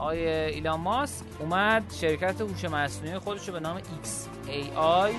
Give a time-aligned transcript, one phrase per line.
[0.00, 5.12] آقای ایلان ماسک اومد شرکت هوش مصنوعی خودش رو به نام XAI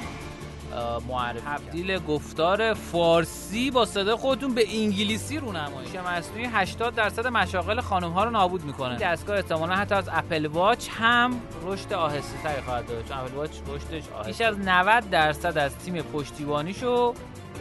[1.07, 7.81] معرفی تبدیل گفتار فارسی با صدای خودتون به انگلیسی رو نمایی مصنوعی 80 درصد مشاغل
[7.81, 8.97] خانم ها رو نابود می‌کنه.
[8.97, 13.07] دستگاه احتمالا حتی از اپل واچ هم رشد آهسته تری خواهد داشت.
[13.07, 14.31] چون اپل واچ رشدش آهسته.
[14.31, 17.13] بیش از 90 درصد از تیم پشتیبانیشو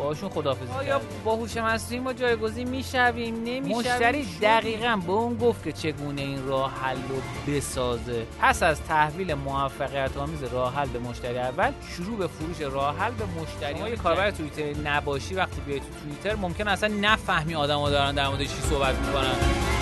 [0.04, 5.64] باشون خدافظی آیا با هوش مصنوعی ما جایگزین می‌شویم؟ نمی‌شویم؟ مشتری دقیقا به اون گفت
[5.64, 8.26] که چگونه این راه حل رو بسازه.
[8.40, 13.10] پس از تحویل موفقیت آمیز راه حل به مشتری اول شروع به فروش راه حل
[13.10, 13.80] به مشتری.
[13.80, 18.28] ما یه کاربر توییتر نباشی وقتی بیای تو توییتر ممکن اصلا نفهمی آدم‌ها دارن در
[18.28, 19.79] مورد چی صحبت می‌کنن.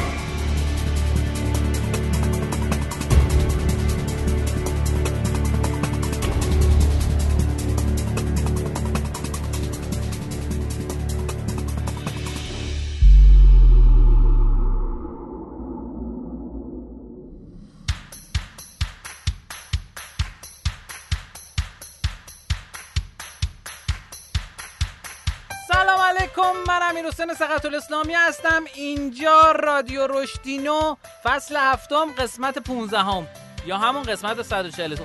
[27.20, 28.64] امیر حسین سقط الاسلامی هستم.
[28.74, 33.26] اینجا رادیو رشدینو فصل هفتم قسمت 15 هم.
[33.66, 34.96] یا همون قسمت 140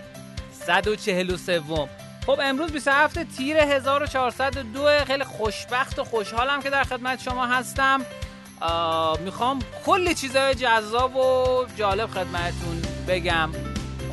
[0.51, 1.61] 143
[2.25, 8.05] خب امروز 27 تیر 1402 خیلی خوشبخت و خوشحالم که در خدمت شما هستم.
[9.19, 13.49] می‌خوام کلی چیزهای جذاب و جالب خدمتتون بگم.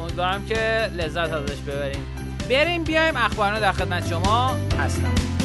[0.01, 2.07] امیدوارم که لذت ازش ببریم
[2.51, 5.40] بریم بیایم اخبارنا در خدمت شما هستم.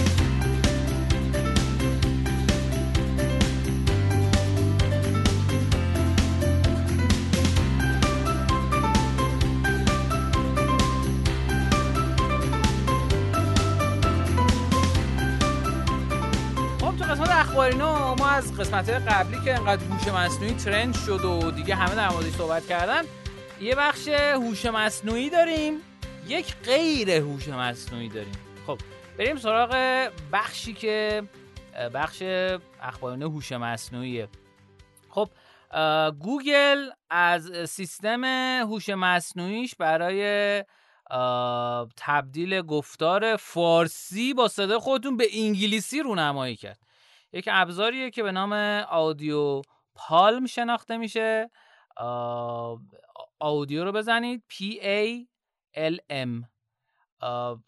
[17.66, 22.10] اخبارینا ما از قسمت قبلی که انقدر هوش مصنوعی ترند شد و دیگه همه در
[22.10, 23.02] موردش صحبت کردن
[23.62, 25.74] یه بخش هوش مصنوعی داریم
[26.28, 28.34] یک غیر هوش مصنوعی داریم.
[28.68, 28.78] خب
[29.18, 29.72] بریم سراغ
[30.34, 31.24] بخشی که
[31.94, 32.24] بخش
[32.81, 34.28] اخبارینا هوش مصنوعیه.
[35.09, 35.30] خب
[36.20, 38.24] گوگل از سیستم
[38.64, 40.64] هوش مصنوعیش برای
[41.98, 46.84] تبدیل گفتار فارسی با صدای خودتون به انگلیسی رونمایی کرد.
[47.35, 48.53] یک ابزاریه که به نام
[48.90, 49.62] آدیو
[49.96, 51.50] پالم شناخته میشه.
[53.40, 54.44] آودیو رو بزنید.
[54.51, 55.25] P A
[55.78, 56.44] L M.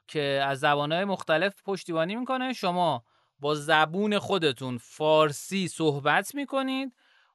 [0.08, 2.54] که از زبانهای مختلف پشتیبانی می‌کنه.
[2.54, 3.04] شما
[3.40, 6.94] با زبون خودتون فارسی صحبت می‌کنید.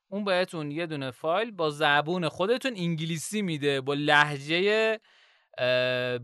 [0.09, 3.81] اون بهتون یه دونه فایل با زبون خودتون انگلیسی میده.
[3.81, 5.01] با لحجه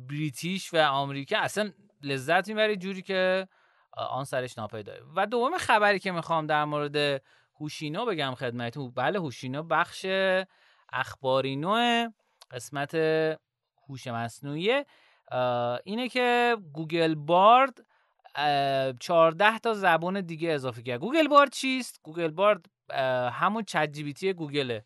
[0.09, 1.39] بریتیش و آمریکا.
[1.39, 1.71] اصلا
[2.03, 2.81] لذت می‌برید.
[2.81, 3.49] جوری که
[3.99, 7.23] آن سرش ناپیدا و دوم خبری که می‌خوام در مورد
[7.61, 10.07] هوشینو بگم خدمتتون بله هوشینو بخش
[10.93, 12.09] اخباری نوع
[12.51, 12.95] قسمت
[13.89, 14.85] هوش مصنوعی
[15.85, 17.87] اینه که گوگل Bard
[19.01, 21.01] 14 تا زبان دیگه اضافه کرد.
[21.01, 22.67] گوگل Bard چیست؟ گوگل بارد
[23.33, 24.85] همون ChatGPT گوگله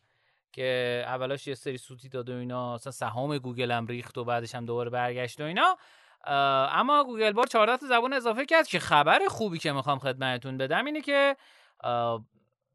[0.53, 4.55] که اولاش یه سری سوتی داد و اینا اصلا سهام گوگل هم ریخت و بعدش
[4.55, 5.77] هم دوباره برگشت و اینا.
[6.25, 10.84] اما گوگل بار 14 تا زبان اضافه کرد که خبر خوبی که می‌خوام خدمتتون بدم
[10.84, 11.37] اینه که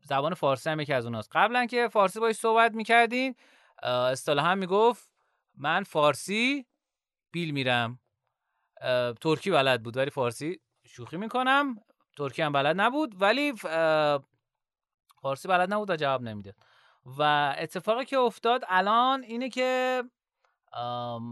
[0.03, 1.29] زبان فارسی هم یکی از اوناست.
[1.31, 3.35] قبلا که فارسی باش صحبت می‌کردین
[3.83, 5.09] اصطلاحا می‌گفت
[5.57, 6.65] من فارسی
[7.31, 7.99] بیل میرم.
[9.21, 11.75] ترکی بلد بود ولی فارسی شوخی می‌کنم.
[12.17, 13.53] ترکی هم بلد نبود ولی
[15.21, 16.55] فارسی بلد نبود و جواب نمی‌داد.
[17.05, 20.03] و اتفاقی که افتاد الان اینه که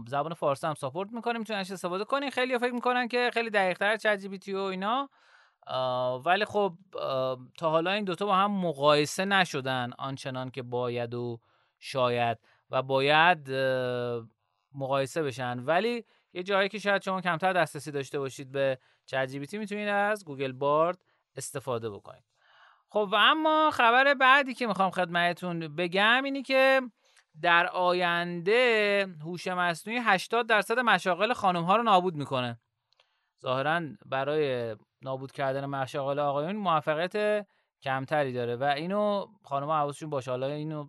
[0.08, 3.96] زبان فارسی هم ساپورت می‌کنه می‌تونن استفاده کنین خیلی فکر می‌کنن که خیلی دقیق تر
[3.96, 5.10] چت جی و اینا.
[6.24, 6.72] ولی خب
[7.58, 11.40] تا حالا این دوتا با هم مقایسه نشدن آنچنان که باید و
[11.78, 12.38] شاید
[12.70, 13.50] و باید
[14.74, 15.58] مقایسه بشن.
[15.58, 20.24] ولی یه جایی که شاید شما کمتر دسترسی داشته باشید به چت جی می‌تونید از
[20.24, 20.98] گوگل بارد
[21.36, 22.24] استفاده بکنید.
[22.88, 26.82] خب و اما خبر بعدی که می‌خوام خدمتتون بگم اینی که
[27.42, 32.60] در آینده هوش مصنوعی 80 درصد مشاغل خانم ها رو نابود می‌کنه.
[33.42, 37.46] ظاهرا برای نابود کردن مشاغل آقایون موفقیت
[37.82, 40.30] کمتری داره و اینو خانم ها حواسشون باشه.
[40.30, 40.88] حالا اینو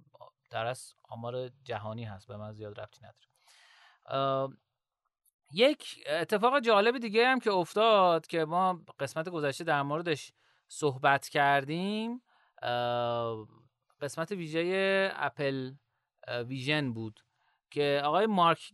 [0.52, 4.58] در از آمار جهانی هست به من زیاد ربطی نداره.
[5.54, 10.32] یک اتفاق جالب دیگه هم که افتاد که ما قسمت گذشته در موردش
[10.68, 12.22] صحبت کردیم.
[14.02, 15.72] قسمت ویژه Apple
[16.48, 17.20] Vision بود
[17.72, 18.72] که آقای مارک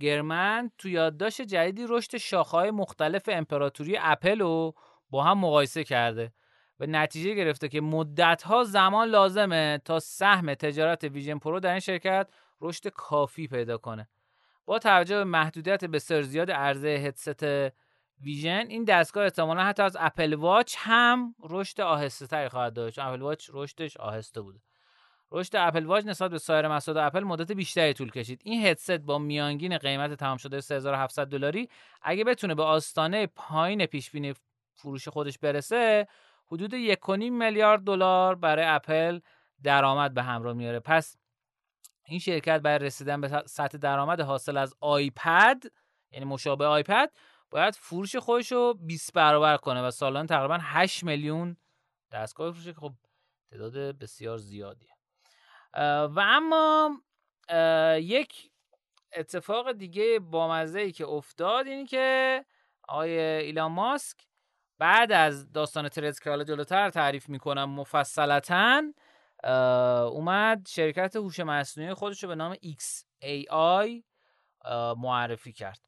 [0.00, 4.74] گرمن تو یادداشت جدیدی رشد شاخه‌های مختلف امپراتوری اپل رو
[5.10, 6.32] با هم مقایسه کرده
[6.78, 11.80] به نتیجه گرفته که مدت ها زمان لازمه تا سهم تجارت Vision Pro در این
[11.80, 12.28] شرکت
[12.60, 14.08] رشد کافی پیدا کنه.
[14.64, 17.44] با توجه به محدودیت بسیار زیاد عرضه headset
[18.20, 22.98] Vision این دستگاه احتمالا حتی از Apple Watch هم رشد آهسته تری خواهد داشت.
[22.98, 24.60] Apple Watch رشدش آهسته بوده.
[25.32, 28.40] رشد Apple Watch نسبت به سایر مسائل اپل مدت بیشتری طول کشید.
[28.44, 31.68] این هدست با میانگین قیمت تمام شده 3700 دلاری
[32.02, 34.34] اگه بتونه به آستانه پایین پیش بینی
[34.74, 36.08] فروش خودش برسه
[36.46, 39.20] حدود 1.5 میلیارد دلار برای اپل
[39.62, 40.80] درآمد به همراه میاره.
[40.80, 41.16] پس
[42.04, 45.62] این شرکت برای رسیدن به سطح درآمد حاصل از iPad
[46.12, 47.12] یعنی مشابه iPad
[47.50, 51.56] باید فروش خودش رو 20 برابر کنه و سالانه تقریبا 8 میلیون
[52.12, 52.92] دستگاه فروشه که خب
[53.50, 54.97] تعداد بسیار زیادیه.
[55.74, 57.00] و اما
[58.00, 58.50] یک
[59.12, 62.44] اتفاق دیگه بامزه ای که افتاد اینی که
[62.88, 64.16] آقای ایلان ماسک
[64.78, 68.82] بعد از داستان ترز که حالا جلوتر تعریف می‌کنم مفصلتا
[70.12, 74.02] اومد شرکت هوش مصنوعی خودش رو به نام XAI
[74.96, 75.80] معرفی کرد.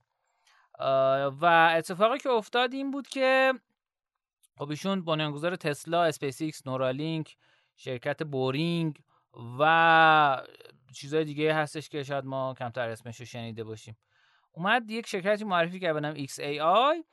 [1.41, 3.53] و اتفاقی که افتاد این بود که
[4.59, 7.37] خب ایشون بنیانگذار تسلا، SpaceX، Neuralink،
[7.77, 9.02] شرکت Boring
[9.59, 10.43] و
[10.94, 13.97] چیزهای دیگه هستش که شاید ما کمتر اسمش رو شنیده باشیم.
[14.53, 17.05] اومد یک شرکتی معرفی کرد به نام XAI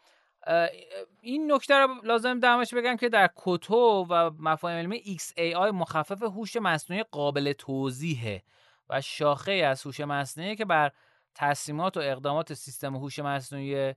[1.21, 6.57] این نکته رو لازم درمش بگم که در کتو و مفاهیم علمی XAI مخفف هوش
[6.57, 8.43] مصنوعی قابل توضیحه
[8.89, 10.91] و شاخه از هوش مصنوعی که بر
[11.35, 13.93] تصمیمات و اقدامات سیستم هوش مصنوعی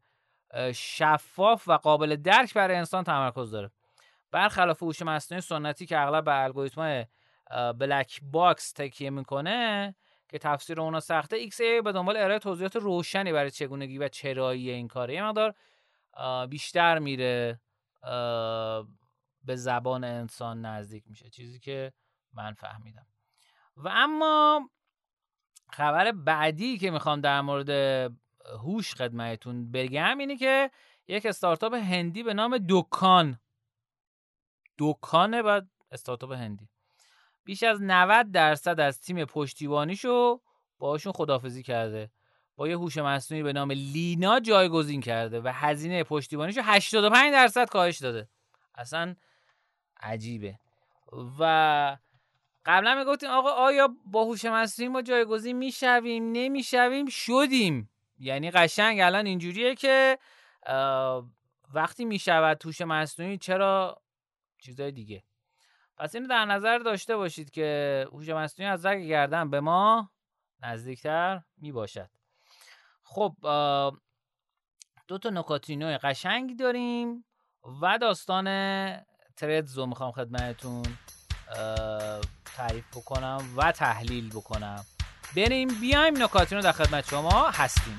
[0.75, 3.71] شفاف و قابل درک برای انسان تمرکز داره.
[4.31, 7.05] برخلاف هوش مصنوعی سنتی که اغلب به الگوریتم
[7.79, 9.95] black box تکیه می‌کنه
[10.29, 11.37] که تفسیر اونا سخته.
[11.37, 15.15] XAI به دنبال ارائه توضیحات روشنی برای چگونگی و چرایی این کاره.
[15.15, 15.55] یه مقدار
[16.47, 17.61] بیشتر میره
[19.45, 21.31] به زبان انسان نزدیک میشه.
[21.31, 21.93] چیزی که
[22.33, 23.07] من فهمیدم.
[23.77, 24.71] و اما
[25.73, 27.71] خبر بعدی که می‌خوام در مورد
[28.61, 30.71] هوش خدمتتون بگم اینه که
[31.09, 33.41] یک استارتاپ هندی به نام دکان
[34.79, 36.69] دکانه بعد استارتاپ هندی.
[37.45, 40.41] بیش از 90 درصد از تیم پشتیبانیشو
[40.79, 42.11] باشون خدافزی کرده.
[42.57, 47.99] با یه هوش مصنوعی به نام لینا جایگزین کرده و هزینه پشتیبانیشو 85 درصد کاهش
[47.99, 48.29] داده.
[48.75, 49.15] اصلا
[50.01, 50.59] عجیبه.
[51.39, 51.97] و
[52.67, 57.91] قبلا می‌گفتیم آقا آیا با هوش مصنوعی ما جایگزین می‌شویم؟ نمی‌شویم؟ شدیم.
[58.19, 60.19] یعنی قشنگ الان اینجوریه که
[61.75, 64.03] وقتی می‌شود هوش مصنوعی چرا
[64.59, 65.23] چیزای دیگه؟
[65.97, 70.11] پس اینو در نظر داشته باشید که هوش مصنوعی از رگ گردن به ما
[70.63, 72.11] نزدیکتر می باشد
[73.03, 73.35] خب
[75.09, 77.25] دو تا نکاتینو قشنگ داریم
[77.83, 78.45] و داستان
[79.37, 80.83] تردز رو می‌خوام خدمتتون
[82.57, 84.85] تعریف بکنم و تحلیل بکنم.
[85.37, 87.99] بریم بیایم نکاتینو در خدمت شما هستیم.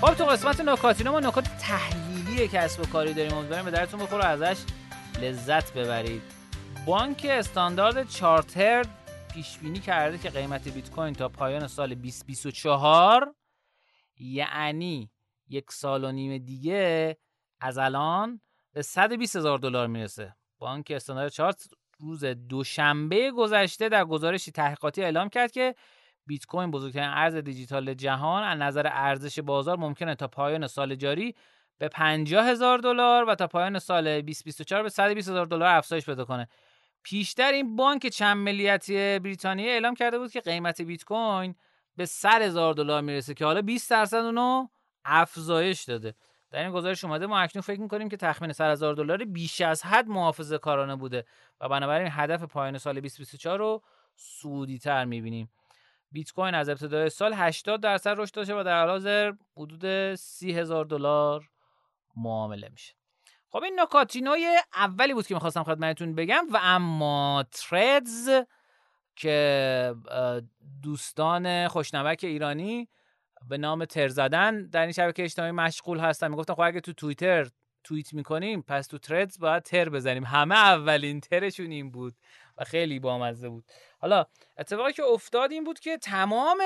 [0.00, 3.34] خب تو قسمت نکاتینو ما نکات تحلیلی کسب و کاری داریم.
[3.34, 4.24] امیدواریم به درتون بخوره.
[4.24, 4.62] ازش
[5.22, 6.22] لذت ببرید.
[6.86, 8.84] بانک استاندارد چارتر
[9.34, 13.34] پیش بینی کرده که قیمت بیت کوین تا پایان سال 2024
[14.18, 15.10] یعنی
[15.48, 17.16] یک سال و نیم دیگه
[17.60, 18.40] از الان
[18.72, 20.36] به 120 هزار دلار می‌رسه.
[20.58, 25.74] بانک استاندارد چارت روز دوشنبه گذشته در گزارشی تحقیقاتی اعلام کرد که
[26.26, 31.34] بیت کوین بزرگترین ارز دیجیتال جهان از نظر ارزش بازار ممکنه تا پایان سال جاری
[31.78, 36.24] به 50 هزار دلار و تا پایان سال 2024 به 120 هزار دلار افزایش پیدا
[36.24, 36.48] کنه.
[37.02, 41.54] پیشتر این بانک چند ملیتی بریتانیا اعلام کرده بود که قیمت بیت کوین
[41.96, 44.66] به 100 هزار دلار می‌رسه که حالا 20 درصد اونو
[45.04, 46.14] افزایش داده.
[46.50, 49.82] در این گزارش اومده ما اکنون فکر می‌کنیم که تخمین 100 هزار دلار بیش از
[49.86, 51.24] حد محافظه کارانه بوده
[51.60, 53.82] و بنابراین هدف پایان سال 2024 رو
[54.16, 55.50] سودی تر می‌بینیم.
[56.12, 60.52] بیت کوین از ابتدای سال 80 درصد رشد داشته و در حال حاضر حدود 30
[60.52, 61.50] هزار دلار
[62.16, 62.94] معامله میشه.
[63.48, 68.30] خب این نکاتینوی اولی بود که می‌خواستم خدمتتون بگم و اما تردز
[69.16, 69.94] که
[70.82, 72.88] دوستان خوشنمک ایرانی
[73.48, 76.28] به نام تر زدن در این شبکه اجتماعی مشغول هستن.
[76.28, 77.50] می‌گفتن خب اگه تو توییتر
[77.84, 80.24] توییت می‌کنیم پس تو تردز باید تر بزنیم.
[80.24, 82.14] همه اولین ترشون این بود.
[82.60, 83.64] و خیلی بامزه بود.
[83.98, 84.26] حالا
[84.58, 86.58] اتفاقی که افتاد این بود که تمام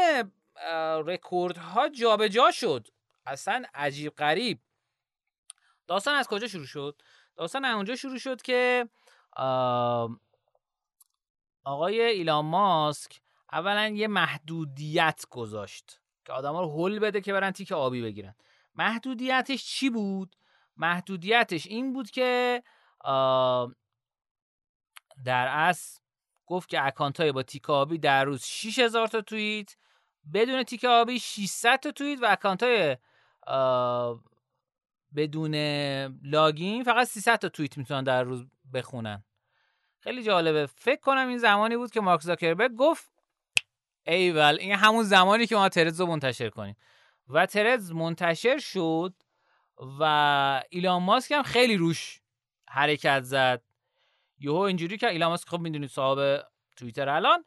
[1.07, 2.89] رکوردها جابجا شد.
[3.27, 4.59] اصلا عجیب غریب.
[5.87, 7.03] داستان از کجا شروع شد؟
[7.37, 8.89] داستان از اونجا شروع شد که
[11.65, 13.21] آقای ایلان ماسک
[13.53, 18.35] اولا یه محدودیت گذاشت که آدما رو حل بده که برن تیک آبی بگیرن.
[18.75, 20.37] محدودیتش چی بود؟
[20.77, 22.63] محدودیتش این بود که
[25.25, 26.00] در اصل
[26.47, 29.76] گفت که اکانت های با تیک آبی در روز 6000 تا توییت
[30.35, 32.97] بدون تیک آبی 600 تا توییت و اکانت های
[35.16, 35.54] بدون
[36.23, 39.25] login فقط 300 تا توییت می‌تونن در روز بخونن.
[39.99, 40.66] خیلی جالبه.
[40.66, 43.11] فکر کنم این زمانی بود که مارک زاکربرگ گفت
[44.06, 46.76] ایول این همون زمانی که ما Threads رو منتشر کنیم.
[47.28, 49.14] و Threads منتشر شد
[50.00, 52.21] و ایلان ماسک هم خیلی روش
[52.68, 53.62] حرکت زد.
[54.45, 56.45] یهو اینجوری که ایلان ماسک خب می‌دونید صاحب
[56.77, 57.45] توییتر الان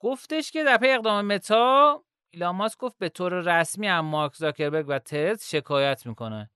[0.00, 4.84] گفتش که در پی اقدام متا ایلان ماسک گفت به طور رسمی هم مارک زاکربرگ
[4.88, 6.50] و ترز شکایت می‌کنه.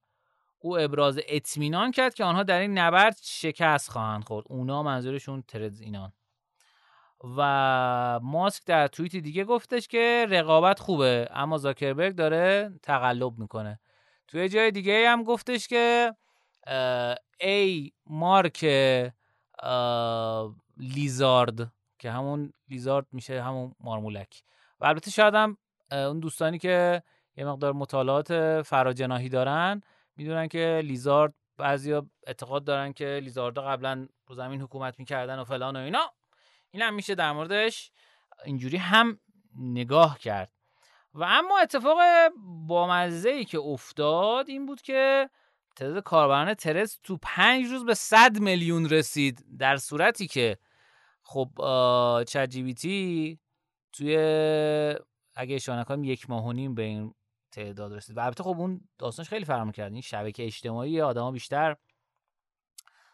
[0.59, 4.47] او ابراز اطمینان کرد که آنها در این نبرد شکست خواهند خورد.
[4.49, 6.13] اونا منظورشون ترز اینان.
[7.37, 13.81] و ماسک در توییت دیگه گفتش که رقابت خوبه اما زاکربرگ داره تقلب می‌کنه.
[14.29, 16.15] توی جای دیگه هم گفتش که
[17.41, 18.65] ای مارک
[20.77, 24.43] لیزارد که همون لیزارد میشه همون مارمولک.
[24.81, 25.57] و البته شاید هم
[25.93, 27.03] اون دوستانی که
[27.37, 29.81] یه مقدار مطالعات فراجناهی دارن
[30.17, 35.77] می‌دونن که لیزارد بعضیا اعتقاد دارن که لیزاردا قبلا رو زمین حکومت می‌کردن و فلان
[35.77, 36.13] و اینا.
[36.71, 37.91] این هم میشه در موردش
[38.45, 39.21] اینجوری هم
[39.59, 40.53] نگاه کرد.
[41.15, 41.99] و اما اتفاق
[42.67, 45.31] بامزه ای که افتاد این بود که
[45.77, 50.59] تعداد کاربران ترس تو پنج روز به 100 میلیون رسید در صورتی که
[51.23, 51.49] خب
[52.29, 53.39] چت جی
[53.93, 54.17] توی
[55.35, 57.15] اگه اشاره نکنم یک ماه و نیم به این
[57.53, 58.17] تعداد رسید.
[58.17, 61.77] و البته خب اون داستانش خیلی فرق کرد این شبکه اجتماعی آدما بیشتر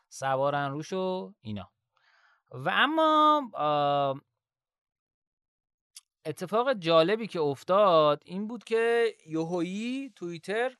[0.08, 1.72] سوارن روش و اینا.
[2.50, 3.42] و اما
[6.24, 10.76] اتفاق جالبی که افتاد این بود که یوهویی توییتر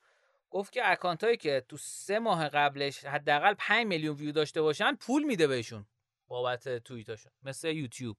[0.53, 4.95] گفت که اکانت هایی که تو سه ماه قبلش حداقل 5 میلیون ویو داشته باشن
[4.95, 5.87] پول میده بهشون.
[6.29, 8.17] بابت توییتاشون مثل یوتیوب.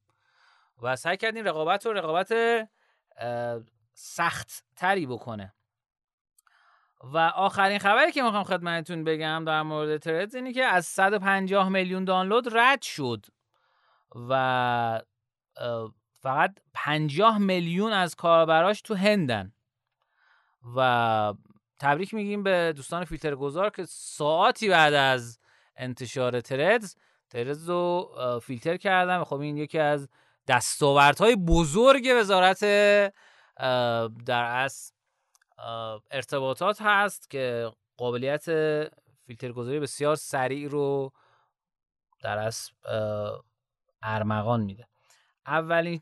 [0.81, 2.33] و سعی کرد این رقابت رو رقابت
[3.93, 5.53] سخت تری بکنه.
[7.03, 12.05] و آخرین خبری که می‌خوام خدمتتون بگم در مورد تردز اینه که از 150 میلیون
[12.05, 13.25] دانلود رد شد.
[14.29, 15.01] و
[16.21, 19.53] فقط 50 میلیون از کاربراش تو هندن.
[20.75, 21.33] و
[21.83, 25.39] تبریک میگیم به دوستان فیلتر گذار که ساعتی بعد از
[25.75, 26.95] انتشار تردز
[27.29, 28.09] تردز رو
[28.43, 30.09] فیلتر کردن و خب این یکی از
[30.47, 32.59] دستاوردهای بزرگ وزارت
[34.25, 34.93] در اصل
[36.11, 38.43] ارتباطات هست که قابلیت
[39.25, 41.13] فیلترگذاری بسیار سریع رو
[42.21, 42.71] در اصل
[44.01, 44.87] ارمغان میده.
[45.47, 46.01] اولین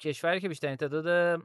[0.00, 1.42] کشوری که بیشترین تعداد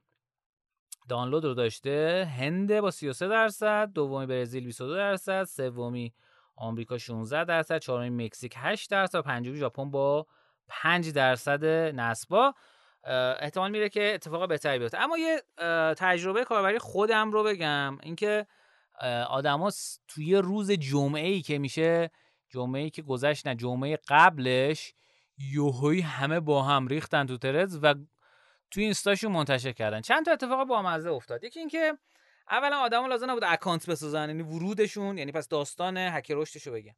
[1.10, 6.14] دانلود رو داشته هند با 33 درصد دومی برزیل 22 درصد سومی
[6.56, 10.28] آمریکا 16 درصد چهارمی مکزیک 8 درصد پنجمی ژاپن با
[10.68, 12.54] 5 درصد نسبا
[13.40, 15.02] احتمال میره که اتفاق بهتری بیفته.
[15.02, 15.44] اما یه
[15.98, 18.48] تجربه کاربری خودم رو بگم اینکه
[19.30, 19.72] آدما
[20.08, 22.12] توی روز جمعه ای که میشه
[22.50, 24.94] جمعه ای که گذشت نه جمعه قبلش
[25.38, 27.96] یهویی همه با هم ریختن تو Threads و
[28.72, 30.02] توی اینستاشون منتشر کردن.
[30.02, 31.44] چند تا اتفاق با مزه افتاد.
[31.44, 31.98] یکی اینکه
[32.50, 36.96] اولا آدما لازم نبود account بسازن یعنی ورودشون یعنی پس داستان هک رشدشو بگم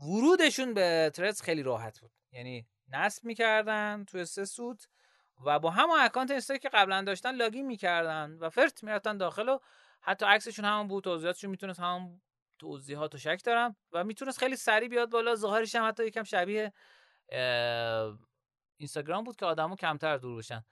[0.00, 2.10] ورودشون به Threads خیلی راحت بود.
[2.32, 4.88] یعنی نصب می‌کردن توی سه سوت
[5.44, 9.58] و با همون account اینستا که قبلا داشتن login می‌کردن و فرت می‌رفتن داخل و
[10.00, 12.20] حتی عکسشون همون بود توضیحاتشون می‌تونست همون
[12.58, 15.34] توضیحات و شک دارم و می‌تونست خیلی سریع بیاد بالا.
[15.34, 16.72] ظاهرش هم حتی یکم شبیه
[18.76, 20.64] اینستاگرام بود که آدمو کمتر دور بشن.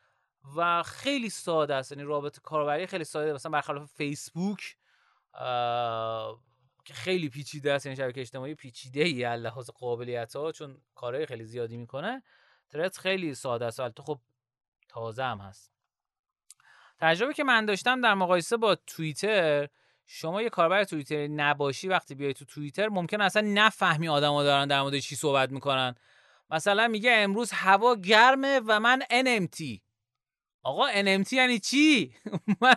[0.56, 1.92] و خیلی ساده است.
[1.92, 3.32] یعنی رابطه کاربری خیلی ساده.
[3.32, 4.76] مثلا برخلاف فیسبوک
[6.84, 7.86] که خیلی پیچیده است.
[7.86, 12.22] یعنی شبکه اجتماعی پیچیده ای لحاظ قابلیت ها چون کارهای خیلی زیادی می‌کنه.
[12.70, 13.80] ترت خیلی ساده است.
[13.80, 14.18] البته خب
[14.88, 15.72] تازه هم هست.
[17.00, 19.68] تجربه که من داشتم در مقایسه با توییتر
[20.06, 24.82] شما یه کاربر توییتر نباشی وقتی بیای تو توییتر ممکن اصلا نفهمی آدما دارن در
[24.82, 25.94] مورد چی صحبت می‌کنن.
[26.50, 29.80] مثلا میگه امروز هوا گرمه و من NMT
[30.62, 32.14] آقا NMT یعنی چی؟
[32.60, 32.74] من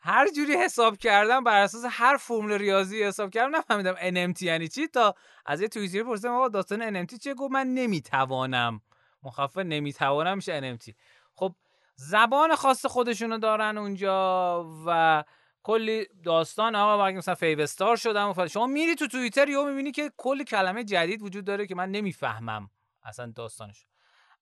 [0.00, 4.88] هر جوری حساب کردم بر اساس هر فرمول ریاضی حساب کردم نفهمیدم NMT یعنی چی
[4.88, 5.14] تا
[5.46, 8.80] از یه توییتر پرسیدم آقا داستان NMT چیه؟ گفت من نمی‌توانم.
[9.22, 10.92] مخفف نمی‌توانم میشه NMT
[11.34, 11.54] خب
[11.96, 15.24] زبان خاص خودشونو دارن اونجا و
[15.62, 20.12] کلی داستان آقا مثلا فیو استار شدم و شما میری تو توییتر یهو می‌بینی که
[20.16, 22.70] کلی کلمه جدید وجود داره که من نمی‌فهمم
[23.02, 23.86] اصلا داستانش.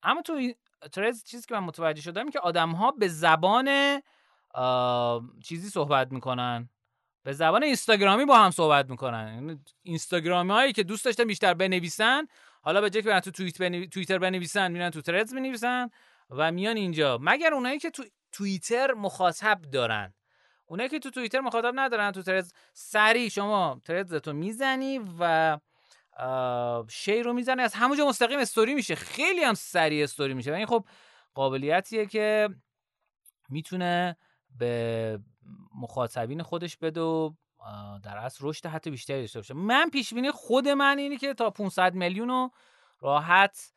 [0.03, 0.53] اما تو
[0.93, 4.01] ترز چیزی که من متوجه شدم که آدم ها به زبان
[5.45, 6.69] چیزی صحبت می‌کنن.
[7.23, 9.35] به زبان اینستاگرامی با هم صحبت می‌کنن.
[9.35, 12.27] یعنی اینستاگرامی هایی که دوست داشتن بیشتر بنویسن
[12.63, 13.31] حالا به برن تو.
[13.91, 15.91] توییتر بنویسن میرن تو ترز بنویسن
[16.31, 17.19] و میان اینجا.
[17.21, 20.15] مگر اونایی که تو توییتر مخاطب دارن.
[20.67, 25.59] اونایی که تو توییتر مخاطب ندارن تو ترز سری شما ترزتو می‌زنی و
[26.89, 27.63] شیر رو می‌زنه.
[27.63, 28.95] از همونجا مستقیم استوری میشه.
[28.95, 30.53] خیلی هم سریع استوری میشه.
[30.53, 30.85] و این خب
[31.35, 32.49] قابلیتیه که
[33.49, 34.17] می‌تونه
[34.59, 35.19] به
[35.75, 37.31] مخاطبین خودش بده و
[38.03, 39.55] در اصل رشد حتی بیشتری داشته باشه.
[39.55, 42.51] من پیش بینی خود من اینه که تا 500 میلیون
[43.01, 43.73] راحت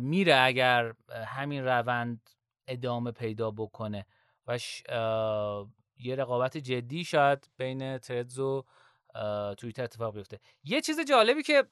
[0.00, 0.94] میره اگر
[1.26, 2.30] همین روند
[2.66, 4.06] ادامه پیدا بکنه.
[4.46, 4.58] و
[5.96, 8.64] یه رقابت جدی شاید بین تردز و
[9.58, 10.40] توییتر اتفاق بیفته.
[10.64, 11.64] یه چیز جالبی که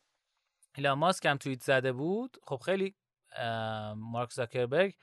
[0.77, 2.95] ایلان ماسک هم توییت زده بود خب خیلی
[3.97, 4.95] مارک زاکربرگ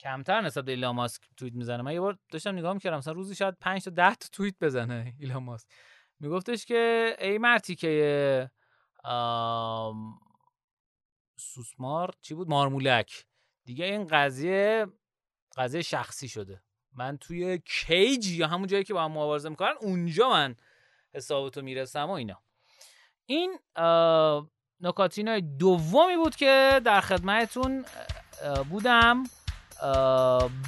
[0.00, 1.82] کمتر نسبت به ایلان ماسک توییت می‌زنه.
[1.82, 5.14] من یه بار داشتم نگاه می‌کردم مثلا روزی شاید 5 تا 10 تا توییت بزنه
[5.20, 5.68] ایلان ماسک.
[6.20, 8.50] میگفتش که ای مرتی که
[11.36, 13.26] سوسمار چی بود؟ مارمولک.
[13.64, 14.86] دیگه این قضیه
[15.56, 16.62] قضیه شخصی شده.
[16.92, 20.56] من توی کیج یا همون جایی که با هم مبارزه می‌کنن اونجا من
[21.14, 22.42] حسابتو می‌رسم و اینا.
[23.26, 23.58] این
[24.80, 27.84] نکاتین دومی بود که در خدمتتون
[28.70, 29.24] بودم.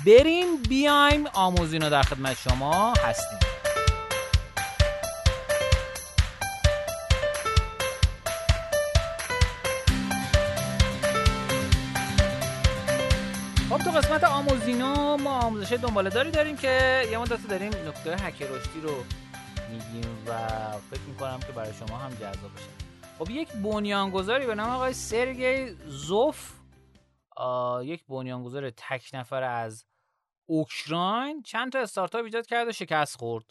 [0.06, 3.38] بریم بیایم آموزینا در خدمت شما هستیم.
[13.70, 18.42] خب تو قسمت آموزینو ما آموزش دنباله داری داریم که یه مدت داریم نکته هک
[18.42, 19.04] رشدی رو
[19.70, 22.68] میگیم و فکر می‌کنم که برای شما هم جذاب باشه.
[23.18, 26.52] خب یک بنیانگذاری به نام آقای سرگی زوف
[27.82, 29.86] یک بنیانگذار تک نفر از
[30.46, 31.42] اوکراین.
[31.42, 33.44] چند تا استارتاپ ایجاد کرد و شکست خورد.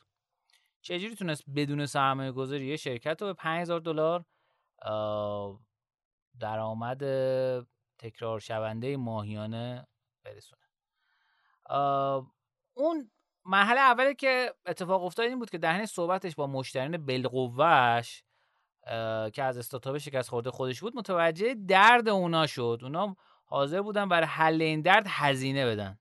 [0.82, 4.26] چجوری تونست بدون سرمایه گذاری یه شرکت رو به 5000 دلار
[6.40, 7.04] درآمد
[7.98, 9.88] تکرار شونده ماهیانه
[10.24, 10.62] برسونه؟
[12.74, 13.12] اون
[13.46, 18.24] مرحله اولی که اتفاق افتاد این بود که در حین صحبتش با مشتریان بالقوه‌ش
[19.34, 22.80] که از استارتاپ شکست خورده خودش بود متوجه درد اونا شد.
[22.84, 26.00] اونا حاضر بودن برای حل این درد هزینه بدن.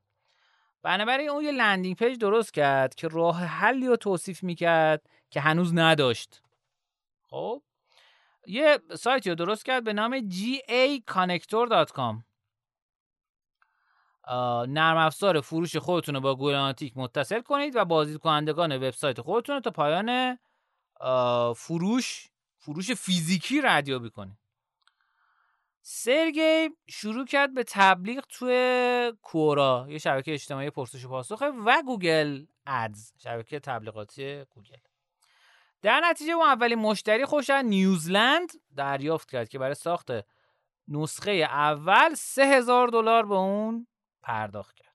[0.83, 5.74] بنابراین اون یه landing page درست کرد که راه حلی رو توصیف می‌کرد که هنوز
[5.74, 6.42] نداشت.
[7.22, 7.62] خب؟
[8.46, 12.32] یه سایتی رو درست کرد به نام gaconnector.com
[14.68, 19.61] نرم افزار فروش خودتون رو با گوگل متصل کنید و بازدید کنندگان وبسایت خودتون رو
[19.61, 20.38] تا پایان
[21.54, 24.38] فروش فروش فیزیکی ردیابی کنید.
[25.82, 32.44] سرگی شروع کرد به تبلیغ توی Quora یه شبکه اجتماعی پرسش و پاسخه و Google
[32.66, 34.76] Ads شبکه تبلیغاتی گوگل.
[35.82, 40.11] در نتیجه اون اولین مشتری خوش نیوزلند دریافت کرد که برای ساخت
[40.88, 43.87] نسخه اول سه هزار دلار به اون
[44.22, 44.94] پرداخت کرد.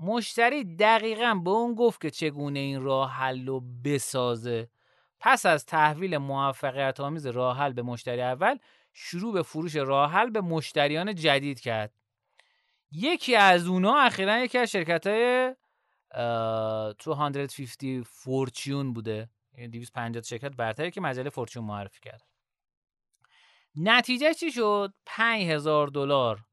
[0.00, 4.68] مشتری دقیقا به اون گفت که چگونه این راه حل رو بسازه.
[5.20, 8.58] پس از تحویل موفقیت آمیز راه حل به مشتری اول
[8.92, 11.92] شروع به فروش راه حل به مشتریان جدید کرد.
[12.92, 15.54] یکی از اونا اخیرا یکی از شرکت های
[17.04, 19.28] 250 فورچون بوده.
[19.54, 22.22] یعنی 250 شرکت برتری که مجله فورچون معرفی کرد
[23.76, 26.44] نتیجه چی شد؟ 5000 دلار.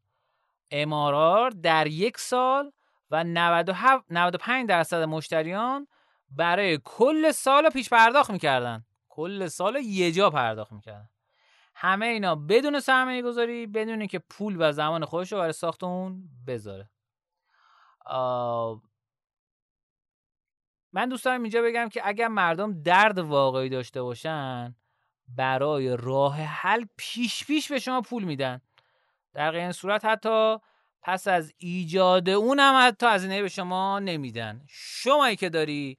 [0.71, 2.71] امارار در یک سال
[3.11, 5.87] و 95 درصد مشتریان
[6.29, 8.85] برای کل سال پیش پرداخت می‌کردن.
[9.09, 11.09] کل سال یه جا پرداخت می‌کردن.
[11.75, 16.29] همه اینا بدون سرمایه گذاری بدون که پول و زمان خودش رو برای ساخت اون
[16.47, 16.89] بذاره.
[20.93, 24.75] من دوست دارم اینجا بگم که اگر مردم درد واقعی داشته باشن
[25.27, 28.61] برای راه حل پیش پیش به شما پول میدن.
[29.33, 30.57] در این صورت حتی
[31.01, 34.65] پس از ایجاد اونم حتی از به شما نمیدن.
[34.67, 35.97] شمایی که داری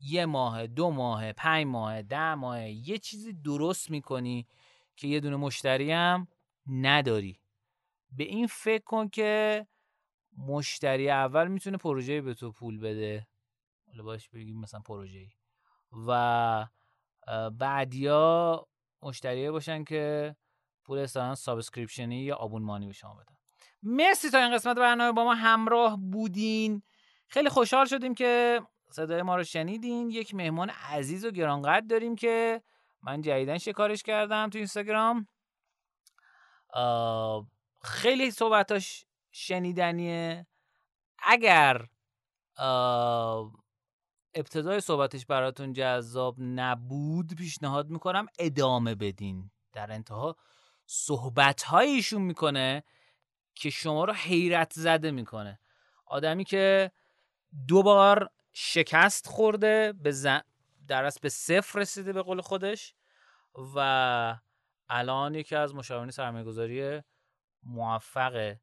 [0.00, 4.46] یه ماه دو ماه پنج ماه ده ماه یه چیزی درست می‌کنی
[4.96, 6.28] که یه دونه مشتری هم
[6.66, 7.40] نداری.
[8.12, 9.66] به این فکر کن که
[10.38, 13.26] مشتری اول می‌تونه پروژه به تو پول بده.
[13.86, 15.28] حالا باش بگیم مثلا پروژه
[16.08, 16.66] و
[17.58, 18.66] بعدیا
[19.02, 20.36] مشتری باشن که
[20.90, 23.34] پول اصلا subscription ی یا آبونمانی به شما بدن
[23.82, 26.82] مرسی تا این قسمت برنامه با ما همراه بودین.
[27.28, 30.10] خیلی خوشحال شدیم که صدای ما رو شنیدین.
[30.10, 32.62] یک مهمان عزیز و گرانقدر داریم که
[33.02, 35.28] من جدیداً شکارش کردم تو اینستاگرام.
[37.82, 40.46] خیلی صحبتاش شنیدنیه.
[41.18, 41.86] اگر
[44.34, 49.50] ابتدای صحبتش براتون جذاب نبود پیشنهاد می‌کنم ادامه بدین.
[49.72, 50.36] در انتها
[50.92, 52.84] صحبت ایشون می‌کنه
[53.54, 55.60] که شما رو حیرت زده می‌کنه.
[56.06, 56.90] آدمی که
[57.68, 60.40] دو بار شکست خورده به زن...
[60.88, 62.94] در به صفر رسیده به قول خودش
[63.76, 64.38] و
[64.88, 67.02] الان یکی از مشاورین سرمایه‌گذاری
[67.62, 68.60] موفقه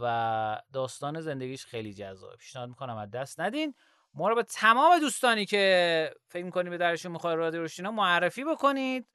[0.00, 2.36] و داستان زندگیش خیلی جذابه.
[2.36, 3.74] پیشنهاد می‌کنم از دست ندین.
[4.14, 9.08] ما رو به تمام دوستانی که فکر می‌کنید به درشون می‌خواد رادیو روشینا معرفی بکنید.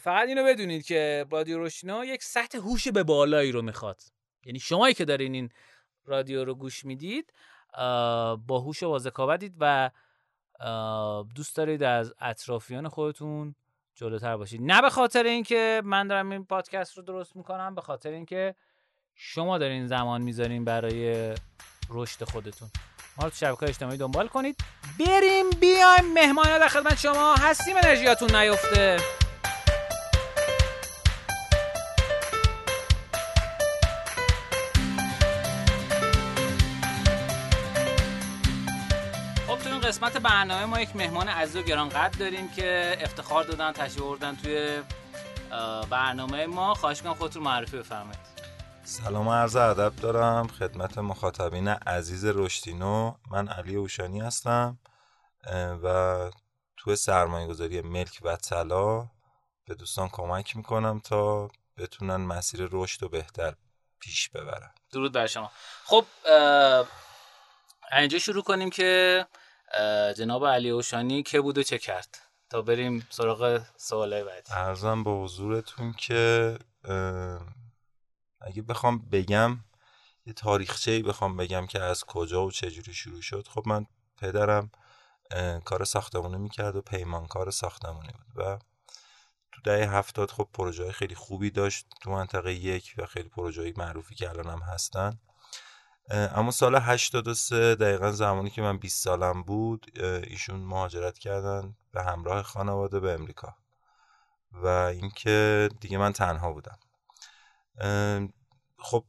[0.00, 4.02] فقط اینو بدونید که رادیو روشینا یک سطح هوش به بالایی رو می‌خواد.
[4.44, 5.50] یعنی شمایی که دارین این
[6.04, 7.32] رادیو رو گوش می‌دید
[8.46, 8.98] با هوش و
[9.60, 9.90] و
[11.34, 13.54] دوست دارید از اطرافیان خودتون
[13.94, 14.60] جلوتر باشید.
[14.62, 18.54] نه به خاطر اینکه من دارم این پادکست رو درست می‌کنم به خاطر اینکه
[19.14, 21.34] شما دارین زمان می‌ذارین برای
[21.90, 22.70] رشد خودتون.
[23.16, 24.60] ما رو تو شبکه اجتماعی دنبال کنید.
[24.98, 26.12] بریم بیایم.
[26.14, 27.76] مهمان در خدمت شما هستیم.
[27.76, 28.96] انرژیاتون نیفته.
[39.48, 44.36] خب قسمت برنامه ما یک مهمان عزیز و گرانقدر داریم که افتخار دادن تشریف آوردن
[44.36, 44.78] توی
[45.90, 46.74] برنامه ما.
[46.74, 48.29] خواهش کنم خودتون معرفی بفرمایید.
[48.84, 54.78] سلام عرض ادب دارم خدمت مخاطبین عزیز رشتینو من علی اوشانی هستم
[55.82, 56.30] و
[56.76, 59.08] تو سرمایه گذاری ملک و طلا
[59.66, 63.54] به دوستان کمک می‌کنم تا بتونن مسیر رشد و بهتر
[64.00, 64.70] پیش ببرن.
[64.92, 65.50] درود بر شما.
[65.84, 66.04] خب
[67.92, 69.26] اینجا شروع کنیم که
[70.16, 72.18] جناب علی اوشانی که بود و چه کرد؟
[72.50, 74.52] تا بریم سراغ سوالای بعدی.
[74.52, 76.58] ارزم به حضورتون که
[78.40, 79.58] اگه بخوام بگم
[80.26, 84.70] یه تاریخچه بخوام بگم که از کجا و چجوری شروع شد خب من پدرم
[85.64, 88.58] کار ساختمونی می‌کرد و پیمانکار ساختمونی بود و
[89.52, 94.14] تو دهه هفتاد خب پروژه خیلی خوبی داشت تو منطقه یک و خیلی پروژه معروفی
[94.14, 95.18] که الان هم هستن.
[96.10, 102.42] اما سال 83 دقیقا زمانی که من 20 سالم بود ایشون مهاجرت کردن به همراه
[102.42, 103.56] خانواده به امریکا
[104.52, 106.78] و اینکه دیگه من تنها بودم.
[108.78, 109.04] خب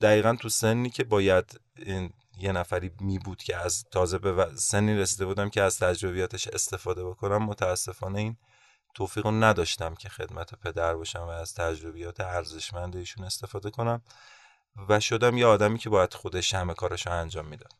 [0.00, 1.60] دقیقا تو سنی که باید
[2.38, 7.04] یه نفری می بود که از تازه به سنی رسیده بودم که از تجربیاتش استفاده
[7.04, 8.36] بکنم متاسفانه این
[8.94, 14.02] توفیق رو نداشتم که خدمت پدر باشم و از تجربیات ارزشمند ایشون استفاده کنم
[14.88, 17.72] و شدم یه آدمی که باید خودش همه کارش رو انجام می‌داد.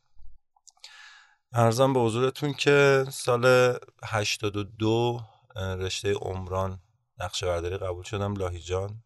[1.52, 5.20] ارزم به حضورتون که سال 82
[5.56, 6.80] رشته عمران
[7.18, 9.02] نقشه برداری قبول شدم لاهیجان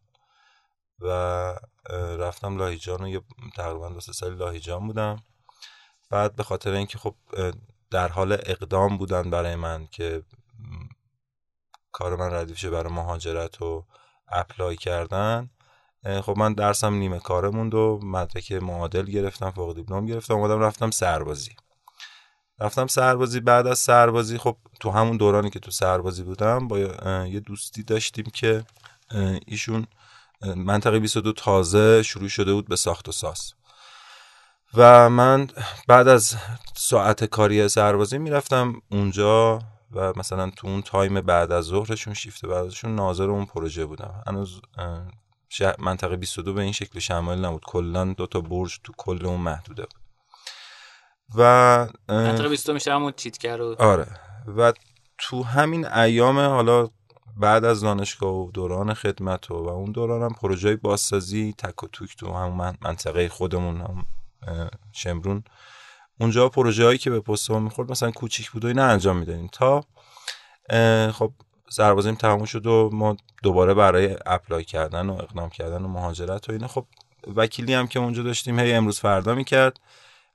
[0.99, 1.09] و
[2.19, 3.21] رفتم لاهیجان و یه
[3.55, 5.23] تقریبا دو سه لاهیجان بودم.
[6.09, 7.15] بعد به خاطر اینکه خب
[7.91, 10.23] در حال اقدام بودن برای من که
[11.91, 13.85] کار من ردیف شه برای مهاجرت و
[14.27, 15.49] اپلای کردن
[16.21, 20.91] خب من درسم نیمه کاره موند و مدرک معادل گرفتم فوق دیپلم گرفتم اومدم رفتم
[20.91, 21.55] سربازی.
[22.59, 26.79] رفتم سربازی بعد از سربازی خب تو همون دورانی که تو سربازی بودم با
[27.27, 28.65] یه دوستی داشتیم که
[29.45, 29.87] ایشون
[30.41, 33.53] منطقه 22 تازه شروع شده بود به ساخت و ساز.
[34.73, 35.47] و من
[35.87, 36.35] بعد از
[36.75, 39.59] ساعت کاری سربازی می‌رفتم اونجا
[39.91, 44.23] و مثلا تو اون تایم بعد از ظهرشون شیفت بعد ازشون ناظر اون پروژه بودم.
[44.27, 44.61] هنوز
[45.79, 47.63] منطقه 22 به این شکل شمال نبود.
[47.65, 50.01] کلا دو تا برج تو کل اون محدوده بود.
[51.35, 51.43] و
[52.09, 54.07] منطقه 22 میشه همون چیتگر آره.
[54.57, 54.73] و
[55.17, 56.89] تو همین ایام حالا
[57.39, 61.87] بعد از دانشگاه و دوران خدمت و, و اون دوران هم پروژه بازسازی تک و
[61.87, 64.05] توک تو هم منطقه خودمون هم
[64.91, 65.43] شمرون.
[66.19, 69.83] اونجا پروژه هایی که به پست می‌خورد مثلا کوچیک بود و اینا انجام می‌دادیم تا
[71.11, 71.31] خب
[71.69, 76.51] سربازیم تموم شد و ما دوباره برای apply کردن و اقدام کردن و مهاجرت و
[76.51, 76.67] اینا.
[76.67, 76.85] خب
[77.35, 79.79] وکیلی هم که اونجا داشتیم هی امروز فردا می‌کرد.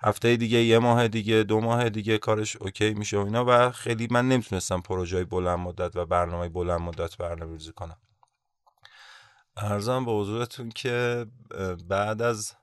[0.04, 4.08] هفته دیگه یه ماه دیگه دو ماه دیگه کارش OK میشه و اینا و خیلی
[4.10, 7.96] من نمی‌تونستم پروژه بلند مدت و برنامه بلند مدت برنامه ریزی کنم.
[9.56, 11.26] عرضم به حضورتون که
[11.88, 12.54] بعد از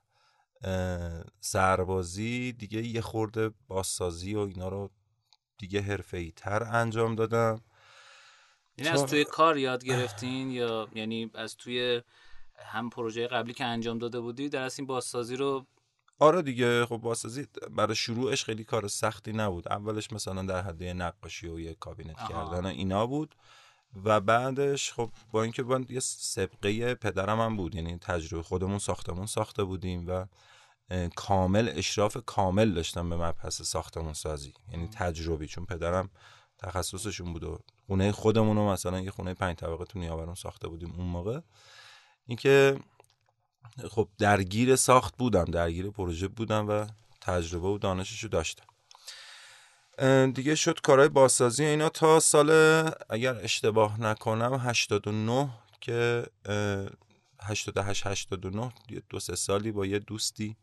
[1.40, 4.90] سربازی دیگه یه خورده بازسازی و اینا رو
[5.58, 7.60] دیگه حرفه تر انجام دادم.
[8.78, 12.02] یعنی از توی کار یاد گرفتین یا یعنی از توی
[12.58, 15.66] هم پروژه قبلی که انجام داده بودی در این بازسازی رو
[16.20, 19.68] آره دیگه خب بازسازی برای شروعش خیلی کار سختی نبود.
[19.68, 23.34] اولش مثلا در حد نقاشی و یه کابینت کردن اینا بود
[24.04, 29.26] و بعدش خب با اینکه من یه سبقه پدرم هم بود یعنی تجربه خودمون ساختمون
[29.26, 30.26] ساخته بودیم و
[31.16, 34.54] کامل اشراف کامل داشتم به مبحث ساختمون سازی.
[34.72, 36.10] یعنی تجربی چون پدرم
[36.58, 40.92] تخصصشون بود و خونه خودمون رو مثلا یه خونه پنج طبقه تو نیاورون ساخته بودیم
[40.96, 41.40] اون موقع.
[42.26, 42.78] اینکه
[43.88, 46.86] خب درگیر ساخت بودم درگیر پروژه بودم و
[47.20, 48.64] تجربه و دانششو داشتم.
[50.34, 52.50] دیگه شد کارهای بازسازی اینا تا سال
[53.10, 55.48] اگر اشتباه نکنم 89
[55.80, 56.26] که
[57.42, 58.72] 88 89
[59.08, 60.56] دو سه سالی با یه دوستی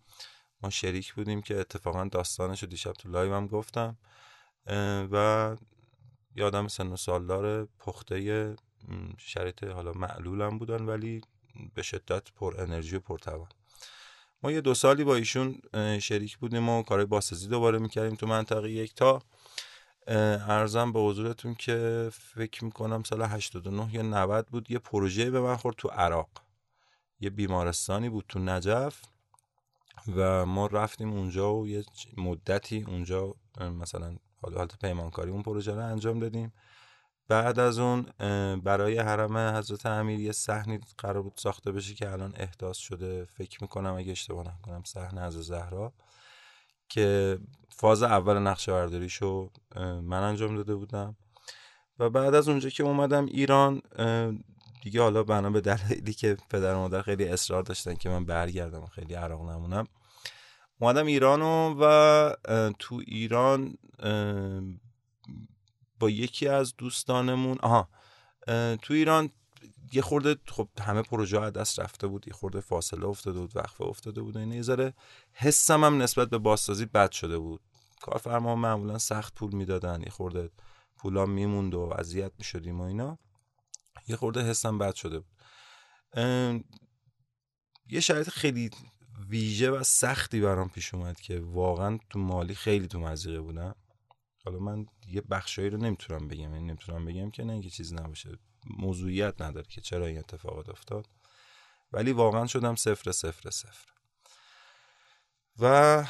[0.62, 3.98] ما شریک بودیم که اتفاقا داستانش رو دیشب تو live هم گفتم.
[5.12, 5.56] و
[6.36, 8.56] یادم سن و سالدار پخته
[9.18, 11.22] شرایط حالا معلولم بودن ولی
[11.74, 13.18] به شدت پر انرژی و پر
[14.44, 15.62] ما یه دو سالی با ایشون
[16.00, 19.22] شریک بودیم و کارهای بازسازی دوباره می‌کردیم تو منطقه یک تا
[20.08, 25.56] عرضم به حضورتون که فکر می‌کنم سال 89 یا 90 بود یه پروژه به من
[25.56, 26.30] خورد تو عراق.
[27.20, 29.02] یه بیمارستانی بود تو نجف
[30.16, 31.84] و ما رفتیم اونجا و یه
[32.18, 36.54] مدتی اونجا مثلا حالت پیمانکاری اون پروژه رو انجام دادیم.
[37.28, 38.02] بعد از اون
[38.60, 43.26] برای حرم حضرت امیر یه صحنی قرار بود ساخته بشه که الان احداث شده.
[43.26, 45.94] فکر می‌کنم اگه اشتباه نکنم صحنه از زهرا
[46.90, 49.52] که فاز اول نقشه برداریشو
[50.02, 51.16] من انجام داده بودم.
[52.00, 53.82] و بعد از اونجا که اومدم ایران
[54.84, 58.86] دیگه حالا بنا به دلایلی که پدر و مادر خیلی اصرار داشتن که من برگردم
[58.86, 59.88] خیلی عراق نمونم.
[60.80, 62.34] اومدم ایرانو و
[62.80, 63.78] تو ایران
[66.00, 67.90] با یکی از دوستانمون آها
[68.82, 69.30] تو ایران
[69.94, 72.28] یه خورده خب همه پروژه از دست رفته بود.
[72.28, 74.94] یه خورده فاصله افتاده بود وقفه افتاده بود و اینه یه
[75.34, 77.62] حسم هم نسبت به بازسازی بد شده بود.
[78.02, 80.02] کارفرما معمولا سخت پول می‌دادن.
[80.02, 80.50] یه خورده
[80.98, 83.18] پولا میموند و اذیت می‌شدیم و اینا.
[84.08, 85.38] یه خورده حسم بد شده بود.
[87.90, 88.70] یه شرایط خیلی
[89.30, 93.76] ویژه و سختی برام پیش اومد که واقعا تو مالی خیلی تو مزیقه بودم.
[94.48, 98.30] حالا من یه بخشایی رو نمی‌تونم بگم یعنی نمی‌تونم بگم که نه اینکه چیزی نباشه.
[98.78, 101.06] موضوعیت نداره که چرا این اتفاقات افتاد.
[101.92, 103.86] ولی واقعا شدم صفر صفر صفر.
[105.60, 106.06] و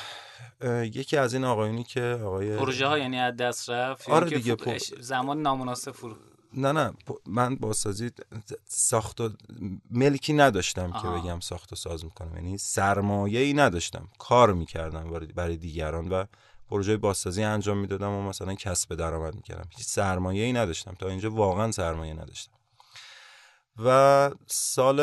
[0.83, 5.41] یکی از این آقایونی که آقای پروژه ها یعنی از دست رفت آره دیگه زمان
[5.41, 6.15] نامناسب فرو
[6.53, 6.93] نه نه
[7.25, 8.11] من بازسازی
[8.65, 9.29] ساخت و
[9.91, 12.35] ملکی نداشتم که بگم ساخت و ساز می‌کنم.
[12.35, 14.07] یعنی سرمایه ای نداشتم.
[14.19, 16.25] کار می‌کردم برای دیگران و
[16.69, 19.69] پروژه بازسازی انجام می‌دادم و مثلا کسب درآمد می‌کردم.
[19.77, 20.93] هیچ سرمایه ای نداشتم.
[20.93, 22.51] تا اینجا واقعا سرمایه نداشتم.
[23.77, 24.97] و سال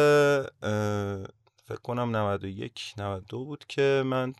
[1.64, 4.32] فکر کنم 91 92 بود که من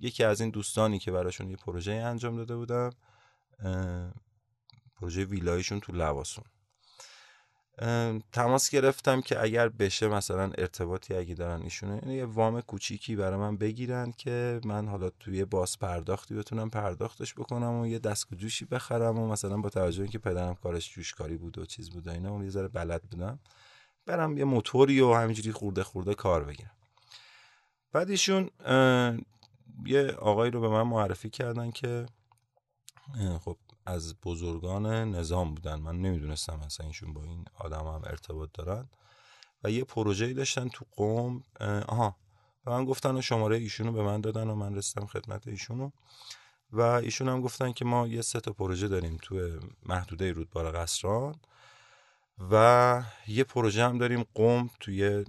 [0.00, 2.90] یکی از این دوستانی که براشون یه پروژه انجام داده بودم
[5.00, 6.44] پروژه ویلایشون تو لواسون.
[8.32, 13.56] تماس گرفتم که اگر بشه مثلا ارتباطی اگه دارن ایشونه یه وام کوچیکی برای من
[13.56, 19.18] بگیرن که من حالا توی باز پرداختی بتونم پرداختش بکنم و یه دست جوشی بخرم
[19.18, 22.50] و مثلا با توجه اینکه پدرم کارش جوشکاری بود و چیز بود اینا اون یه
[22.50, 23.38] ذره بلد بودم
[24.06, 26.70] برم یه موتوری و همینجوری خورده خورده کار بگیرم.
[27.92, 28.50] بعد ایشون
[29.86, 32.06] یه آقایی رو به من معرفی کردن که
[33.40, 33.56] خب
[33.88, 35.74] از بزرگان نظام بودن.
[35.74, 38.88] من نمی‌دونستم اصلا اینشون با این آدم هم ارتباط دارن.
[39.64, 41.42] و یه پروژه‌ای داشتن تو قوم.
[41.88, 42.16] آها.
[42.66, 45.90] و من گفتن و شماره ایشونو به من دادن و من رسیدم خدمت ایشونو.
[46.72, 51.34] و ایشون هم گفتن که ما یه سه تا پروژه داریم تو محدوده رودبار قصران.
[52.50, 55.24] و یه پروژه هم داریم قوم توی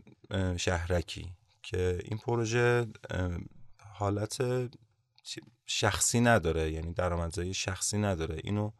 [0.57, 1.31] شهرکی.
[1.63, 2.87] که این پروژه
[3.93, 4.37] حالت
[5.65, 8.41] شخصی نداره یعنی درآمدزایی شخصی نداره.
[8.43, 8.71] اینو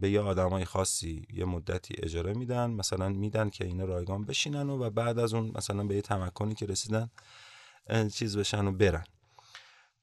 [0.00, 4.90] به یه آدمای خاصی یه مدتی اجاره میدن مثلا میدن که اینا رایگان بشینن و,
[4.90, 7.10] بعد از اون مثلا به یه تمکنی که رسیدن
[8.14, 9.04] چیز بشن و برن.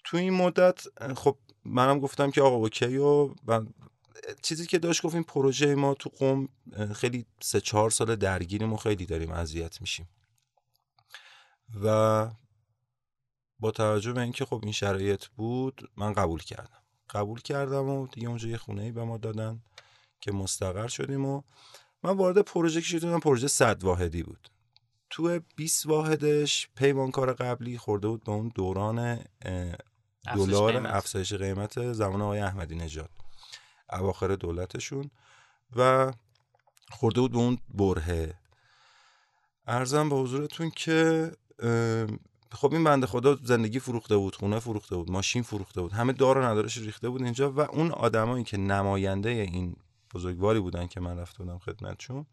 [0.03, 0.83] تو این مدت
[1.15, 3.29] خب منم گفتم که آقا اوکی و
[4.41, 6.49] چیزی که داشت گفتیم پروژه ما تو قوم
[6.95, 10.09] خیلی سه چهار سال درگیریم و خیلی داریم اذیت میشیم.
[11.83, 12.27] و
[13.59, 16.83] با توجه به اینکه خب این شرایط بود من قبول کردم.
[17.09, 19.61] قبول کردم و دیگه اونجا یه خونه ای به ما دادن
[20.21, 21.41] که مستقر شدیم و
[22.03, 24.49] من وارد پروژه که شدم پروژه صد واحدی بود.
[25.09, 29.19] تو 20 واحدش پیمانکار قبلی خورده بود به اون دوران
[30.35, 33.09] دلار افزایش قیمت زمان آقای احمدی نژاد.
[33.89, 35.11] اواخر دولتشون.
[35.75, 36.11] و
[36.91, 38.39] خورده بود به اون برهه.
[39.67, 41.31] ارزم به حضورتون که
[42.51, 46.37] خب این بنده خدا زندگی فروخته بود خونه فروخته بود ماشین فروخته بود همه دار
[46.37, 49.75] و ندارش ریخته بود اینجا و اون آدمایی که نماینده این
[50.13, 52.25] بزرگواری بودن که من رفته بودم خدمتشون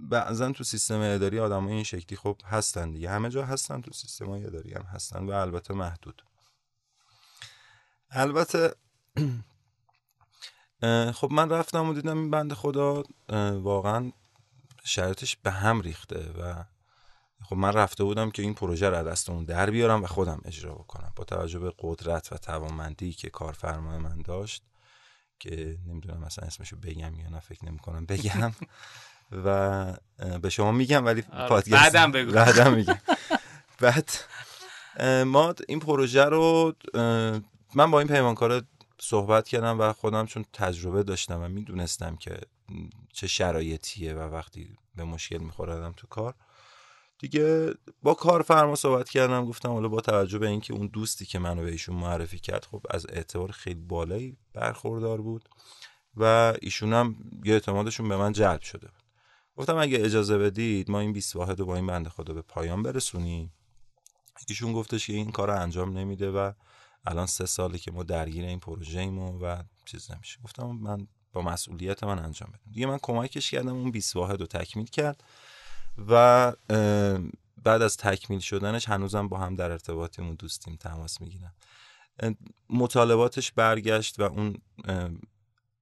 [0.00, 3.10] بعضا تو سیستم اداری آدم این شکلی خب هستن دیگه.
[3.10, 6.22] همه جا هستن تو سیستم اداری هم هستن و البته محدود.
[8.10, 8.74] البته
[11.18, 13.02] خب من رفتم و دیدم این بند خدا
[13.52, 14.12] واقعا
[14.84, 16.64] شرطش به هم ریخته و
[17.44, 20.74] خب من رفته بودم که این پروژه رو دست اون در بیارم و خودم اجرا
[20.74, 21.12] بکنم.
[21.16, 24.62] با توجه به قدرت و توانمندی که کارفرمای من داشت
[25.38, 28.52] که نمی‌دونم مثلا اسمشو بگم یا نه فکر نمی کنم بگم.
[29.44, 29.96] و
[30.42, 32.32] به شما میگم ولی آره، پادکست بعدم بگو.
[32.42, 32.98] بعدم میگم.
[33.80, 34.10] بعد
[35.26, 36.74] ما این پروژه رو
[37.74, 38.62] من با این پیمانکار
[38.98, 42.40] صحبت کردم و خودم چون تجربه داشتم و می‌دونستم که
[43.12, 46.34] چه شرایطیه و وقتی به مشکل میخوردم تو کار
[47.18, 51.62] دیگه با کارفرما صحبت کردم گفتم حالا با توجه به اینکه اون دوستی که منو
[51.62, 55.48] به ایشون معرفی کرد خب از اعتبار خیلی بالایی برخوردار بود
[56.16, 59.02] و ایشون هم یه اعتمادشون به من جلب شده بود.
[59.56, 62.82] گفتم اگه اجازه بدید ما این 20 واحد رو با این بنده خدا به پایان
[62.82, 63.52] برسونیم.
[64.48, 66.52] ایشون گفتش که این کار رو انجام نمیده و
[67.06, 70.40] الان سه ساله که ما درگیر این پروژه ایم و چیز نمیشه.
[70.44, 72.72] گفتم من با مسئولیت من انجام بدم.
[72.72, 75.24] دیگه من کمکش کردم اون 20 واحد رو تکمیل کرد.
[76.08, 76.52] و
[77.64, 81.54] بعد از تکمیل شدنش هنوزم با هم در ارتباطیم و دوستیم تماس می‌گیرم
[82.70, 84.56] مطالباتش برگشت و اون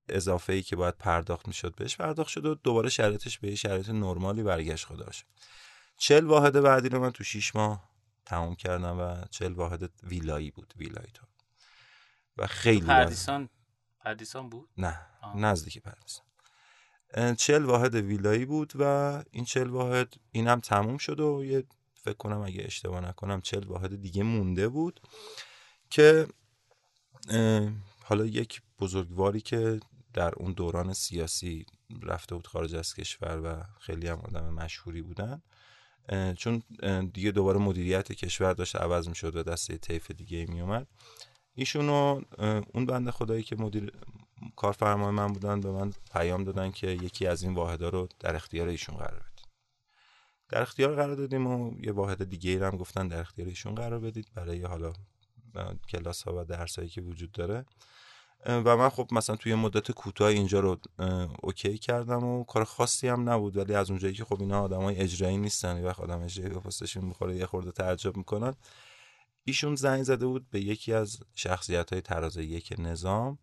[0.09, 4.43] اضافه ای که باید پرداخت می‌شد بهش پرداخت شد و دوباره شرایطش به شرایط نرمالی
[4.43, 5.25] برگشت خدا شد
[5.97, 7.91] چل واحد بعدی رو من تو شیش ماه
[8.27, 11.27] تمام کردم و چل واحد ویلایی بود ویلایی تو
[12.37, 13.49] و خیلی پردیسان
[14.01, 15.01] پردیسان بود؟ نه
[15.37, 16.27] نزدیک پردیسان.
[17.37, 18.83] چل واحد ویلایی بود و
[19.31, 24.03] این چل واحد اینم تموم شد و یه فکر کنم اگه اشتباه نکنم چل واحد
[24.03, 25.01] دیگه مونده بود
[25.91, 26.27] که
[28.05, 29.81] حالا یک بزرگواری که
[30.13, 31.67] در اون دوران سیاسی
[32.03, 35.43] رفته بود خارج از کشور و خیلی هم آدم مشهوری بودن
[36.37, 36.63] چون
[37.13, 40.87] دیگه دوباره مدیریت کشور داشت عوض می شد و دسته طیف دیگه می اومد
[41.55, 42.21] ایشونو
[42.75, 43.93] اون بنده خدایی که مدیر
[44.57, 48.69] کارفرمای من بودن به من پیام دادن که یکی از این واحدها رو در اختیار
[48.69, 49.49] ایشون قرار بدید
[50.49, 53.99] در اختیار قرار دادیم و یه واحد دیگه ای هم گفتن در اختیار ایشون قرار
[54.01, 54.93] بدید برای حالا
[55.89, 57.65] کلاس ها و درس هایی که وجود داره.
[58.47, 60.79] و من خب مثلا توی مدت کوتاه اینجا رو
[61.43, 63.57] اوکی کردم و کار خاصی هم نبود.
[63.57, 67.47] ولی از اونجایی که خب اینا آدمای اجرایی نیستن و آدم اجرایی به پستشون یه
[67.47, 68.55] خورده تعجب می‌کنن.
[69.45, 73.39] ایشون زنگ زده بود به یکی از شخصیت های تراز یک نظام.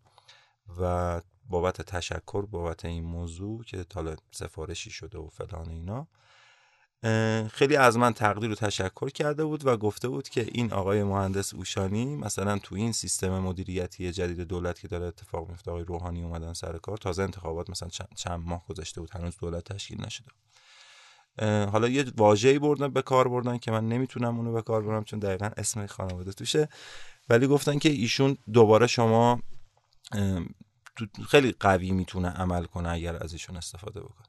[0.80, 6.08] و بابت تشکر بابت این موضوع که حالا سفارشی شده و فلان اینا
[7.48, 11.54] خیلی از من تقدیر و تشکر کرده بود و گفته بود که این آقای مهندس
[11.54, 16.52] اوشانی مثلا تو این سیستم مدیریتی جدید دولت که داره اتفاق میفته آقای روحانی اومدن
[16.52, 20.30] سر کار تازه انتخابات مثلا چند ماه گذشته بود هنوز دولت تشکیل نشده.
[21.66, 25.18] حالا یه واژه‌ای بردن به کار بردن که من نمی‌تونم اونو به کار ببرم چون
[25.18, 26.68] دقیقا اسم خانواده توشه.
[27.28, 29.40] ولی گفتن که ایشون دوباره شما
[31.28, 34.26] خیلی قوی می‌تونه عمل کنه اگر از ایشون استفاده بکنه.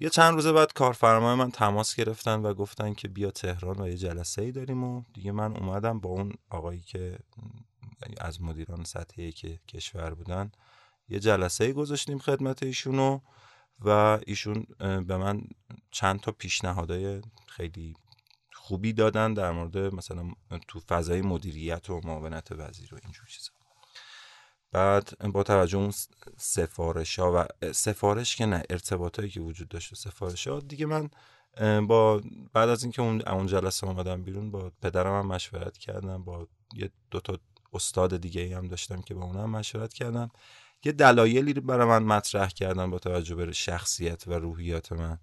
[0.00, 3.96] یه چند روز بعد کارفرمای من تماس گرفتن و گفتن که بیا تهران و یه
[3.96, 7.18] جلسه ای داریم و دیگه من اومدم با اون آقایی که
[8.20, 10.52] از مدیران سطحی که کشور بودن
[11.08, 13.20] یه جلسه ای گذاشتیم خدمت ایشونو
[13.80, 15.42] و ایشون به من
[15.90, 17.94] چند تا پیشنهادهای خیلی
[18.52, 20.30] خوبی دادن در مورد مثلا
[20.68, 23.57] تو فضای مدیریت و معاونت وزیر و اینجور چیزا.
[24.72, 25.92] بعد با توجه اون
[26.36, 31.10] سفارش ها و سفارش که نه ارتباطایی که وجود داشت سفارش ها دیگه من
[31.86, 36.46] با بعد از اینکه اون اون جلسه اومدم بیرون با پدرم هم مشورت کردم با
[36.74, 37.38] یه دو تا
[37.72, 40.30] استاد دیگه هم داشتم که با اونم مشورت کردم.
[40.84, 45.18] یه دلایلی برای من مطرح کردم با توجه به شخصیت و روحیات من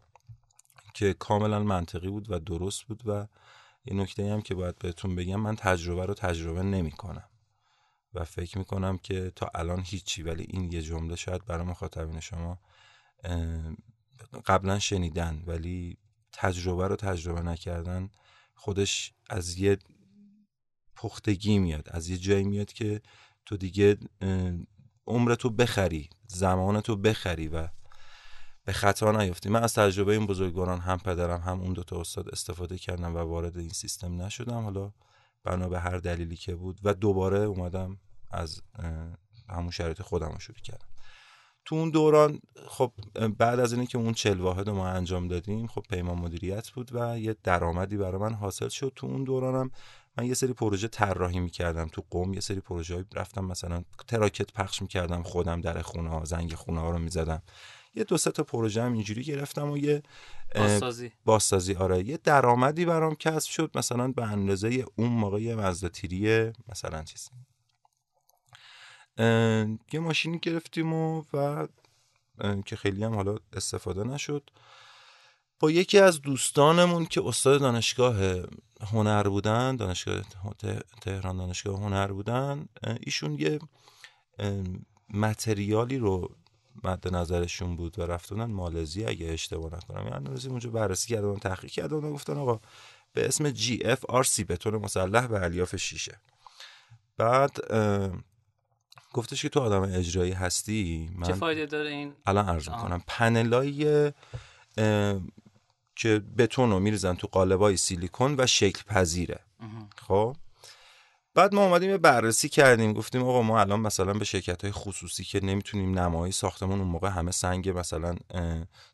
[0.93, 3.27] که کاملا منطقی بود و درست بود و
[3.85, 7.29] یه نکته هم که باید بهتون بگم من تجربه رو تجربه نمی کنم
[8.15, 12.59] و فکر می‌کنم که تا الان هیچی ولی این یه جمله شاید برای مخاطبین شما
[14.45, 15.97] قبلا شنیدن ولی
[16.31, 18.09] تجربه رو تجربه نکردن
[18.55, 19.77] خودش از یه
[20.95, 23.01] پختگی میاد از یه جایی میاد که
[23.45, 23.97] تو دیگه
[25.07, 27.67] عمرتو بخری زمانتو بخری و
[28.65, 32.77] به خطا نیفتی من از تجربه این بزرگواران هم پدرم هم اون دوتا استاد استفاده
[32.77, 34.63] کردم و وارد این سیستم نشدم.
[34.63, 34.93] حالا
[35.43, 37.97] بنا به هر دلیلی که بود و دوباره اومدم
[38.31, 38.61] از
[39.49, 40.87] همون شرایط خودم رو شروع کردم.
[41.65, 42.91] تو اون دوران خب
[43.37, 47.19] بعد از اینکه اون چل واحد رو ما انجام دادیم خب پیمان مدیریت بود و
[47.19, 48.91] یه درآمدی برای من حاصل شد.
[48.95, 49.71] تو اون دورانم
[50.17, 51.87] من یه سری پروژه طراحی می‌کردم.
[51.87, 56.53] تو قوم یه سری پروژه رفتم مثلا تراکت پخش می‌کردم خودم در خونه ها زنگ
[56.53, 57.41] خونه ها رو می‌زدم.
[57.95, 60.03] یه دو سه تا پروژه هم اینجوری گرفتم و یه
[60.55, 61.11] بازسازی.
[61.25, 62.03] بازسازی آره.
[62.03, 67.29] یه درآمدی برام کسب شد مثلا به اندازه اون موقع یه تیری مثلا چیز
[69.17, 71.67] یه ماشینی گرفتیم و, و
[72.65, 74.49] که خیلی هم حالا استفاده نشد.
[75.59, 78.15] با یکی از دوستانمون که استاد دانشگاه
[78.81, 80.21] هنر بودن دانشگاه
[81.01, 82.67] تهران دانشگاه هنر بودن
[82.99, 83.59] ایشون یه
[85.09, 86.35] متریالی رو
[86.83, 90.07] مد نظرشون بود و رفتونن مالزی اگه اشتباه نکنم.
[90.07, 92.59] یعنی رسیم اونجا بررسی کردن تحقیق کردن و گفتن آقا
[93.13, 96.19] به اسم جی اف آر سی بتون مسلح به الیاف شیشه.
[97.17, 97.51] بعد
[99.15, 103.01] گفتش که تو آدم اجرایی هستی؟ من چه فایده داره این؟ الان عرض می‌کنم.
[103.07, 104.11] پنلای
[105.95, 109.39] که بتون رو میریزن تو قالبای سیلیکون و شکل پذیره
[110.07, 110.35] خب؟
[111.33, 112.93] بعد ما اومدیم یه بررسی کردیم.
[112.93, 117.09] گفتیم آقا ما الان مثلا به شرکت های خصوصی که نمی‌تونیم نمایی ساختمون اون موقع
[117.09, 118.15] همه سنگ مثلا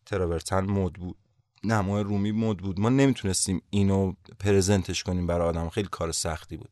[0.06, 1.18] تراورتن مد بود.
[1.64, 2.80] نمای رومی مد بود.
[2.80, 5.70] ما نمی‌تونستیم اینو پرزنتش کنیم برای آدم.
[5.70, 6.70] خیلی کار سختی بود.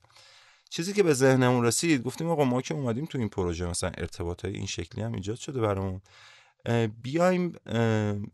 [0.70, 4.46] چیزی که به ذهنمون رسید گفتیم آقا ما که اومدیم تو این پروژه مثلا ارتباط
[4.46, 6.02] های این شکلی هم ایجاد شده برامون.
[7.02, 7.56] بیایم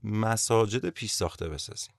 [0.03, 1.93] مساجد پیش ساخته بسازیم.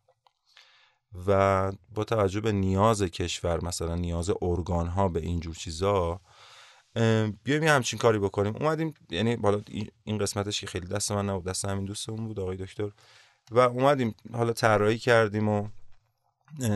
[1.26, 6.20] و با توجه به نیاز کشور مثلا نیاز ارگان ها به اینجور چیزا
[7.44, 8.56] بیایم یه همچین کاری بکنیم.
[8.56, 9.60] اومدیم یعنی بالا
[10.04, 12.90] این قسمتش که خیلی دست من نبود دست همین دوستمون بود آقای دکتر.
[13.50, 15.68] و اومدیم حالا طراحی کردیم و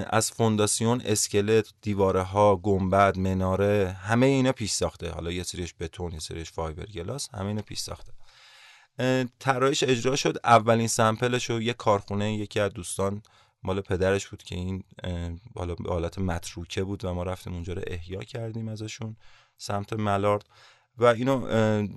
[0.07, 5.11] از فونداسیون اسکلت دیواره ها گنبد مناره همه اینا پیش ساخته.
[5.11, 8.13] حالا یه سریش بتون یه سریش فایبر گلاس همه اینا پیش ساخته.
[9.39, 10.37] طراحیش اجرا شد.
[10.45, 13.23] اولین سمپلش رو یه کارخونه یکی از دوستان
[13.63, 14.85] مال پدرش بود که این
[15.55, 19.17] بالا به حالت متروکه بود و ما رفتیم اونجا رو احیا کردیم ازشون
[19.59, 20.45] سمت ملارد.
[20.99, 21.49] و اینو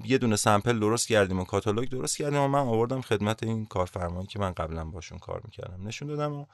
[0.06, 4.28] یه دونه سمپل درست کردیم و کاتالوگ درست کردیم و من آوردم خدمت این کارفرمایی
[4.28, 5.88] که من قبلا باشون کار می‌کردم.
[5.88, 6.46] نشون دادم و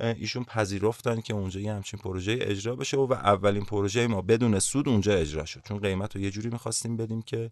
[0.00, 4.88] ایشون پذیرفتن که اونجا یه همچین پروژه اجرا بشه و اولین پروژه ما بدون سود
[4.88, 5.62] اونجا اجرا شد.
[5.68, 7.50] چون قیمت رو یه جوری می‌خواستیم بدیم که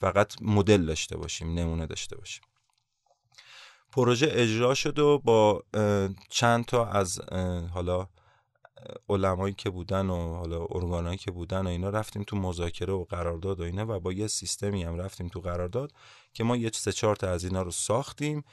[0.00, 2.42] فقط مدل داشته باشیم نمونه داشته باشیم.
[3.92, 5.64] پروژه اجرا شد و با
[6.30, 7.20] چند تا از
[7.74, 8.08] حالا
[9.08, 13.60] علمایی که بودن و حالا ارگانایی که بودن و اینا رفتیم تو مذاکره و قرارداد
[13.60, 15.92] و اینا و با یه سیستمی هم رفتیم تو قرارداد
[16.32, 18.44] که ما یه سه چهار تا از اینا رو ساختیم.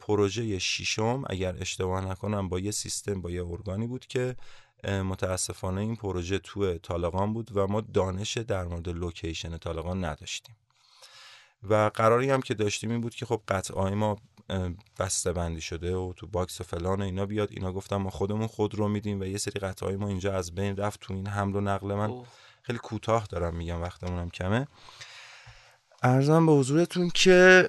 [0.00, 4.36] پروژه شیشم اگر اشتباه نکنم با یه سیستم با یه ارگانی بود که
[4.84, 10.56] متاسفانه این پروژه تو طالقان بود و ما دانش در مورد لوکیشن طالقان نداشتیم.
[11.68, 14.16] و قراری هم که داشتیم این بود که خب قطعای ما
[14.98, 17.48] بسته بندی شده و تو box و فلان و اینا بیاد.
[17.52, 20.76] اینا گفتم ما خودمون خود رو میدیم و یه سری قطعای ما اینجا از بین
[20.76, 22.22] رفت تو این حمل و نقل من.
[22.62, 24.66] خیلی کوتاه دارم میگم وقتمونم کمه.
[26.02, 27.68] عرضم به حضورتون که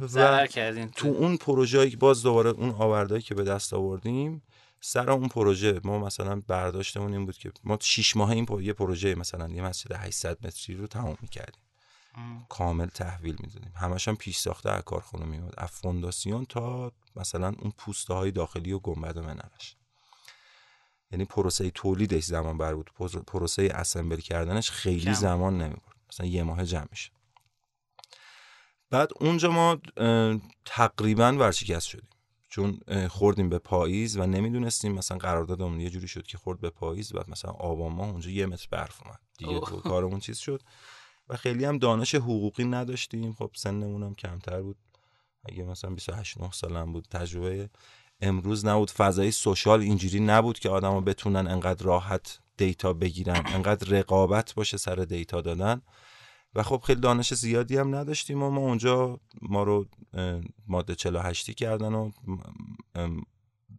[0.00, 4.42] و کردین تو اون پروژه باز دوباره اون آوردهایی که به دست آوردیم
[4.80, 9.14] سر اون پروژه ما مثلا برداشتمون این بود که ما 6 ماه این یه پروژه
[9.14, 11.62] مثلا یه مسجد 800 متری رو تمام می‌کردیم.
[12.48, 13.72] کامل تحویل می‌دادیم.
[13.76, 18.72] همش هم پیش ساخته از کارخونه میاد از فونداسیون تا مثلا اون پوسته های داخلی
[18.72, 19.76] و گنبد و منرش.
[21.10, 22.90] یعنی پروسه تولیدش زمان بر بود
[23.26, 25.94] پروسه اسمبل کردنش خیلی زمان نمی‌برد.
[26.12, 27.10] مثلا یه ماه جمع میشه
[28.90, 29.78] بعد اونجا ما
[30.64, 32.08] تقریبا ورشکست شدیم.
[32.48, 37.14] چون خوردیم به پاییز و نمی‌دونستیم مثلا قراردادمون یه جوری شد که خورد به پاییز
[37.14, 39.20] و مثلا آبان ما اونجا یه متر برف اومد.
[39.38, 40.62] دیگه کارمون چیز شد.
[41.28, 43.32] و خیلی هم دانش حقوقی نداشتیم.
[43.32, 44.76] خب سنمون هم کمتر بود.
[45.48, 47.06] اگه مثلا 28 9 سالم بود.
[47.10, 47.70] تجربه
[48.20, 48.90] امروز نبود.
[48.90, 54.94] فضای سوشال اینجوری نبود که آدما بتونن انقدر راحت دیتا بگیرن انقدر رقابت باشه سر
[54.94, 55.82] دیتا دادن.
[56.54, 59.86] و خب خیلی دانش زیادی هم نداشتیم و ما اونجا ما رو
[60.66, 62.10] ماده 48 کردن و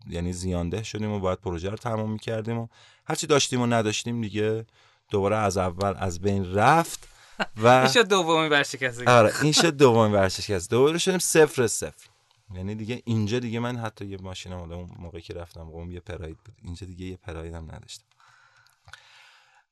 [0.07, 2.67] یعنی زیانده شدیم و باید پروژه رو تمام می‌کردیم و
[3.05, 4.65] هرچی داشتیم و نداشتیم دیگه
[5.09, 7.07] دوباره از اول از بین رفت
[7.57, 12.09] و این شد دومین ورشکست آره این شد دومین ورشکست دوباره شدیم صفر صفر.
[12.55, 16.37] یعنی دیگه اینجا دیگه من حتی یه ماشینم اون موقعی که رفتم قوم یه پراید
[16.37, 16.55] بود.
[16.63, 18.05] اینجا دیگه یه پرایدم نداشتم.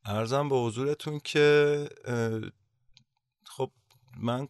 [0.05, 1.89] ارزم به حضورتون که
[4.17, 4.47] من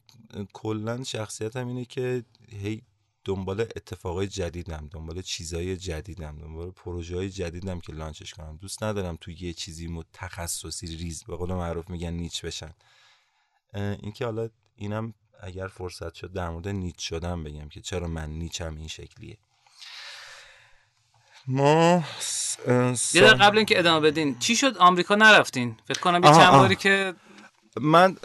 [0.53, 2.81] کلا شخصیتم اینه که هی
[3.25, 8.57] دنبال اتفاقای جدیدم دنبال چیزای جدیدم دنبال پروژه های جدیدم که لانچش کنم.
[8.57, 12.73] دوست ندارم تو یه چیزی متخصصی ریز به قول معروف میگن نیچ بشن.
[13.73, 18.75] اینکه حالا اینم اگر فرصت شد در مورد نیچ شدم بگم که چرا من نیچم
[18.77, 19.37] این شکلیه.
[21.47, 22.03] ما
[23.13, 27.13] یه قبل اینکه ادامه بدین چی شد؟ آمریکا نرفتین؟ فکر کنم یه چند باری که
[27.81, 28.17] من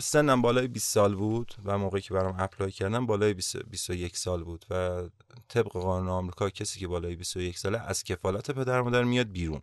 [0.00, 4.64] سنم بالای 20 سال بود و موقعی که برام اپلای کردم بالای 21 سال بود
[4.70, 5.02] و
[5.48, 9.62] طبق قانون آمریکا کسی که بالای 21 ساله از کفالت پدر مادر میاد بیرون.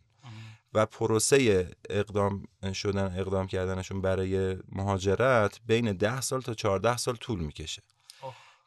[0.73, 7.39] و پروسه اقدام شدن اقدام کردنشون برای مهاجرت بین 10 سال تا 14 سال طول
[7.39, 7.81] می‌کشه.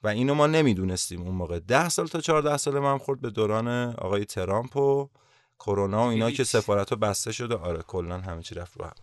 [0.02, 1.58] و اینو ما نمی‌دونستیم اون موقع.
[1.58, 5.08] 10 سال تا 14 سال من خورد به دوران آقای ترامپ و
[5.58, 7.54] کرونا و اینا که سفارت ها بسته شده.
[7.54, 8.94] آره کلا همه چی رفت رو هم.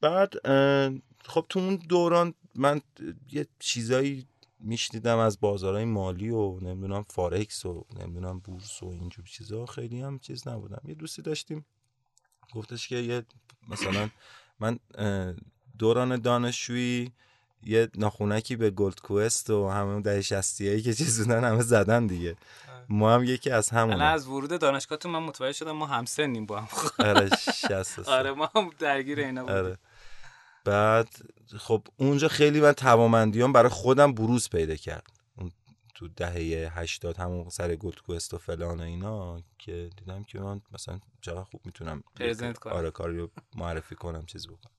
[0.00, 0.32] بعد
[1.26, 2.80] خب تو اون دوران من
[3.32, 4.26] یه چیزایی
[4.60, 9.66] میشنیدم از بازارهای مالی و نمی‌دونم فارکس و نمی‌دونم بورس و اینجور چیزا.
[9.66, 10.82] خیلی هم چیز نبودم.
[10.84, 11.66] یه دوستی داشتیم.
[12.54, 13.22] گفتش که یه
[13.68, 14.10] مثلا
[14.60, 14.78] من
[15.78, 17.12] دوران دانشجویی
[17.62, 22.36] یه ناخونکی به گلدکوئست و همه دهه شصتیایی که چیز بودن همه زدن دیگه.
[22.88, 26.60] ما هم یکی از همون از ورود دانشگاهتون من متوجه شدم ما هم سنیم با
[26.60, 26.68] هم.
[26.98, 27.30] آره
[28.06, 29.56] آره ما هم درگیر اینا بودیم.
[29.56, 29.78] آره.
[30.64, 31.08] بعد
[31.58, 35.06] خب اونجا خیلی من توانمندیام برای خودم بروز پیدا کرد.
[35.94, 41.44] تو دهه هشتاد همون سر گلدکوئست و فلان اینا که دیدم که من مثلا چقدر
[41.44, 42.02] خوب می‌تونم
[42.72, 44.72] آره کاری معرفی کنم چیز بکنم.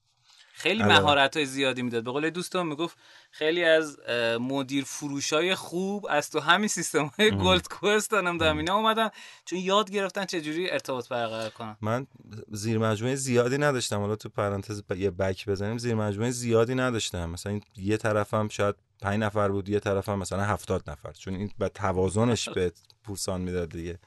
[0.58, 0.82] خیلی.
[0.82, 2.04] مهارت های زیادی می‌داد.
[2.04, 2.98] به قول دوستان می‌گفت
[3.30, 3.98] خیلی از
[4.40, 9.10] مدیر فروش های خوب از تو همین سیستم های گلد کوست هم دارم اینا اومدن.
[9.44, 11.76] چون یاد گرفتن چجوری ارتباط برقرار کنن.
[11.80, 12.06] من
[12.52, 14.00] زیر مجموعه زیادی نداشتم.
[14.00, 15.78] حالا تو پرانتز یه بک بزنیم.
[15.78, 17.30] زیر مجموعه زیادی نداشتم.
[17.30, 21.12] مثلا یه طرفم شاید پنج نفر بود یه طرفم مثلا هفتاد نفر.
[21.12, 22.72] چون این به توازنش به
[23.04, 23.98] پورسان می‌داد دیگه.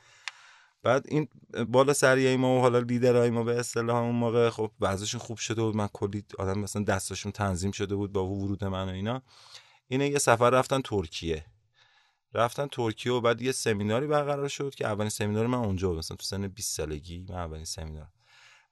[0.84, 1.28] بعد این
[1.68, 5.62] بالا سریع ما و حالا لیدرهای ما به اصطلاح اون موقع خب وضعشون خوب شده
[5.62, 9.22] بود من کلی آدم مثلا دستشون تنظیم شده بود با ورود من و اینا.
[9.88, 11.46] اینه یه سفر رفتن ترکیه.
[12.34, 15.98] رفتن ترکیه و بعد یه سمیناری برقرار شد که اولین سمینار من اونجا بود.
[15.98, 18.08] مثلا تو سن 20 سالگی من اولین سمینار.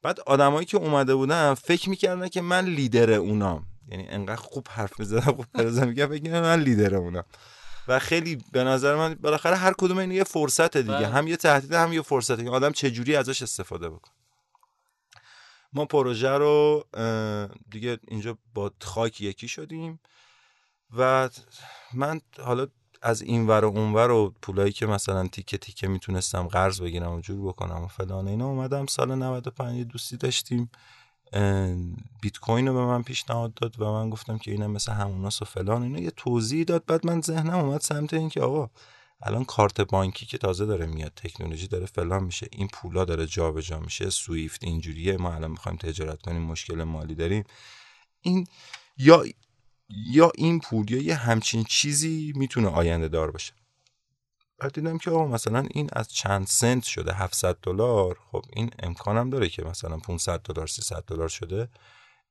[0.01, 3.65] بعد آدمایی که اومده بودن فکر می‌کردن که من لیدر اونام.
[3.87, 7.23] یعنی انقدر خوب حرف می‌زدم خوب پرزم میگم فکر من لیدر اونام.
[7.87, 10.93] و خیلی به نظر من بالاخره هر کدوم این یه فرصت دیگه.
[10.93, 11.07] بله.
[11.07, 12.43] هم یه تهدید هم یه فرصت.
[12.43, 14.13] که آدم چه جوری ازش استفاده بکنه؟
[15.73, 16.83] ما پروژه رو
[17.69, 19.99] دیگه اینجا با خاک یکی شدیم
[20.97, 21.29] و
[21.93, 22.67] من حالا
[23.01, 27.11] از این ور و اون ور و پولایی که مثلا تیکه تیکه می‌تونستم قرض بگیرم
[27.11, 30.71] و جور بکنم و فلان اینا اومدم سال 95 دوستی داشتیم.
[32.21, 35.45] بیت کوین رو به من پیشنهاد داد و من گفتم که اینم مثل هموناست و
[35.45, 35.83] فلان.
[35.83, 38.69] اینا یه توضیح داد بعد من ذهنم اومد سمت این که آقا
[39.21, 43.61] الان کارت بانکی که تازه داره میاد تکنولوژی داره فلان میشه این پولا داره جابجا
[43.61, 47.43] جا میشه سویفت اینجوریه ما الان می‌خوایم تجارت کنیم مشکل مالی داریم.
[48.21, 48.47] این
[48.97, 49.23] یا
[49.89, 53.53] یا این پول یا یه همچین چیزی می‌تونه آینده دار باشه.
[54.59, 58.19] بعد دیدم که آقا مثلا این از چند سنت شده 700 دلار.
[58.31, 61.69] خب این امکانم داره که مثلا 500 دلار 300 دلار شده.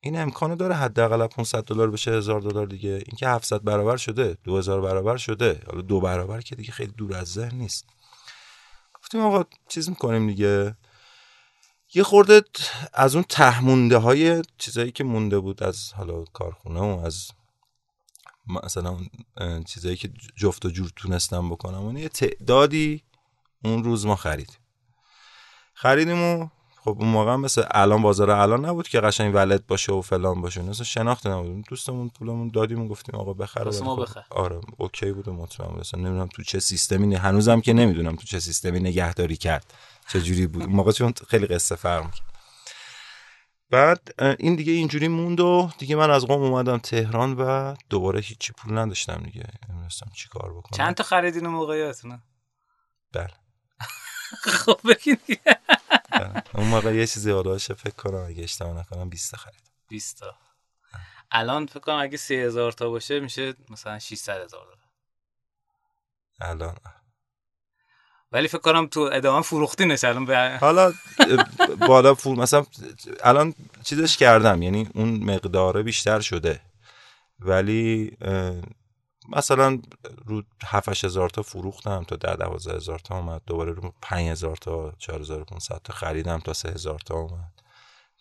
[0.01, 2.91] این امکانو داره حداقل 500 دلار بشه 1000 دلار دیگه.
[2.91, 5.63] این که 700 برابر شده 2000 برابر شده.
[5.67, 7.85] حالا دو برابر که دیگه خیلی دور از ذهن نیست.
[8.95, 10.77] گفتیم آقا چیز می‌کنیم دیگه.
[11.95, 12.43] یه خورده
[12.93, 17.31] از اون تهمونده های چیزایی که مونده بود از حالا کارخونه و از
[18.47, 18.97] مثلا
[19.65, 23.03] چیزایی که جفت و جور تونستم بکنم اون یه تعدادی
[23.65, 24.59] اون روز ما خرید
[25.75, 26.49] خریدیم و
[26.85, 30.63] خب اون موقع مثل الان بازار الان نبود که قشنگ ولد باشه و فلان باشه.
[30.63, 34.23] مثلا شناخت نبود دوستمون پولمون دادیم و گفتیم آقا بخره ما بخر.
[34.31, 38.41] آره اوکی بود و مطمئن مثلا نمی‌دونم تو چه سیستمی هنوزم که نمی‌دونم تو چه
[38.41, 39.75] سیستمی نگهداری کرد.
[40.09, 42.15] چه جوری بود؟ موقع چون خیلی قصه فرق
[43.71, 48.53] بعد این دیگه اینجوری موند و دیگه من از قوم اومدم تهران و دوباره هیچی
[48.53, 49.47] پول نداشتم دیگه.
[49.69, 50.77] نمی‌دونستم چی کار بکنم.
[50.77, 51.93] چند تا خریدین موقع
[53.13, 53.31] بله.
[54.65, 55.19] خب بگین
[56.11, 56.43] بله.
[56.55, 59.71] اون موقع یه چیزی آلاشه فکر کنم اگه اشتباه نکنم 20 تا خرید.
[59.89, 60.35] 20 تا.
[61.31, 64.79] الان فکر کنم اگه 3000 تا باشه میشه مثلا 600 هزار دلار.
[66.41, 66.77] الان
[68.37, 70.93] ولی فکر کنم تو ادامه فروختینش الان به حالا
[71.89, 72.67] بالا فور مثلا
[73.25, 76.61] الان چیزش کردم یعنی اون مقداره بیشتر شده.
[77.41, 78.17] ولی
[79.29, 79.81] مثلا
[80.27, 83.43] رو 7 هزار تا فروختم تا 10 12 هزار تا اومد.
[83.47, 87.63] دوباره رو 5 هزار تا 4500 تا خریدم تا 3 هزار تا اومد.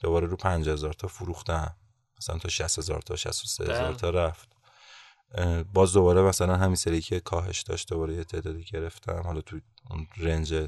[0.01, 1.75] دوباره رو 5 هزار تا فروختم.
[2.17, 4.54] مثلا تا 60 هزار تا 63 هزار تا رفت.
[5.73, 9.21] باز دوباره مثلا همین سری که کاهش داشت دوباره یه تعدادی گرفتم.
[9.25, 9.59] حالا تو
[9.89, 10.67] اون رنج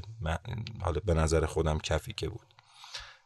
[0.80, 2.54] حالا به نظر خودم کفی که بود.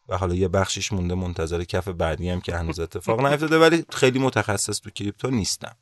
[0.08, 4.18] و حالا یه بخشیش مونده منتظر کف بعدی هم که هنوز اتفاق نیفتاده ولی خیلی
[4.18, 5.76] متخصص تو کریپتو نیستم.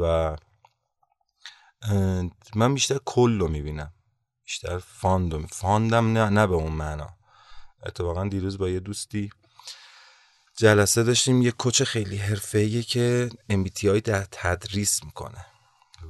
[0.00, 0.36] و
[2.54, 3.92] من بیشتر کل رو می‌بینم.
[4.44, 7.08] بیشتر فاندم فاندم نه نه به اون معنا.
[7.86, 9.30] اتفاقا دیروز با یه دوستی
[10.60, 15.46] جلسه داشتیم یه کوچ خیلی حرفه‌ایه که MBTI در تدریس می‌کنه.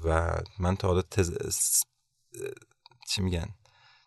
[0.04, 1.32] و من تا حالا تز...
[3.08, 3.48] چی میگن؟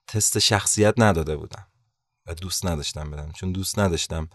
[0.07, 1.67] تست شخصیت نداده بودم
[2.25, 3.31] و دوست نداشتم بدم.
[3.31, 4.29] چون دوست نداشتم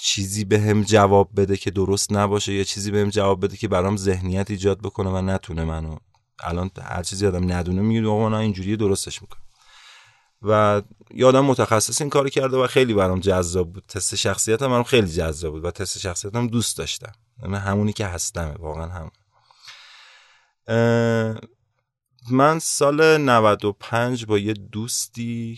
[0.00, 4.50] چیزی به جواب بده که درست نباشه یا چیزی به جواب بده که برام ذهنیت
[4.50, 5.96] ایجاد بکنه و نتونه منو
[6.44, 9.47] الان هر چیزی آدم ندونه میگه آقا من اینجوری درستش می‌کنم
[10.42, 10.82] و
[11.14, 13.84] یادم متخصص این کار کرده و خیلی برام جذاب بود.
[13.88, 17.12] تست شخصیتم برام خیلی جذاب بود و تست شخصیتم دوست داشتم.
[17.42, 19.10] من همونی که هستم واقعا هم
[22.30, 25.56] من سال 95 با یه دوستی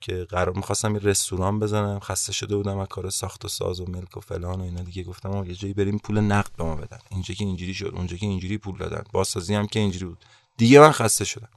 [0.00, 2.00] که قرار می‌خواستم یه رستوران بزنم.
[2.00, 5.02] خسته شده بودم از کار ساخت و ساز و ملک و فلان و اینا دیگه.
[5.02, 6.98] گفتم یه جایی بریم پول نقد به ما بدن.
[7.10, 9.02] اینجا که اینجوری شد اونجا که اینجوری پول دادن.
[9.12, 10.18] بازسازی هم که اینجوری بود.
[10.56, 11.48] دیگه من خسته شدم.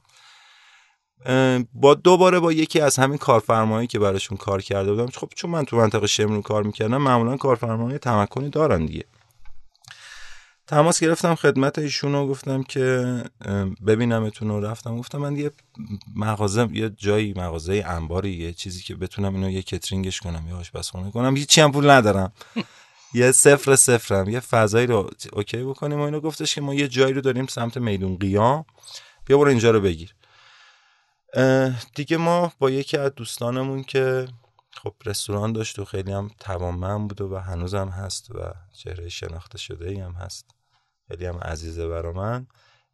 [1.74, 5.64] با دوباره با یکی از همین کارفرمایی که براشون کار کرده بودم خب چون من
[5.64, 9.04] تو منطقه شمرون کار می‌کردم معمولا کارفرمایی تمکنی دارن دیگه.
[10.66, 13.24] تماس گرفتم خدمت ایشون و گفتم که
[13.86, 15.50] ببینمتون و رفتم گفتم من یه
[16.16, 21.10] مغازه یه جایی مغازه انباری یه چیزی که بتونم اینو یه کترینگش کنم یه آشپزخونه
[21.10, 21.36] کنم.
[21.36, 22.32] هیچ هم پول ندارم.
[23.14, 24.28] یه صفر صفرم.
[24.28, 26.20] یه فضایی رو اوکی بکنیم و اینو.
[26.20, 28.64] گفتش که ما یه جایی رو داریم سمت میدون قیام.
[29.26, 30.14] بیا برو اینجا رو بگیر.
[31.94, 34.28] دیگه ما با یکی از دوستانمون که
[34.70, 39.88] خب رستوران داشت و خیلی هم توانمند بود و هنوزم هست و چهره شناخته شده
[39.88, 40.50] ای هم هست.
[41.08, 42.46] خیلی هم عزیزه برا من.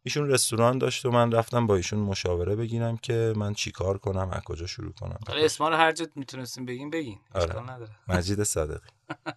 [0.03, 4.41] ایشون رستوران داشت و من رفتم با ایشون مشاوره بگیرم که من چیکار کنم از
[4.43, 5.19] کجا شروع کنم.
[5.27, 7.19] حالا اسما رو هر جا می‌تونستیم بگیم بگین.
[7.33, 7.87] آره.
[8.07, 8.89] مجید صادقی.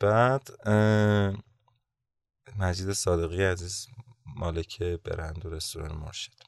[0.00, 0.48] بعد
[2.58, 3.86] مجید صادقی عزیز
[4.36, 6.47] مالک برند و رستوران مرشد.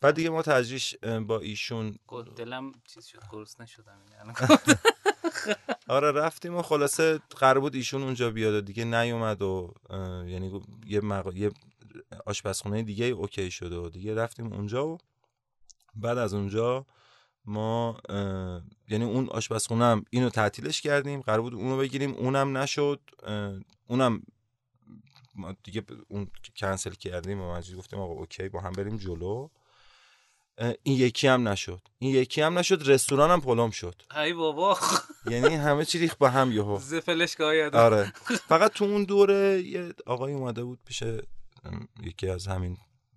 [0.00, 0.96] بعد دیگه ما تجریش
[1.26, 1.98] با ایشون
[2.36, 3.98] دلم چیز شد گرسنه نشدم
[5.88, 9.74] آره رفتیم و خلاصه قرار بود ایشون اونجا بیاد و دیگه نیومد و
[10.26, 11.36] یعنی یه, مق...
[11.36, 11.50] یه
[12.26, 14.98] آشپزخونه دیگه اوکی شده و دیگه رفتیم اونجا و
[15.94, 16.86] بعد از اونجا
[17.44, 17.96] ما
[18.88, 23.00] یعنی اون آشپزخونه هم اینو تعطیلش کردیم قرار بود اونو بگیریم اونم نشد
[23.86, 24.22] اونم
[25.34, 26.26] ما دیگه اون
[26.56, 29.48] کنسل کردیم و مجید گفتیم آقا اوکی با هم بریم جلو.
[30.82, 31.80] این یکی هم نشد.
[31.98, 34.02] این یکی هم نشد رستوران هم پلم شد.
[34.16, 34.78] ای بابا.
[35.30, 36.78] یعنی همه چی ریخ با هم یهو.
[36.78, 38.12] زفلش که آره.
[38.48, 41.02] فقط تو اون دوره یه آقای اومده بود پیش
[42.02, 42.76] یکی از همین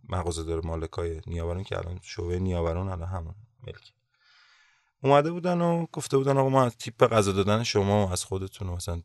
[0.09, 3.35] مغازه داره مالکای نیاورون که الان شعبه نیاورون الان همون
[3.67, 3.93] ملک.
[5.03, 9.01] اومده بودن و گفته بودن آقا ما تیپ غذا دادن شما و از خودتون مثلا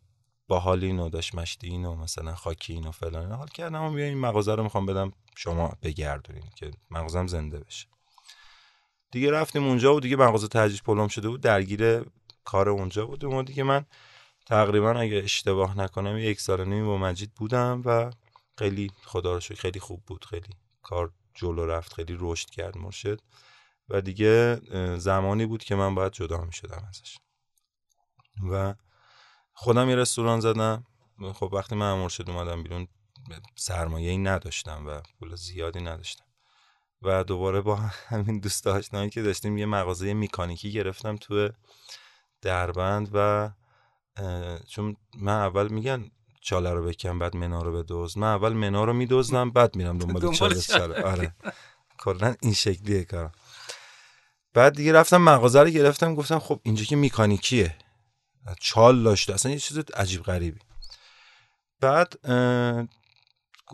[0.49, 3.33] باحالین و داشت مشتین و مثلا خاکین و فلان.
[3.33, 7.87] حال کردم و بیا این مغازه رو می‌خوام بدم شما بگردونین که مغازم زنده بشه.
[9.11, 12.05] دیگه رفتیم اونجا و دیگه مغازه تجهیز پلم شده بود درگیر
[12.45, 13.87] کار اونجا بودیم و دیگه من
[14.47, 18.11] تقریبا اگه اشتباه نکنم یک سال نیم با مجید بودم و
[18.59, 20.49] خیلی خدا رو خیلی خوب بود خیلی
[20.83, 23.21] کار جلو رفت خیلی رشد کرد مرشد
[23.89, 24.61] و دیگه
[24.99, 27.17] زمانی بود که من باید جدا می شدم ازش.
[28.51, 28.75] و
[29.53, 30.87] خودم یه رستوران زدم
[31.35, 32.89] خب وقتی من مرشد اومدم بیرون
[33.57, 36.28] سرمایه ای نداشتم و پول زیادی نداشتم.
[37.03, 37.77] و دوباره با
[38.11, 41.49] همین دوست آشنایی که داشتیم یه مغازه میکانیکی گرفتم تو
[42.43, 43.51] دربند و
[44.69, 48.19] چون من اول میگن چاله رو بکن بعد منا رو بدوز.
[48.19, 50.61] من اول منا رو میدوزنم بعد میرم دنبال چاله.
[50.61, 51.03] چاله.
[51.03, 51.35] آره.
[51.99, 53.33] کلا این شکلیه کارم.
[54.55, 57.77] بعد دیگه رفتم مغازه رو گرفتم گفتم خب اینجا که میکانیکیه.
[58.61, 59.35] چال داشته.
[59.35, 60.61] اصلا یه چیز عجیب غریبی.
[61.81, 62.27] بعد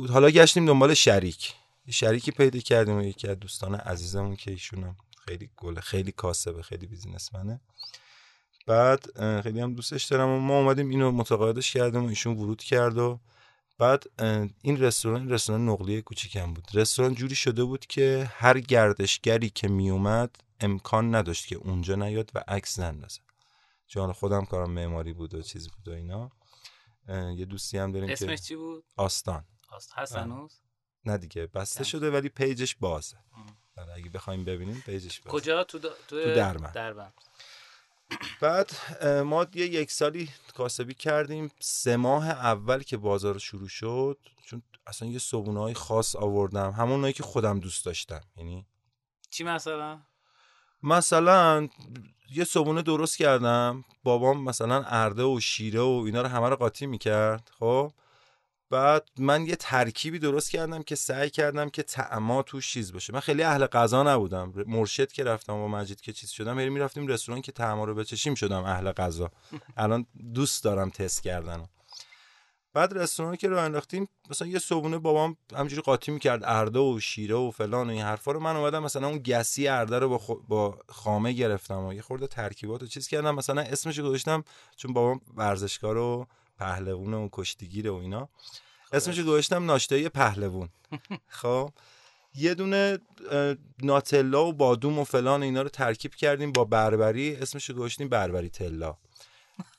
[0.09, 1.55] حالا گشتیم دنبال شریک.
[1.91, 6.87] شریکی پیدا کردیم و یکی از دوستان عزیزمون که ایشون خیلی گله خیلی کاسبه خیلی
[6.87, 7.61] بیزینسمنه.
[8.67, 9.07] بعد
[9.43, 13.21] خیلی هم دوستش دارم و ما اومدیم اینو متقاعدش کردیم و ایشون ورود کرد و
[13.79, 14.05] بعد
[14.63, 16.69] این رستوران این رستوران نقلیه کوچیکم بود.
[16.75, 22.45] رستوران جوری شده بود که هر گردشگری که میومد امکان نداشت که اونجا نیاد و
[22.49, 23.21] عکس نندازه.
[23.87, 26.31] چون خودم کارم معماری بود و چیزی بود و اینا.
[27.37, 29.45] یه دوستی هم داریم اسمش چی بود؟ آستان.
[29.69, 30.61] آست هست هنوز؟
[31.07, 33.17] نه دیگه بسته شده ولی page ش بازه.
[33.77, 35.39] آره، اگه بخوایم ببینیم page ش بازه.
[35.39, 35.79] کجا؟ تو,
[36.09, 37.13] تو درمن.
[38.41, 38.71] بعد
[39.25, 41.51] ما یه یک سالی کاسبی کردیم.
[41.61, 46.71] سه ماه اول که بازار شروع شد چون اصلا یه صبونه های خاص آوردم.
[46.71, 48.21] همونایی که خودم دوست داشتم.
[48.37, 48.67] یعنی
[49.31, 50.01] چی مثلا؟
[50.83, 51.69] مثلا
[52.31, 53.85] یه صبونه درست کردم.
[54.03, 57.93] بابام مثلا ارده و شیره و اینا رو همه رو قاطی می‌کرد خب؟
[58.71, 63.13] بعد من یه ترکیبی درست کردم که سعی کردم که تعما توش چیز باشه.
[63.13, 64.53] من خیلی اهل غذا نبودم.
[64.67, 68.35] مرشد که رفتم با مجید که چیز شدم هی می‌رفتیم رستوران که تعما رو بچشیم
[68.35, 69.31] شدم اهل غذا.
[69.77, 71.67] الان دوست دارم تست کردن
[72.75, 77.35] بعد رستوران که رو انداختیم مثلا یه صبونه بابام همجوری قاطی می‌کرد ارده و شیره
[77.35, 78.41] و فلان و این حرفا رو.
[78.41, 82.83] من اومدم مثلا اون گسی ارده رو با, با خامه گرفتم و یه خورده ترکیبات
[82.83, 83.35] و چیز کردم.
[83.35, 84.45] مثلا اسمش گذاشتم
[84.77, 86.27] چون بابام ورزشکار و
[86.65, 88.29] پهلوون و کشتیگیره و اینا.
[88.93, 90.69] اسمش گذاشتم ناشتایی پهلوون.
[91.41, 91.71] خب.
[92.35, 92.99] یه دونه
[93.83, 97.37] ناتلا و بادوم و فلان اینا رو ترکیب کردیم با بربری.
[97.37, 98.97] اسمش گذاشتیم بربری تلا.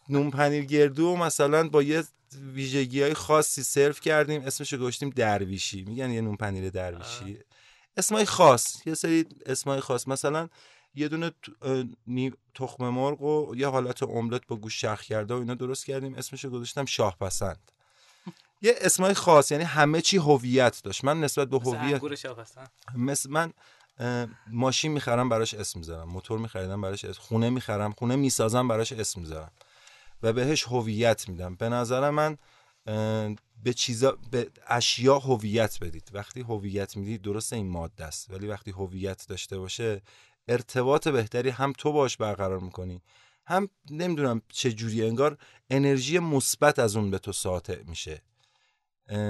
[0.10, 2.04] نون پنیر گردو و مثلا با یه
[2.54, 4.42] ویژگی های خاصی سرو کردیم.
[4.42, 5.84] اسمش رو گذاشتیم درویشی.
[5.84, 7.40] میگن یه نون پنیر درویشی.
[7.98, 8.88] اسمای خاص.
[8.88, 10.08] یه سری اسمای خاص.
[10.08, 10.50] مثلا
[10.96, 11.32] یه دونه
[12.56, 16.16] تخم مرغ و یه حالت املت با گوش شخ کرده و اینا درست کردیم.
[16.16, 17.72] اسمش رو گذاشتم شاه پسند
[18.62, 21.04] یه اسمای خاص یعنی همه چی هویت داشت.
[21.04, 22.02] من نسبت به هویت
[22.96, 23.54] مثل من
[24.48, 26.10] ماشین می‌خرم براش اسم می‌ذارم.
[26.10, 29.52] موتور میخریدم براش اسم خونه می‌خرم خونه می‌سازم براش اسم می‌ذارم.
[30.24, 31.56] و بهش هویت میدم.
[31.56, 32.38] به نظر من
[33.64, 36.10] به چیزا به اشیا هویت بدید.
[36.14, 38.32] وقتی هویت می‌دید درست این ماده است.
[38.32, 40.02] ولی وقتی هویت داشته باشه
[40.48, 43.02] ارتباط بهتری هم تو باش برقرار می‌کنی.
[43.48, 45.38] هم نمی‌دونم چه جوری انگار
[45.70, 48.22] انرژی مثبت از اون به تو ساطع میشه.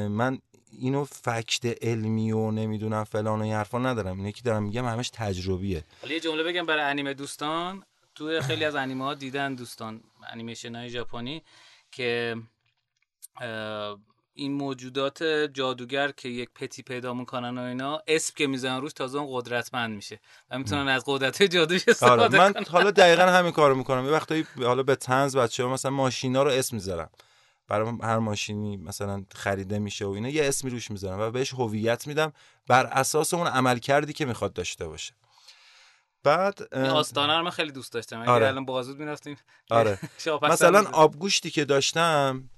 [0.09, 0.39] من
[0.71, 4.17] اینو فکت علمی و نمی‌دونم فلان و حرفا ندارم.
[4.17, 5.83] اینه که دارم میگم همش تجربیه.
[6.01, 7.83] حالا یه جمله بگم برای انیمه دوستان.
[8.15, 11.43] توی خیلی از انیمه ها دیدن دوستان انیمیشن های ژاپنی
[11.91, 12.35] که
[14.37, 15.23] این موجودات
[15.53, 19.95] جادوگر که یک پتی پیدا می‌کنن و اینا اسم که می‌زنن روش تازه اون قدرتمند
[19.95, 20.19] میشه
[20.49, 24.05] و می‌تونن از قدرت جادوش آره، استفاده من حالا دقیقا همین کارو می‌کنم.
[24.05, 27.09] یه وقتایی حالا به تنز بچه ها مثلا ماشینا رو اسم می‌ذارم.
[27.67, 32.07] برای هر ماشینی مثلا خریده میشه و اینا یه اسمی روش می‌ذارم و بهش هویت
[32.07, 32.33] میدم
[32.67, 35.13] بر اساس اون عمل کردی که می‌خواد داشته باشه.
[36.23, 38.21] بعد آستانه رو من خیلی دوست داشتم.
[38.21, 38.47] آره.
[38.47, 39.37] الان بازود می‌رفتیم.
[39.69, 39.99] آره.
[40.41, 42.49] مثلا آبگوشتی که داشتم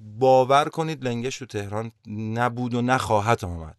[0.00, 3.78] باور کنید لنگش تو تهران نبود و نخواهد آمد.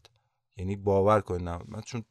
[0.58, 1.48] یعنی باور کنید.
[1.48, 2.04] من چون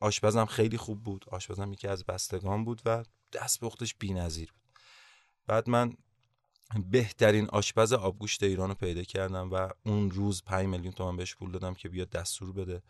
[0.00, 1.24] آشپزم خیلی خوب بود.
[1.30, 4.62] آشپزم یکی از بستگان بود و دست به بی بی‌نظیر بود.
[5.46, 5.92] بعد من
[6.90, 11.52] بهترین آشپز آبگوشت ایران رو پیدا کردم و اون روز 5 میلیون تومن بهش پول
[11.52, 12.82] دادم که بیاد دستور بده.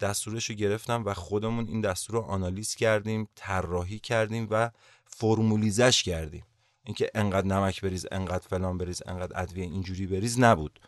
[0.00, 4.70] دستورش رو گرفتم و خودمون این دستور رو آنالیز کردیم طراحی کردیم و
[5.06, 6.44] فرمولیزش کردیم.
[6.84, 10.80] اینکه انقدر نمک بریز انقدر فلان بریز انقدر ادویه اینجوری بریز نبود.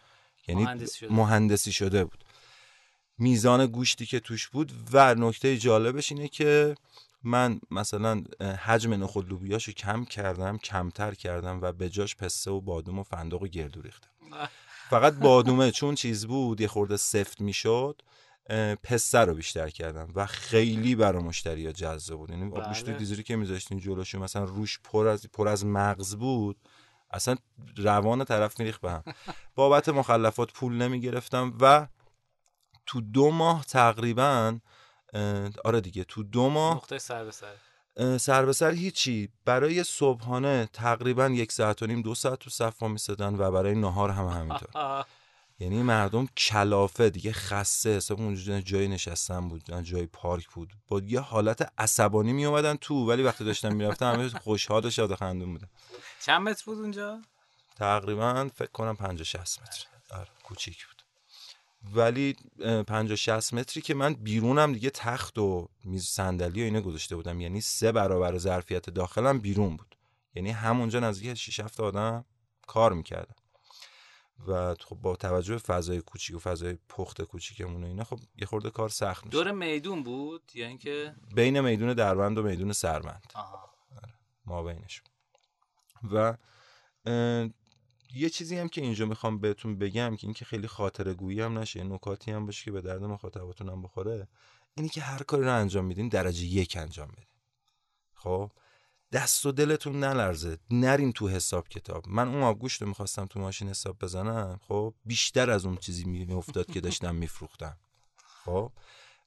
[0.48, 1.12] یعنی مهندسی شده.
[1.12, 2.24] مهندسی شده بود.
[3.18, 6.74] میزان گوشتی که توش بود و نکته جالبش اینه که
[7.22, 12.98] من مثلا حجم نخود لوبیاشو کم کردم کمتر کردم و به جاش پسته و بادوم
[12.98, 14.10] و فندق و گردو ریختم.
[14.90, 18.02] فقط بادومه چون چیز بود یه خورده سفت می‌شد.
[18.82, 22.30] پسته رو بیشتر کردم و خیلی برای مشتری ها جذاب بود.
[22.30, 22.98] یعنی آبگوشت بله.
[22.98, 26.56] دیزری که میذاشتین جلوشو مثلا روش پر از پر از مغز بود
[27.10, 27.36] اصلا
[27.76, 29.02] روان طرف میریخ به هم.
[29.54, 31.86] بابت مخلفات پول نمی‌گرفتم و
[32.86, 34.58] تو دو ماه تقریبا
[35.64, 37.54] آره دیگه تو دو ماه نقطه سر به سر.
[38.18, 39.28] سر به سر هیچی.
[39.44, 44.10] برای صبحانه تقریبا یک ساعت و نیم دو ساعت تو صفا میسدن و برای نهار
[44.10, 44.68] هم همینطور.
[45.58, 50.72] یعنی مردم کلافه دیگه خسته حساب اونجا جای نشستن بود جای پارک بود.
[50.88, 55.10] با یه حالت عصبانی می اومدن تو ولی وقتی داشتن می‌رفتن همه خوشحال و شاد
[55.10, 55.68] و خندون بودن.
[56.20, 57.22] چند متر بود اونجا؟
[57.76, 59.86] تقریبا فکر کنم 50 60 متر.
[60.10, 61.02] آره کوچیک بود.
[61.94, 62.36] ولی
[62.86, 67.40] 50 60 متری که من بیرونم دیگه تخت و میز صندلی و اینا گذاشته بودم.
[67.40, 69.96] یعنی سه برابر ظرفیت داخلم بیرون بود.
[70.34, 72.24] یعنی همونجا نزدیک 6 7 آدم
[72.66, 73.34] کار می‌کردم
[74.46, 78.46] و خب با توجه به فضای کوچیک و فضای پخت کوچیکمون و اینا خب یه
[78.46, 79.32] خورده کار سخت میشه.
[79.38, 83.32] دور میدون بود؟ یا اینکه بین میدون دربند و میدون سربند.
[83.34, 84.14] آره،
[84.46, 85.02] ما بینش
[86.12, 86.36] و
[88.14, 91.84] یه چیزی هم که اینجا می‌خوام بهتون بگم که اینکه خیلی خاطره گویی هم نشه
[91.84, 94.28] نکاتی هم باشه که به درد مخاطباتون هم بخوره
[94.74, 97.26] اینی که هر کاری رو انجام میدین درجه یک انجام بدین.
[98.14, 98.52] خب؟
[99.12, 100.58] دست و دلتون نلرزه.
[100.70, 102.08] نرین تو حساب کتاب.
[102.08, 104.60] من اون آبگوشت رو می‌خواستم تو ماشین حساب بزنم.
[104.68, 107.76] خب بیشتر از اون چیزی میافتاد که داشتم میفروختم.
[108.44, 108.72] خب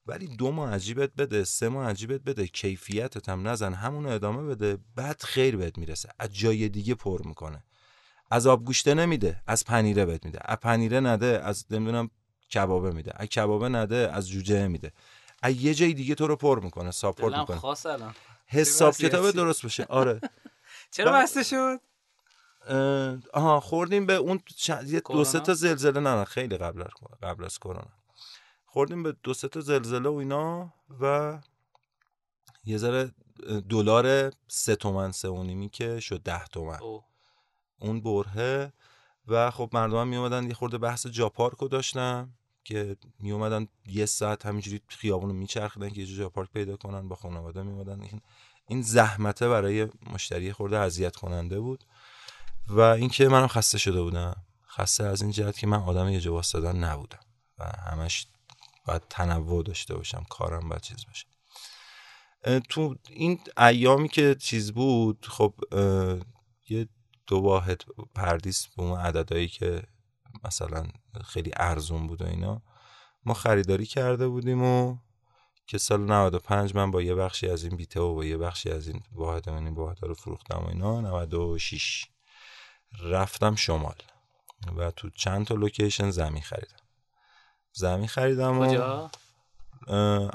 [0.05, 2.47] ولی دو ماه عجیبت بده سه ماه عجیبت بده.
[2.47, 4.77] کیفیتت هم نزن همون ادامه بده.
[4.95, 6.09] بعد خیر بهت می‌رسه.
[6.19, 7.63] از جای دیگه پر می‌کنه.
[8.31, 10.39] از آبگوشته نمیده از پنیره بهت میده.
[10.45, 12.09] از پنیره نده از نمی‌دونم
[12.53, 13.11] کبابه میده.
[13.15, 14.91] از کبابه نده از جوجه میده.
[15.41, 17.57] از یه جای دیگه تو رو پر می‌کنه ساپورت می‌کنه.
[17.57, 18.15] خاص الان.
[18.49, 20.21] حساب کتاب درست بشه آره.
[20.91, 21.79] چرا بسته شد؟
[23.33, 24.39] آها خوردیم به اون
[24.85, 25.99] یه دو سه تا زلزله.
[25.99, 26.83] نه, نه خیلی قبل
[27.23, 27.87] قبل از کرونا.
[28.65, 31.37] خوردیم به دو سه تا زلزله و اینا و
[32.65, 33.11] یه ذره
[33.69, 36.79] دلار سه تومن سه و نیمی که شد ده تومن.
[37.79, 38.73] اون برهه.
[39.27, 42.29] و خب مردم هم می اومدن یه خورده بحث جاپارکو داشتم
[42.69, 47.63] که می اومدن یه ساعت همینجوری خیابونو میچرخیدن که یه جاپارک پیدا کنن با خانواده
[47.63, 48.21] می اومدن این
[48.67, 51.83] این زحمته برای مشتری خورده اذیت کننده بود.
[52.67, 54.35] و اینکه منم خسته شده بودم.
[54.67, 57.19] خسته از این جهت که من آدم یه جواز دادن نبودم.
[57.59, 58.27] و همش
[58.85, 61.25] باید تنوع داشته باشم کارم باید چیز باشه.
[62.69, 65.53] تو این ایامی که چیز بود خب
[66.69, 66.87] یه
[67.27, 67.81] دو واحد
[68.15, 69.83] پردیس به اون عددهایی که
[70.43, 70.83] مثلا
[71.25, 72.61] خیلی ارزون بود و اینا
[73.25, 74.97] ما خریداری کرده بودیم و
[75.67, 78.87] که سال 95 من با یه بخشی از این بیته و با یه بخشی از
[78.87, 82.05] این واحد من این واحد رو فروختم و اینا 96
[83.03, 83.95] رفتم شمال
[84.77, 86.79] و تو چند تا location زمین خریدم.
[87.73, 89.11] زمین خریدم کجا؟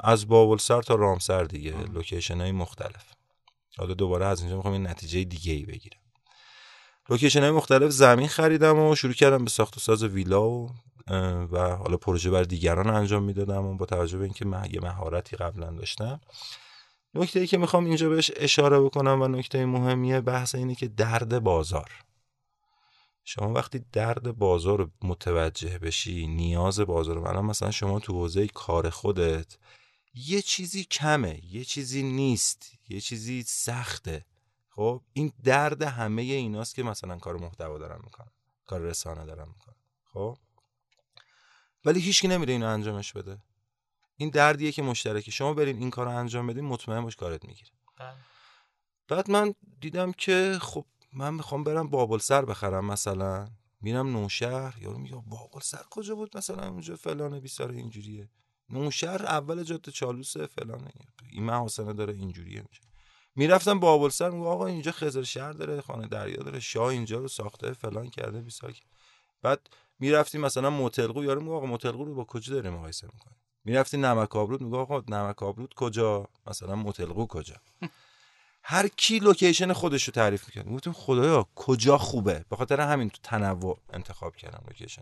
[0.03, 3.13] از بابلسر تا رامسر دیگه location های مختلف.
[3.77, 5.99] حالا دوباره از اینجا می‌خوام یه نتیجه دیگه ای بگیرم.
[7.09, 10.69] location های مختلف زمین خریدم و شروع کردم به ساخت و ساز ویلا و
[11.51, 15.37] و حالا پروژه بر دیگران انجام می‌دادم و با توجه به اینکه من یه مهارتی
[15.37, 16.21] قبلا داشتم.
[17.13, 21.39] نکته ای که می‌خوام اینجا بهش اشاره بکنم و نکته مهمیه بحث اینه که درد
[21.39, 21.91] بازار.
[23.23, 29.57] شما وقتی درد بازار متوجه بشی نیاز بازار رو مثلا شما تو حوزه کار خودت
[30.13, 34.25] یه چیزی کمه یه چیزی نیست یه چیزی سخته.
[34.75, 38.31] خب این درد همه ایناست که مثلا کار محتوا دارم می‌کنم
[38.65, 39.75] کار رسانه دارم می‌کنم
[40.13, 40.37] خب؟
[41.85, 43.37] ولی هیچکی نمیره اینو انجامش بده.
[44.15, 45.31] این دردیه که مشترکه.
[45.31, 47.69] شما برین این کار رو انجام بدین مطمئن باش کارت می‌گیره.
[47.97, 48.15] بله.
[49.07, 53.47] بعد من دیدم که خب من می‌خوام برم بابل سر بخرم مثلا.
[53.81, 58.29] میرم نوشهر یارو میگه بابل سر کجا بود مثلا اونجا فلانه بیسار اینجوریه.
[58.69, 60.91] نوشهر اول جاده چالوسه فلانه.
[61.31, 62.84] این محاسنه داره اینجوریه میشه.
[63.35, 67.27] می‌رفتم بابل سر میگه آقا اینجا خزر شهر داره خانه دریا داره شاه اینجا رو
[67.27, 68.73] ساخته فلان کرده بیسار
[69.41, 69.69] بعد
[69.99, 73.35] می‌رفتیم مثلا متل قو یارو میگه آقا متل قو رو با کجا داره مقایسه می‌کنه
[73.63, 77.55] می‌رفتی نمک آبرود میگه آقا نمک آبرود کجا؟ مثلا متل قو کجا؟
[78.63, 83.19] هر کی location خودش رو تعریف می‌کنه گفتم خدایا کجا خوبه؟ به خاطر همین تو
[83.23, 85.01] تنوع انتخاب کردم location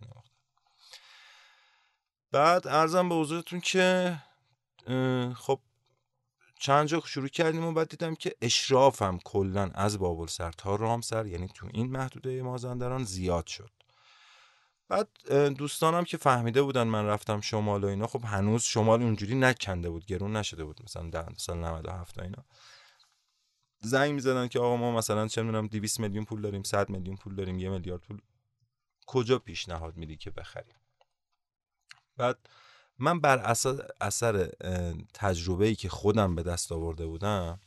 [2.31, 4.17] بعد عرضم به حضورتون که
[5.35, 5.59] خب
[6.63, 11.47] چند جا شروع کردیم و بعد دیدم که اشرافم کلا از بابلسر تا رامسر یعنی
[11.47, 13.71] تو این محدوده مازندران زیاد شد.
[14.87, 15.09] بعد
[15.57, 20.05] دوستانم که فهمیده بودن من رفتم شمال و اینا خب هنوز شمال اونجوری نکنده بود
[20.05, 22.45] گرون نشده بود مثلا در سال 97 اینا.
[23.79, 27.35] زنگ می‌زدن که آقا ما مثلا چه می‌دونم 200 میلیون پول داریم 100 میلیون پول
[27.35, 28.21] داریم یه میلیارد پول
[29.05, 30.75] کجا پیشنهاد میدی که بخریم؟
[32.17, 32.49] بعد
[33.03, 34.51] من بر اثر, اثر
[35.13, 37.59] تجربه ای که خودم به دست آورده بودم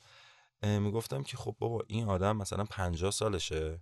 [0.62, 3.80] می‌گفتم که خب بابا این آدم مثلا 50 سالشه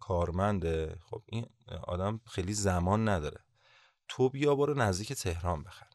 [0.00, 1.46] کارمنده خب این
[1.82, 3.40] آدم خیلی زمان نداره.
[4.08, 5.86] تو بیا برو نزدیک تهران بخر.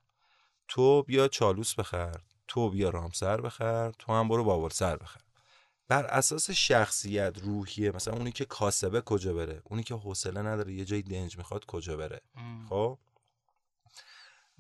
[0.68, 5.22] تو بیا چالوس بخر تو بیا رامسر بخر تو هم برو بابلسر بخر.
[5.88, 10.86] بر اساس شخصیت روحیه مثلا اونی که کاسبه کجا بره اونی که حوصله نداره یه
[10.86, 12.22] جای دنج می‌خواد کجا بره.
[12.70, 12.98] خب؟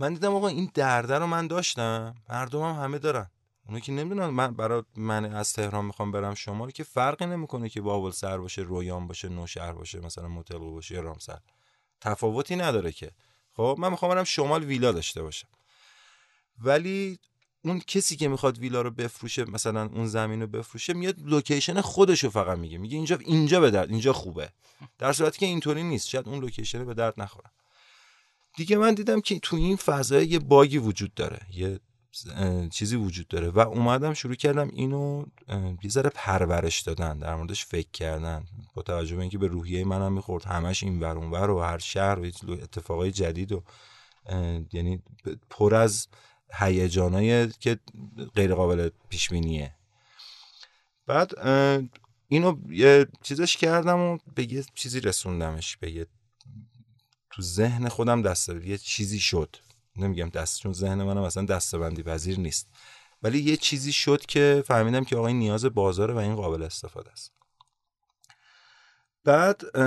[0.01, 2.15] من دیدم آقا این درده رو من داشتم.
[2.29, 3.29] مردمم هم همه دارن.
[3.67, 4.25] اونی که نمی‌دونن.
[4.27, 8.61] من برای من از تهران می‌خوام برم شمال که فرقی نمی‌کنه که بابل سر باشه
[8.61, 11.39] رویان باشه نوشهر باشه مثلا متلو باشه رامسر
[12.01, 13.11] تفاوتی نداره که.
[13.53, 15.47] خب من می‌خوام برم شمال ویلا داشته باشم.
[16.59, 17.19] ولی
[17.63, 22.23] اون کسی که می‌خواد ویلا رو بفروشه مثلا اون زمین رو بفروشه میاد location خودش
[22.23, 22.77] رو فقط میگه.
[22.77, 24.49] میگه اینجا اینجا به درد اینجا خوبه.
[24.97, 26.07] در صورتی که اینطوری نیست.
[26.07, 27.51] شاید اون location به درد نخوره.
[28.55, 31.79] دیگه من دیدم که تو این فضای یه bug ی وجود داره یه
[32.71, 35.25] چیزی وجود داره و اومدم شروع کردم اینو
[35.83, 40.13] یه ذره پرورش دادن در موردش فکر کردن با توجه به اینکه به روحیه منم
[40.13, 43.63] می‌خورد همش این ور ور و هر شهر و اتفاقای جدید و
[44.73, 45.03] یعنی
[45.49, 46.07] پر از
[46.53, 47.79] هیجانایی که
[48.35, 49.75] غیر قابل پیش بینیه
[51.07, 51.47] بعد
[52.27, 56.07] اینو یه چیزش کردم و به یه چیزی رسوندمش به یه
[57.33, 59.55] تو ذهن خودم دست یه چیزی شد.
[59.95, 62.67] نمیگم دست چون ذهن منم اصلا دستبندی پذیر نیست.
[63.23, 67.11] ولی یه چیزی شد که فهمیدم که آقا این نیاز بازاره و این قابل استفاده
[67.11, 67.33] است.
[69.23, 69.77] بعد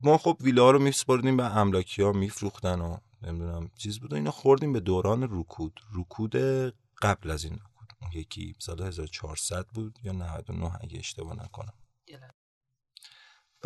[0.00, 4.30] ما خب ویلا رو میسپردیم به املاکی ها میفروختن و نمی‌دونم چیز بود و اینا
[4.30, 5.80] خوردیم به دوران رکود.
[5.94, 6.36] رکود
[7.02, 8.14] قبل از این رکود.
[8.14, 11.74] یکی سال 1400 بود یا 99 اگه اشتباه نکنم.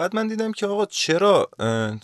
[0.01, 1.51] بعد من دیدم که آقا چرا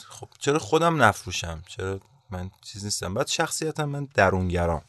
[0.08, 4.82] خب چرا خودم نفروشم؟ چرا من چیز نیستم؟ بعد شخصیتم من درونگرام.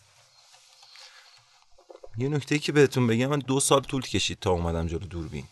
[2.18, 5.48] یه نکته که بهتون بگم من دو سال طول کشید تا اومدم جلو دوربین.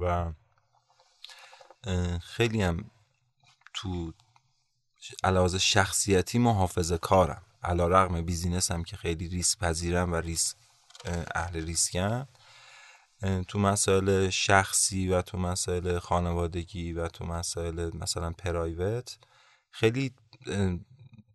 [0.00, 0.32] و
[2.20, 2.90] خیلی هم
[3.74, 4.12] تو
[5.24, 7.42] علاوه شخصیتی محافظه کارم.
[7.62, 10.56] علی‌رغم business هم که خیلی ریسک پذیرم و ریسک
[11.34, 12.28] اهل ریسکم.
[13.48, 19.18] تو مسائل شخصی و تو مسائل خانوادگی و تو مسائل مثلا private
[19.70, 20.12] خیلی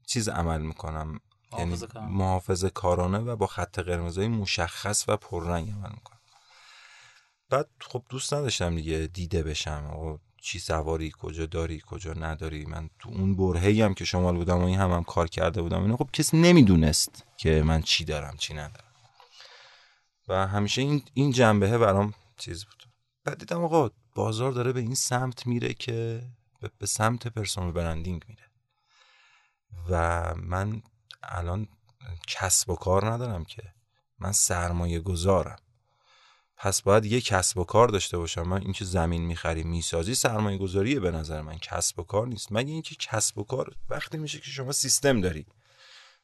[0.07, 1.19] چیز عمل می‌کنم.
[1.57, 1.77] یعنی
[2.09, 3.17] محافظه کارانه.
[3.17, 6.19] و با خط قرمزای مشخص و پررنگ عمل می‌کنم.
[7.49, 9.93] بعد خب دوست نداشتم دیگه دیده بشم.
[9.93, 12.65] و چی سواری کجا داری کجا نداری.
[12.65, 15.81] من تو اون برهی هم که شمال بودم و این هم, هم کار کرده بودم
[15.81, 18.90] اینو خب کسی نمی‌دونست که من چی دارم چی ندارم.
[20.31, 22.83] و همیشه این این جنبه برام چیز بود.
[23.23, 26.23] بعد دیدم آقا بازار داره به این سمت میره که
[26.77, 28.43] به سمت پرسونال برندینگ میره.
[29.89, 30.81] و من
[31.23, 31.67] الان
[32.27, 33.63] کسب و کار ندارم که.
[34.19, 35.59] من سرمایه گذارم.
[36.57, 38.41] پس باید یه کسب و کار داشته باشم.
[38.41, 41.57] من اینکه زمین می‌خری می‌سازی سرمایه گذاریه به نظر من.
[41.57, 42.47] کسب و کار نیست.
[42.51, 45.45] مگه اینکه کسب و کار وقتی میشه که شما سیستم داری.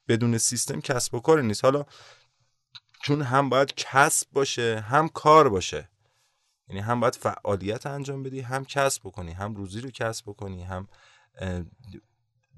[0.07, 1.63] بدون سیستم کسب و کار نیست.
[1.63, 1.85] حالا
[3.03, 5.89] چون هم باید کسب باشه هم کار باشه.
[6.69, 10.87] یعنی هم باید فعالیت انجام بدی هم کسب بکنی هم روزی رو کسب بکنی هم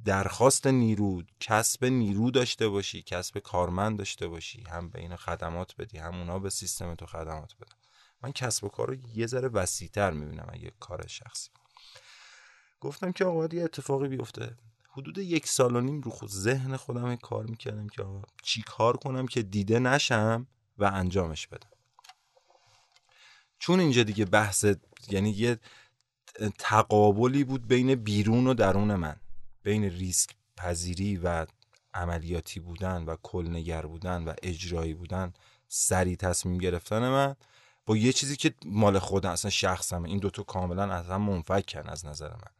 [0.06, 5.98] درخواست نیرو کسب نیرو داشته باشی کسب کارمند داشته باشی هم به این خدمات بدی
[5.98, 7.76] هم اونا به سیستم تو خدمات بدن.
[8.24, 11.50] من کسب و کار رو یه ذره وسیعتر می‌بینم اگه کار شخصی.
[12.80, 14.58] گفتم که آقا یه اتفاقی بیفته.
[15.00, 18.98] حدود یک سال و نیم رو خود ذهن خودم کار می‌کردم که آقا چی کار
[18.98, 20.48] کنم که دیده نشم
[20.78, 21.70] و انجامش بدم.
[23.60, 24.66] چون اینجا دیگه بحث
[25.10, 25.60] یعنی یه
[26.58, 29.16] تقابلی بود بین بیرون و درون من
[29.64, 31.46] بین ریسک پذیری و
[31.94, 35.34] عملیاتی بودن و کلنگر بودن و اجرایی بودن
[35.68, 37.36] سریع تصمیم گرفتن من
[37.86, 42.06] با یه چیزی که مال خودم اصلا شخصم این دوتا کاملا از هم منفکن از
[42.06, 42.59] نظر من.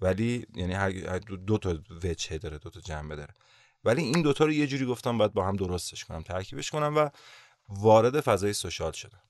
[0.00, 3.34] ولی یعنی هر دو تا وجهه داره دو تا جنبه داره.
[3.84, 7.10] ولی این دوتا رو یه جوری گفتم باید با هم درستش کنم ترکیبش کنم و
[7.68, 9.22] وارد فضای سوشال شدم.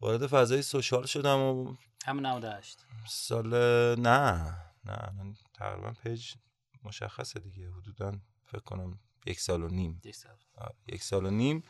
[0.00, 1.74] وارد فضای سوشال شدم و
[2.04, 2.78] هم 98
[3.08, 3.48] سال
[4.00, 6.34] نه نه من تقریبا پیج
[6.84, 7.70] مشخصه دیگه.
[7.70, 8.12] حدودا
[8.46, 10.00] فکر کنم یک سال و نیم.
[10.86, 11.26] یک سال.
[11.26, 11.62] و نیم.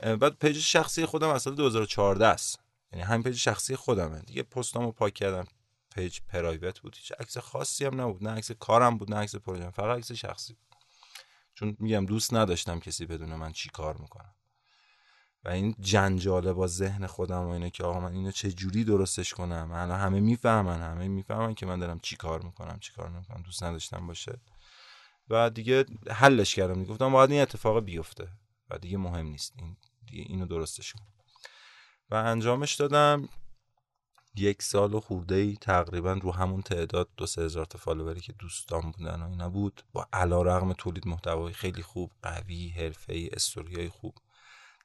[0.00, 2.60] بعد page شخصی خودم از سال 2014 است.
[2.92, 4.20] یعنی همین page شخصی خودمه.
[4.20, 5.46] دیگه پستامو پاک کردم.
[5.94, 6.96] page private بود.
[6.96, 8.24] هیچ عکس خاصی هم نبود.
[8.24, 9.70] نه عکس کارم بود نه عکس پروژه.
[9.70, 10.76] فقط عکس شخصی بود.
[11.54, 14.34] چون میگم دوست نداشتم کسی بدونه من چی کار می‌کنم
[15.44, 19.34] و این جنجاله با ذهن خودم و اینه که آقا من اینو چه جوری درستش
[19.34, 20.80] کنم؟ الان همه می‌فهمن.
[20.80, 23.42] همه می‌فهمن که من دارم چی کار می‌کنم چی کار نمی‌کنم.
[23.42, 24.40] دوست نداشتم باشه.
[25.28, 26.84] و دیگه حلش کردم.
[26.84, 28.28] گفتم باید این اتفاق بیفته.
[28.70, 29.52] و دیگه مهم نیست.
[29.56, 29.76] این
[30.06, 31.12] دیگه اینو درستش کنم
[32.10, 33.28] و انجامش دادم.
[34.34, 38.20] یک سال و خورده ای تقریبا رو همون تعداد دو سه هزار تا follower ی
[38.20, 43.28] که دوستان بودن و اینا بود با علی‌رغم تولید محتوای خیلی خوب قوی حرفه ای
[43.28, 44.14] استوریای خوب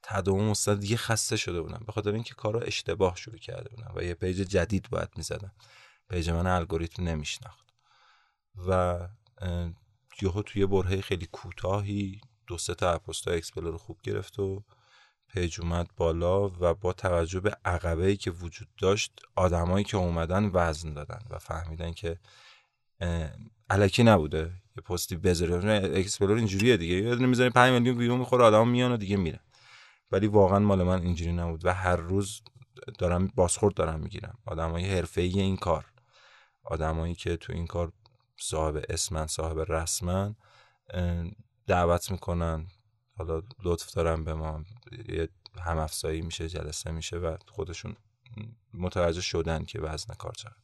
[0.03, 4.03] تداوم استاد دیگه خسته شده بودم به خاطر اینکه کارو اشتباه شروع کرده بودم و
[4.03, 5.51] یه page جدید باید می‌زدم
[6.09, 7.65] page من الگوریتم نمیشناخت.
[8.67, 8.99] و
[10.21, 14.63] یهو توی برهه خیلی کوتاهی دو سه تا پستا explore خوب گرفت و
[15.35, 20.93] page اومد بالا و با توجه به عقبه که وجود داشت آدمایی که اومدن وزن
[20.93, 22.19] دادن و فهمیدن که
[23.69, 24.51] الکی نبوده.
[24.77, 26.95] یه پستی بذاره explore اینجوریه دیگه.
[26.95, 29.39] یه دونه می‌ذاری 5 میلیون ویو می‌خوره آدم میان و دیگه میره
[30.11, 32.41] ولی واقعا مال من اینجوری نبود و هر روز
[32.97, 34.37] دارم بازخورد دارم می‌گیرم.
[34.45, 35.85] آدمای حرفه‌ای این کار.
[36.63, 37.91] آدمایی که تو این کار
[38.37, 40.35] صاحب اسمن صاحب رسمن
[41.67, 42.67] دعوت می‌کنن.
[43.17, 44.63] حالا لطف دارم به ما.
[45.07, 47.95] یه هم افزایی میشه جلسه میشه و خودشون
[48.73, 50.55] متوجه شدن که وزن کار چقدر.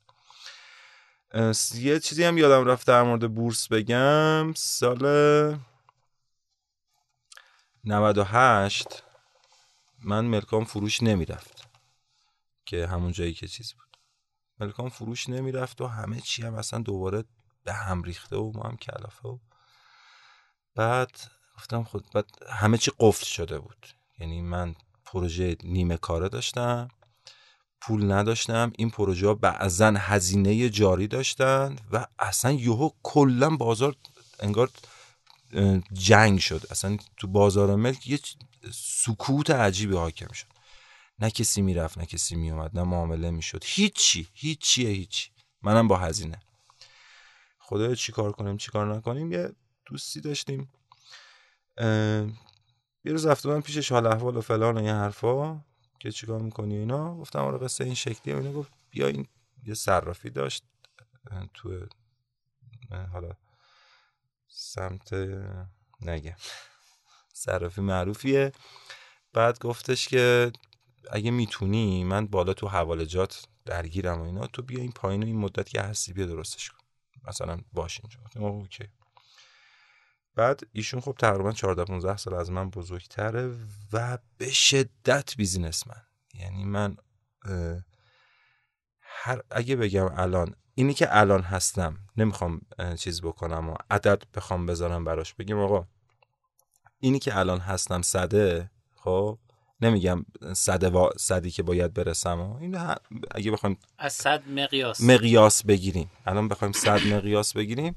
[1.76, 4.54] یه چیزی هم یادم رفت در مورد بورس بگم.
[4.54, 5.58] سال
[7.84, 9.04] 98
[10.04, 11.68] من ملکام فروش نمی‌رفت
[12.66, 13.98] که همون جایی که چیز بود.
[14.60, 17.24] ملکام فروش نمی‌رفت و همه چی هم اصلا دوباره
[17.64, 19.38] به هم ریخته و ما هم کلافه و
[20.76, 21.20] بعد
[21.62, 23.88] گفتم خود بعد همه چی قفل شده بود.
[24.20, 26.88] یعنی من پروژه نیمه کاره داشتم
[27.82, 33.96] پول نداشتم این پروژه ها بعضا هزینه جاری داشتن و اصلا یهو کلا بازار
[34.40, 34.70] انگار
[35.94, 36.62] جنگ شد.
[36.72, 38.20] اصلا تو بازار ملک یه
[38.74, 40.48] سکوت عجیبی حاکم شد.
[41.20, 43.64] نه کسی می‌رفت نه کسی میومد نه معامله می‌شد.
[43.66, 45.32] هیچی هیچیه هیچی.
[45.62, 46.42] منم با هزینه.
[47.60, 49.52] خدا چیکار کنیم چیکار نکنیم؟ یه
[49.86, 50.70] دوستی داشتیم.
[53.06, 55.62] یه روز رفته من پیشش حال احوال و فلان و یه حرفا
[56.00, 57.16] که چیکار می‌کنی اینا.
[57.16, 58.52] گفتم آره قصه این شکلی اینا.
[58.54, 59.28] گفت بیا این
[59.64, 60.64] یه صرافی داشت
[61.54, 61.88] تو
[63.14, 63.32] حالا
[64.48, 65.14] سمت
[66.02, 66.36] نگه.
[67.34, 68.52] صرافی معروفیه.
[69.34, 70.52] بعد گفتش که
[71.12, 75.38] اگه می‌تونی من بالا تو حوالجات درگیرم و اینا تو بیا این پایین و این
[75.38, 76.78] مدت که هستی بیا درستش کن.
[77.28, 78.48] مثلا باش اینجا.
[78.48, 78.88] اوکی.
[80.36, 83.56] بعد ایشون خب تقریبا 14 15 سال از من بزرگتره
[83.94, 86.02] و به شدت بیزینسمن
[86.34, 86.98] یعنی من
[89.02, 92.62] هر اگه بگم الان اینی که الان هستم نمی‌خوام
[93.00, 95.34] چیز بکنم و عدد بخوام بذارم براش.
[95.34, 95.88] بگیم آقا
[97.00, 99.40] اینی که الان هستم صده خب
[99.82, 102.78] نمیگم صد و صدی که باید برسم و این
[103.32, 105.02] اگه بخوایم از صد مقیاس.
[105.02, 106.12] مقیاس بگیریم.
[106.26, 107.96] الان بخوایم صد مقیاس بگیریم.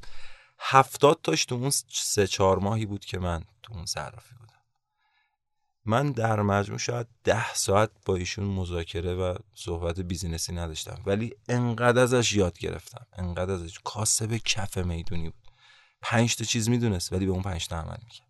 [0.59, 4.55] هفتاد تاش تو اون سه چهار ماهی بود که من تو اون صرافی بودم.
[5.85, 11.03] من در مجموع شاید ده ساعت با ایشون مذاکره و صحبت business ی نداشتم.
[11.07, 13.07] ولی انقدر ازش یاد گرفتم.
[13.13, 15.51] انقدر ازش کاسب کف میدونی بود.
[16.03, 18.29] پنج تا چیز می‌دونست ولی به اون پنج تا عمل می‌کرد.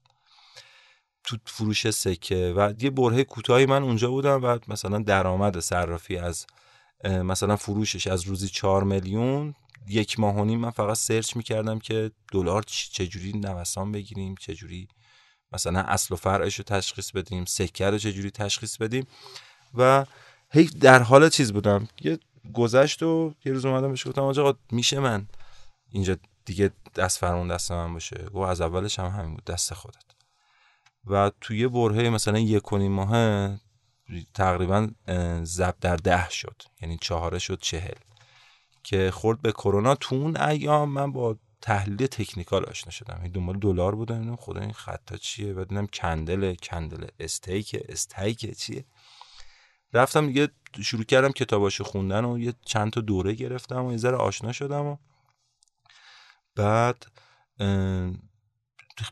[1.24, 6.46] تو فروش سکه و یه برهه کوتاهی من اونجا بودم و مثلا درآمد صرافی از
[7.04, 9.54] مثلا فروشش از روزی چهار میلیون
[9.88, 14.88] یک ماه و نیم من فقط search می‌کردم که دلار چجوری نوسان بگیریم چجوری
[15.52, 19.06] مثلا اصل و فرعش رو تشخیص بدیم سکه رو چجوری تشخیص بدیم
[19.74, 20.06] و
[20.50, 21.88] هی در حال چیز بودم.
[22.00, 22.18] یه
[22.52, 25.26] گذشت و یه روز اومدم بهش گفتم آقا میشه من
[25.90, 30.04] اینجا دیگه دست فرمون دست من باشه؟ و از اولش هم همین بود دست خودت.
[31.06, 33.50] و توی برهه مثلا یک و ماه
[34.34, 34.88] تقریبا
[35.42, 37.94] زب در ده شد یعنی چهاره شد چهل.
[38.84, 43.20] که خورد به کرونا تو اون ایام من با تحلیل تکنیکال آشنا شدم.
[43.22, 48.58] این دنبال دلار بودم اینم خدا این خطا چیه؟ و دیدم کندل کندل استیک استیک
[48.58, 48.84] چیه؟
[49.92, 50.48] رفتم دیگه
[50.82, 54.86] شروع کردم کتاباشو خوندن و یه چند تا دوره گرفتم و یه ذره آشنا شدم
[54.86, 54.96] و
[56.54, 57.06] بعد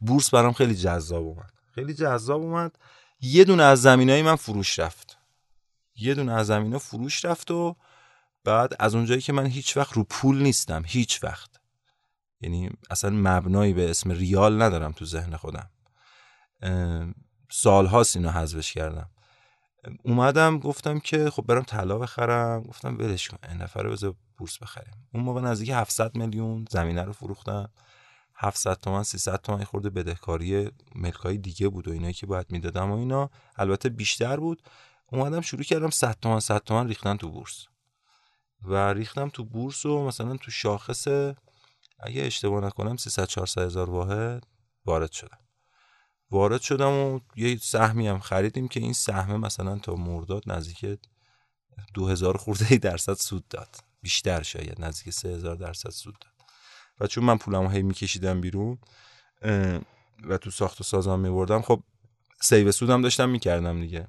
[0.01, 1.53] بورس برام خیلی جذاب اومد.
[1.75, 2.79] خیلی جذاب اومد.
[3.21, 5.19] یه دونه از زمینای من فروش رفت.
[5.97, 7.77] یه دونه از زمینا فروش رفت و
[8.45, 11.51] بعد از اونجایی که من هیچ وقت رو پول نیستم هیچ وقت.
[12.41, 15.71] یعنی اصلا مبنایی به اسم ریال ندارم تو ذهن خودم.
[17.51, 19.11] سالهاست اینو حذفش کردم.
[20.03, 22.63] اومدم گفتم که خب برم طلا بخرم.
[22.63, 24.95] گفتم ولش کن این نفر بذار بورس بخریم.
[25.15, 27.71] اون موقع نزدیک 700 میلیون زمینه رو فروختم
[28.35, 32.95] 700 تومن 300 تومن خورده بدهکاری ملکای دیگه بود و اینایی که باید می‌دادم و
[32.95, 33.31] اینا.
[33.57, 34.63] البته بیشتر بود.
[35.13, 37.67] اومدم شروع کردم 100 تومن 100 تومن ریختن تو بورس.
[38.65, 41.09] و ریختم تو بورس و مثلا تو شاخص
[42.01, 44.47] اگه اشتباه نکنم 300 400 هزار واحد
[44.85, 45.39] وارد شدم.
[46.31, 50.99] وارد شدم و یه سهمی هم خریدیم که این سهم مثلا تا مرداد نزدیک
[51.95, 53.77] 2000 خورده درصد سود داد.
[54.03, 56.33] بیشتر شاید نزدیک 3000 درصد سود داد.
[57.01, 58.79] و چون من پولمو هی میکشیدم بیرون
[60.29, 61.83] و تو ساخت و سازم میبردم خب
[62.41, 64.09] سیو سودم داشتم می‌کردم دیگه.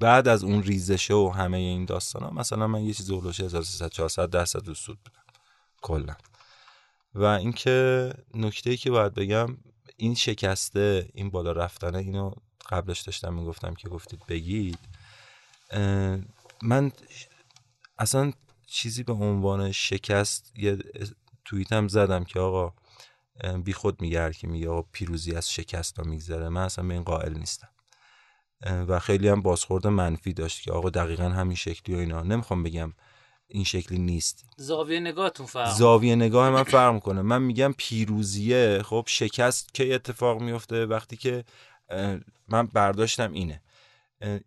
[0.00, 3.88] بعد از اون ریزشه و همه این داستان ها مثلا من یه چیز اولوش 1300
[3.88, 5.22] 400 درصد سود بودم.
[5.82, 6.16] کلا.
[7.14, 9.56] و اینکه نکته ای که باید بگم
[9.96, 12.32] این شکسته این بالا رفتنه اینو
[12.70, 14.78] قبلش داشتم می‌گفتم که گفتید بگید.
[16.62, 16.92] من
[17.98, 18.32] اصلا
[18.66, 20.78] چیزی به عنوان شکست یه
[21.44, 22.74] توییتم زدم که آقا
[23.64, 26.48] بی خود میگه که میگه آقا پیروزی از شکست ها میگذره.
[26.48, 27.68] من اصلا به این قائل نیستم.
[28.62, 32.22] و خیلی هم بازخورد منفی داشت که آقا دقیقا همین شکلی و اینا.
[32.22, 32.92] نمی‌خوام بگم
[33.48, 34.44] این شکلی نیست.
[34.56, 37.22] زاویه نگاهتون فرق زاویه نگاه من فرق می‌کنه.
[37.22, 38.82] من میگم پیروزیه.
[38.82, 41.44] خب شکست که اتفاق میفته وقتی که
[42.48, 43.62] من برداشتم اینه.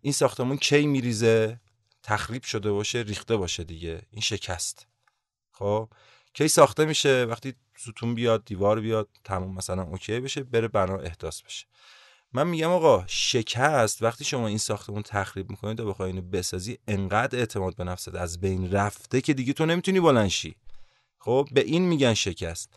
[0.01, 1.59] این ساختمون کی میریزه؟
[2.03, 4.01] تخریب شده باشه ریخته باشه دیگه.
[4.11, 4.87] این شکست.
[5.51, 5.89] خب
[6.33, 11.41] کی ساخته میشه؟ وقتی ستون بیاد دیوار بیاد تموم مثلا اوکی بشه بره بنا احداث
[11.41, 11.65] بشه.
[12.33, 17.39] من میگم آقا شکست وقتی شما این ساختمون تخریب می‌کنید و بخوای اینو بسازی انقدر
[17.39, 20.55] اعتماد به نفست از بین رفته که دیگه تو نمی‌تونی بلنشی
[21.19, 22.73] خب به این میگن شکست.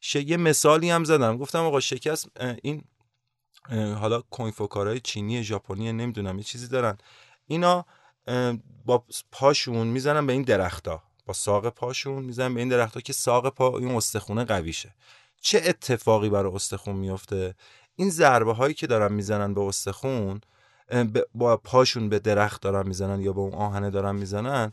[0.00, 0.14] ش...
[0.14, 1.38] یه مثالی هم زدم.
[1.38, 2.28] گفتم آقا شکست
[2.62, 2.84] این
[3.70, 6.98] حالا کوینفوکارای چینی ژاپنی نمی‌دونم یه چیزی دارن.
[7.46, 7.84] اینا
[8.84, 13.48] با پاشون می‌زنن به این درختا با ساق پاشون می‌زنن به این درختا که ساق
[13.48, 14.94] پا این استخونه قوی شه
[15.40, 17.54] چه اتفاقی برای استخون میفته
[17.96, 20.40] این ضربه هایی که دارن می‌زنن به استخون
[21.34, 24.72] با پاشون به درخت دارن می‌زنن یا به اون آهنه دارن می‌زنن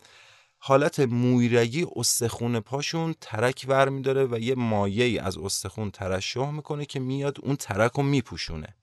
[0.58, 7.00] حالت مویرگی استخون پاشون ترک ور میداره و یه مایه از استخون ترشح می‌کنه که
[7.00, 8.76] میاد اون ترک رو میپوشونه.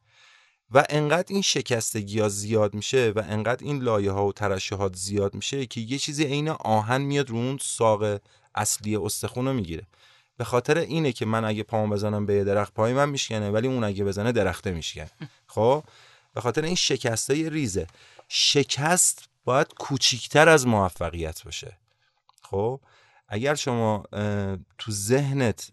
[0.73, 5.35] و انقدر این شکستگی ها زیاد میشه و انقدر این لایه ها و ترشحات زیاد
[5.35, 8.21] میشه که یه چیزی عین آهن میاد رو اون ساق
[8.55, 9.87] اصلی استخون رو می‌گیره.
[10.41, 13.85] به خاطر اینه که من اگه پامو بزنم به درخت پای من میشکنه ولی اون
[13.85, 15.11] اگه بزنه درخته میشکنه
[15.55, 15.85] خب؟
[16.35, 17.87] به خاطر این شکسته ریزه.
[18.29, 21.79] شکست باید کوچیکتر از موفقیت باشه.
[22.43, 22.81] خب؟
[23.29, 24.05] اگر شما
[24.79, 25.71] تو ذهنت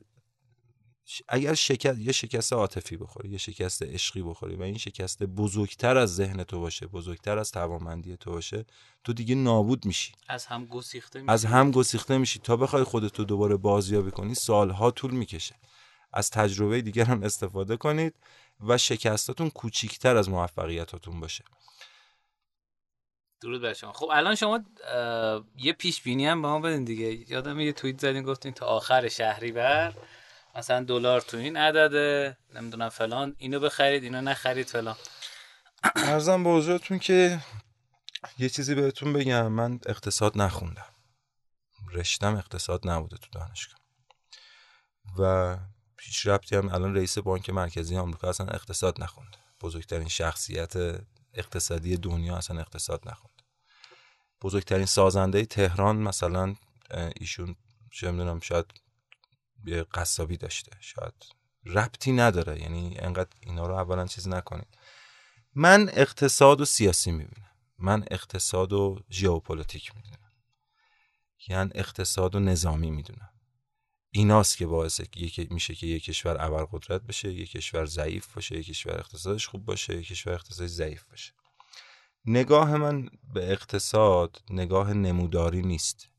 [1.28, 6.16] اگر شکست یه شکست عاطفی بخوری یه شکست عشقی بخوری و این شکست بزرگتر از
[6.16, 8.66] ذهن تو باشه بزرگتر از توانمندی تو باشه
[9.04, 10.12] تو دیگه نابود میشی.
[10.28, 11.32] از هم گسیخته میشی.
[11.32, 12.40] از هم گسیخته میشی.
[12.40, 15.56] تا بخوای خودتو دوباره بازیابی کنی سالها طول می‌کشه.
[16.14, 18.14] از تجربه دیگران استفاده کنید
[18.68, 21.44] و شکستاتون کوچیکتر از موفقیتاتون باشه.
[23.42, 23.94] درود بر شما.
[23.94, 24.60] خب الان شما
[25.58, 27.32] یه پیش بینی هم به ما بدین دیگه.
[27.32, 29.94] یادم یه توییت زدین گفتین تا آخر شهری بر
[30.58, 34.96] مثلا دلار تو این عدده نمی‌دونم فلان اینو بخرید اینو نخرید فلان.
[35.96, 37.40] ارزم به حضورتون که
[38.38, 40.94] یه چیزی بهتون بگم من اقتصاد نخوندم.
[41.94, 43.80] رشتم اقتصاد نبوده تو دانشگاه.
[45.20, 45.58] و
[45.98, 50.74] پیش ربطی هم الان رئیس بانک مرکزی آمریکا اصلا اقتصاد نخونده بزرگترین شخصیت
[51.34, 53.42] اقتصادی دنیا اصلا اقتصاد نخوند.
[54.42, 56.56] بزرگترین سازنده تهران مثلا
[57.16, 57.56] ایشون
[57.92, 58.66] چه می‌دونم شاید
[59.94, 60.72] قصابی داشته.
[60.80, 61.14] شاید
[61.66, 62.62] ربطی نداره.
[62.62, 64.68] یعنی انقدر اینا رو اولا چیز نکنید.
[65.56, 67.52] من اقتصاد و سیاسی می‌بینم.
[67.78, 70.32] من اقتصاد و ژئوپلیتیک می‌دونم.
[71.48, 73.30] یعنی اقتصاد و نظامی می‌دونم.
[74.12, 75.02] ایناست که باعث
[75.50, 79.98] میشه که یک کشور ابرقدرت بشه یک کشور ضعیف باشه یک کشور اقتصادش خوب باشه
[79.98, 81.34] یک کشور اقتصادش ضعیف باشه.
[82.26, 86.10] نگاه من به اقتصاد نگاه نموداری نیست.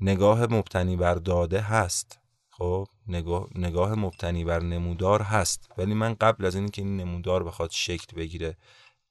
[0.00, 2.18] نگاه مبتنی بر داده هست.
[2.58, 5.72] خب نگاه, نگاه مبتنی بر نمودار هست.
[5.78, 8.56] ولی من قبل از اینکه این نمودار بخواد شکل بگیره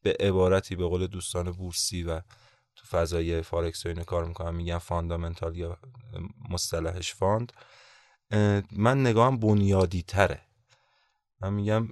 [0.01, 2.21] به عبارتی به قول دوستان بورسی و
[2.75, 4.55] تو فضای فارکس و اینو کار می‌کنم.
[4.55, 5.77] میگن fundamental یا
[6.49, 7.53] مصطلحش fund
[8.71, 10.41] من نگاهم بنیادی تره.
[11.41, 11.89] من میگم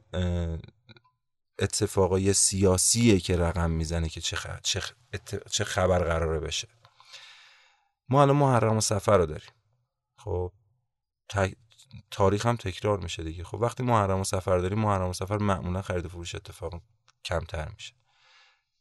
[1.59, 4.37] اتفاقای سیاسیه که رقم می‌زنه که چه,
[5.51, 6.67] چه, خبر قراره بشه.
[8.09, 9.51] ما الان محرم و صفر رو داریم.
[10.17, 10.51] خب
[12.11, 13.43] تاریخ هم تکرار میشه دیگه.
[13.43, 16.81] خب وقتی محرم و صفر داریم محرم و صفر معمولا خرید فروش اتفاق
[17.25, 17.93] کمتر میشه.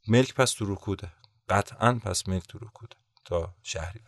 [0.09, 1.12] ملک پس تو رکوده.
[1.48, 4.01] قطعا پس ملک تو رکوده تا شهری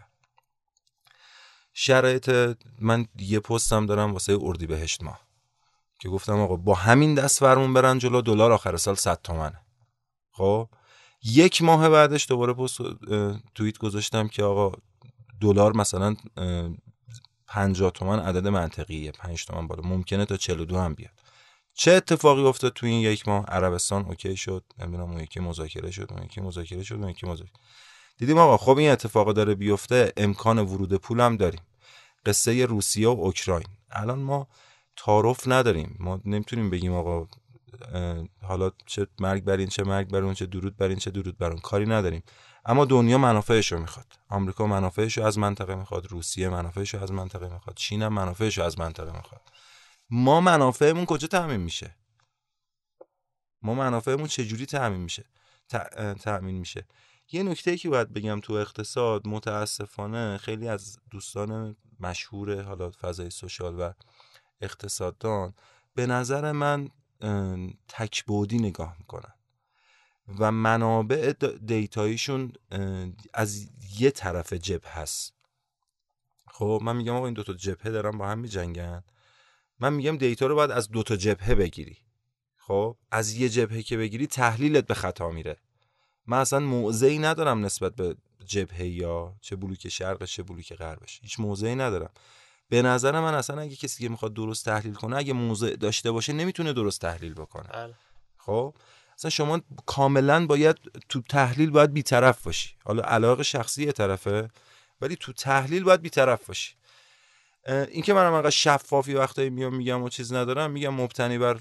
[1.75, 5.21] شرایط من یه پستم دارم واسه اردی بهشت ماه.
[6.01, 9.61] که گفتم آقا با همین دست فرمون برن جلو دلار آخر سال 100 تومنه.
[10.33, 10.69] خب؟
[11.25, 12.79] یک ماه بعدش دوباره پست
[13.55, 14.79] توییت گذاشتم که آقا
[15.41, 16.17] دلار مثلا
[17.53, 19.13] 50 تومن عدد منطقیه.
[19.13, 19.83] 5 تومن بالا.
[19.89, 21.13] ممکنه تا 42 هم بیاد.
[21.75, 24.65] چه اتفاقی افتاد تو این یک ماه؟ عربستان اوکی شد.
[24.79, 27.53] نمی‌دونم اون یکی مذاکره شد اون یکی مذاکره شد اون یکی مذاکره
[28.19, 30.13] دیدیم آقا خب این اتفاق داره بیفته.
[30.17, 31.61] امکان ورود پول هم داریم.
[32.27, 33.69] قصه روسیه و اوکراین.
[33.91, 34.49] الان ما
[34.97, 35.97] تعارف نداریم.
[35.99, 37.29] ما نمی‌تونیم بگیم آقا
[38.43, 41.39] حالا چه مرگ بر این چه مرگ بر اون چه درود بر این چه درود
[41.39, 41.61] بر اون.
[41.61, 42.23] کاری نداریم.
[42.65, 44.19] اما دنیا منافعش رو می‌خواد.
[44.29, 48.59] آمریکا منافعش رو از منطقه می‌خواد روسیه منافعش رو از منطقه می‌خواد چین هم منافعش
[48.59, 49.41] رو از منطقه می‌خواد.
[50.11, 51.97] ما منافعمون کجا تعمین میشه؟
[53.63, 55.25] ما منافعمون چجوری تعمین میشه؟
[56.21, 56.87] تأمین میشه.
[57.33, 63.81] یه نکته که باید بگم تو اقتصاد متاسفانه خیلی از دوستان مشهور حالا فضای سوشال
[63.81, 63.93] و
[64.61, 65.55] اقتصاددان
[65.95, 66.89] به نظر من
[67.89, 69.35] تکبودی نگاه می‌کنن.
[70.39, 71.33] و منابع
[71.67, 72.53] دیتاییشون
[73.35, 73.69] از
[73.99, 75.35] یه طرف جبه هست.
[76.47, 79.03] خب من میگم آقا این دوتا جبهه دارن با هم میجنگن.
[79.81, 81.97] من میگم دیتا رو باید از دوتا جبهه بگیری.
[82.57, 85.57] خب از یه جبهه که بگیری تحلیلت به خطا میره.
[86.27, 91.21] من اصلا موضعی ندارم نسبت به جبهه یا چه بلوک شرقش چه بلوک غربش.
[91.23, 92.11] هیچ موضعی ندارم.
[92.69, 96.33] به نظر من اصلا اگه کسی که می‌خواد درست تحلیل کنه اگه موضع داشته باشه
[96.33, 97.69] نمی‌تونه درست تحلیل بکنه.
[97.69, 97.95] بله.
[98.37, 98.75] خب؟
[99.19, 100.77] اصلا شما کاملا باید
[101.09, 102.75] تو تحلیل باید بیطرف باشی.
[102.85, 104.49] حالا علاقه شخصی طرفه
[105.01, 106.75] ولی تو تحلیل باید بیطرف باشی.
[107.67, 111.59] اینکه منم انقدر شفافی وقتایی میام میگم و چیز ندارم میگم مبتنی بر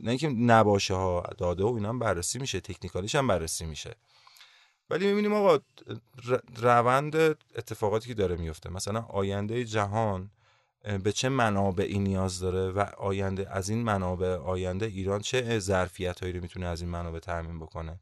[0.00, 3.94] نه اینکه نباشه ها داده و اینا هم بررسی میشه تکنیکالیش هم بررسی میشه.
[4.90, 5.58] ولی می‌بینیم آقا
[6.56, 7.16] روند
[7.56, 10.30] اتفاقاتی که داره میفته مثلا آینده جهان
[10.86, 16.32] به چه منابعی نیاز داره و آینده از این منابع آینده ایران چه ظرفیت هایی
[16.32, 18.00] رو می‌تونه از این منابع تامین بکنه؟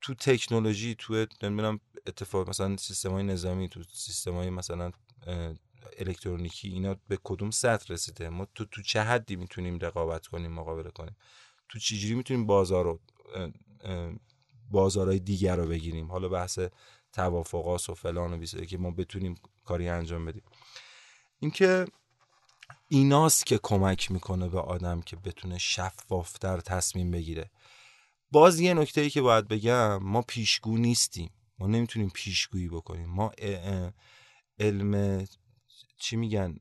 [0.00, 4.92] تو تکنولوژی تو نمی‌دونم اتفاق مثلا سیستم های نظامی تو سیستم های مثلا
[5.98, 10.90] الکترونیکی اینا به کدوم سطح رسیده؟ ما تو تو چه حدی می‌تونیم رقابت کنیم مقابله
[10.90, 11.16] کنیم؟
[11.68, 13.00] تو چجوری می‌تونیم بازار رو
[14.70, 16.58] بازارهای دیگر رو بگیریم؟ حالا بحث
[17.12, 19.34] توافقات و فلان و بیسه که ما بتونیم
[19.64, 20.42] کاری انجام بدیم.
[21.40, 21.86] اینکه
[22.88, 27.50] ایناست که کمک می‌کنه به آدم که بتونه شفافتر تصمیم بگیره.
[28.30, 31.30] باز یه نکته ای که باید بگم ما پیشگو نیستیم.
[31.58, 33.08] ما نمی‌تونیم پیشگویی بکنیم.
[33.08, 33.32] ما
[34.58, 35.24] علم
[35.98, 36.56] چی میگن؟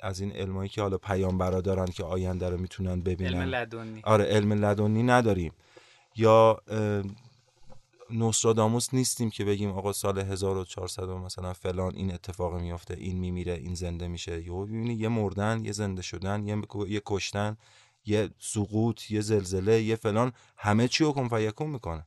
[0.00, 3.34] از این علمایی که حالا پیامبرا دارن که آینده رو می‌تونن ببینن.
[3.34, 4.00] علم لدنی.
[4.04, 5.52] آره علم لدنی نداریم.
[6.16, 6.62] یا
[8.10, 13.74] نوستراداموس نیستیم که بگیم آقا سال 1400 مثلا فلان این اتفاق میافته این میمیره این
[13.74, 14.42] زنده میشه.
[14.42, 17.56] یا ببینی یه مردن یه زنده شدن یه, یه کشتن
[18.04, 22.06] یه سقوط یه زلزله یه فلان همه چی رو کن فیکون می‌کنه.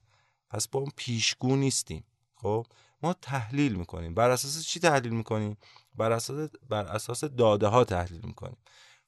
[0.50, 2.04] پس با پیشگو نیستیم.
[2.36, 2.66] خب؟
[3.04, 4.14] ما تحلیل می‌کنیم.
[4.14, 5.58] بر اساس چی تحلیل می‌کنیم؟
[5.96, 8.58] بر اساس بر اساس داده ها تحلیل می‌کنیم.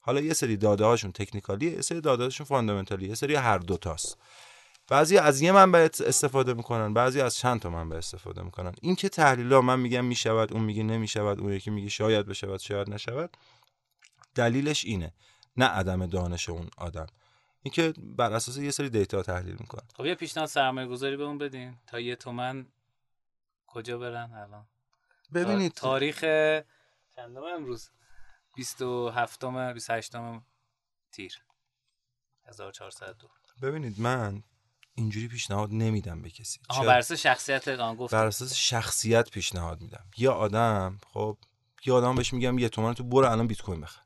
[0.00, 3.76] حالا یه سری داده هاشون تکنیکالیه یه سری داده هاشون فاندامنتالی یه سری هر دو
[3.76, 4.18] تاست.
[4.88, 8.72] بعضی از یه منبع استفاده می‌کنن بعضی از چند تا منبع استفاده می‌کنن.
[8.82, 12.60] این که تحلیل ها من میگم می‌شود اون میگه نمی‌شود اون یکی میگه شاید بشود
[12.60, 13.36] شاید نشود.
[14.34, 15.14] دلیلش اینه
[15.56, 17.06] نه عدم دانش اون آدم.
[17.62, 19.88] اینکه بر اساس یه سری دیتا تحلیل می‌کنن.
[19.94, 21.78] خب یه پیشنهاد سرمایه گذاری بهمون بدین.
[21.86, 22.66] تا یه تومن
[23.66, 24.66] کجا برن الان؟
[25.34, 25.72] ببینید.
[25.72, 26.20] تاریخ
[27.16, 27.90] چندم امروز؟
[28.54, 29.44] 27
[29.74, 30.12] 28
[31.12, 31.42] تیر.
[32.48, 33.28] 1402
[33.62, 34.42] ببینید من
[34.94, 36.58] اینجوری پیشنهاد نمیدم به کسی.
[36.68, 40.04] آها بر اساس شخصیت گفت بر اساس شخصیت پیشنهاد میدم.
[40.16, 41.38] یا آدم خب
[41.86, 44.00] یا آدم بهش میگم یه تومن تو برو الان بیت کوین بخر.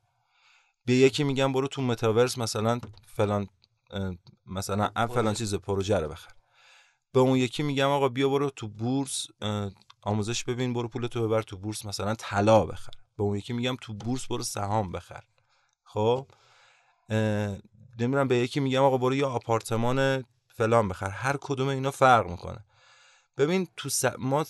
[0.85, 3.47] به یکی میگم برو تو متاورس مثلا فلان
[4.45, 6.31] مثلا فلان چیز پروژه رو بخر.
[7.13, 9.27] به اون یکی میگم آقا بیا برو تو بورس
[10.01, 12.93] آموزش ببین برو پول تو ببر تو بورس مثلا طلا بخر.
[13.17, 15.23] به اون یکی میگم تو بورس برو سهام بخر.
[15.83, 16.27] خب
[17.99, 20.23] نمی‌دونم به یکی میگم آقا برو یه آپارتمان
[20.57, 21.09] فلان بخر.
[21.09, 22.65] هر کدوم اینا فرق می‌کنه.
[23.37, 24.05] ببین تو س...
[24.05, 24.45] ما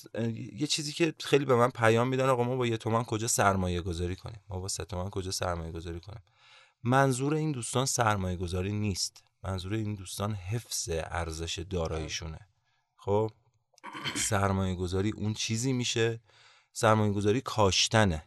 [0.53, 3.81] یه چیزی که خیلی به من پیام میدن آقا ما با یه تومن کجا سرمایه
[3.81, 6.21] گذاری کنیم؟ ما با سه تومن کجا سرمایه گذاری کنیم؟
[6.83, 9.23] منظور این دوستان سرمایه گذاری نیست.
[9.43, 12.39] منظور این دوستان حفظ ارزش داراییشونه.
[12.95, 13.31] خب؟
[14.15, 16.21] سرمایه گذاری اون چیزی میشه.
[16.73, 18.23] سرمایه گذاری کاشتنه.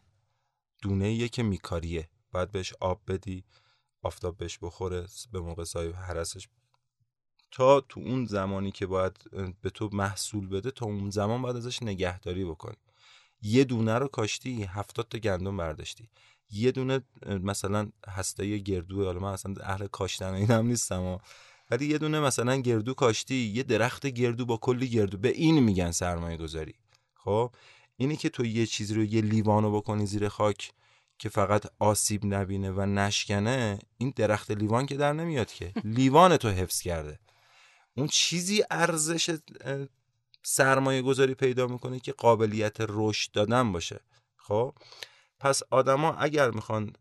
[0.83, 2.09] دونه یه که میکاریه.
[2.33, 3.45] باید بهش آب بدی
[4.03, 6.49] آفتاب بهش بخوره به موقع سایه حرسش
[7.51, 9.13] تا تو اون زمانی که باید
[9.63, 12.77] به تو محصول بده تا اون زمان باید ازش نگهداری بکنی.
[13.43, 16.09] یه دونه رو کاشتی هفتاد تا گندم برداشتی.
[16.51, 21.19] یه دونه مثلا هسته گردو حالا من اصلا اهل کاشتن اینم نیستم
[21.71, 25.19] ولی یه دونه مثلا گردو کاشتی یه درخت گردو با کلی گردو.
[25.19, 26.75] به این میگن سرمایه گذاری
[27.15, 27.51] خب؟
[27.97, 30.73] اینی که تو یه چیزی رو یه لیوانو بکنی زیر خاک
[31.19, 35.73] که فقط آسیب نبینه و نشکنه این درخت لیوان که در نمیاد که.
[35.97, 37.19] لیوان تو حفظ کرده.
[37.97, 39.39] اون چیزی ارزش
[40.43, 44.01] سرمایه گذاری پیدا می‌کنه که قابلیت رشد دادن باشه.
[44.37, 44.75] خب؟
[45.39, 46.93] پس آدما اگر می‌خوان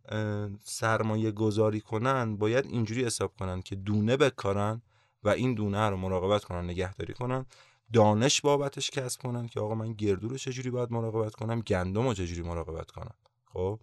[0.63, 4.81] سرمایه گذاری کنن باید اینجوری حساب کنن که دونه بکارن
[5.23, 7.45] و این دونه رو مراقبت کنن نگهداری کنن.
[7.93, 12.13] دانش بابتش کسب کنن که آقا من گردو رو چجوری باید مراقبت کنم؟ گندم رو
[12.13, 13.13] چجوری مراقبت کنم؟
[13.53, 13.79] خب؟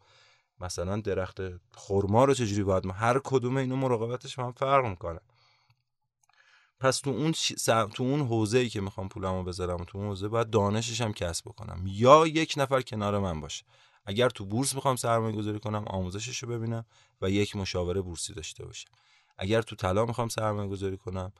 [0.60, 1.38] مثلا درخت
[1.74, 5.20] خرما رو چجوری باید هر کدوم اینو مراقبتش هم فرق می‌کنه.
[6.80, 7.32] پس تو اون
[7.88, 11.44] تو اون حوزه ای که می‌خوام پولمو بذارم تو اون حوزه باید دانشش هم کسب
[11.44, 11.84] بکنم.
[11.86, 13.64] یا یک نفر کنار من باشه.
[14.04, 16.84] اگر تو بورس می‌خوام سرمایه گذاری کنم آموزشش رو ببینم
[17.20, 18.88] و یک مشاوره بورسی داشته باشه
[19.38, 21.32] اگر تو طلا می‌خوام سرمایه گذاری کنم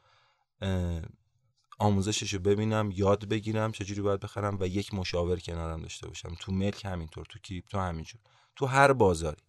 [1.79, 6.35] آموزشش رو ببینم یاد بگیرم چجوری باید بخرم و یک مشاور کنارم داشته باشم.
[6.41, 8.21] تو ملک همینطور تو کریپتو همینجور.
[8.57, 9.43] تو هر بازاری.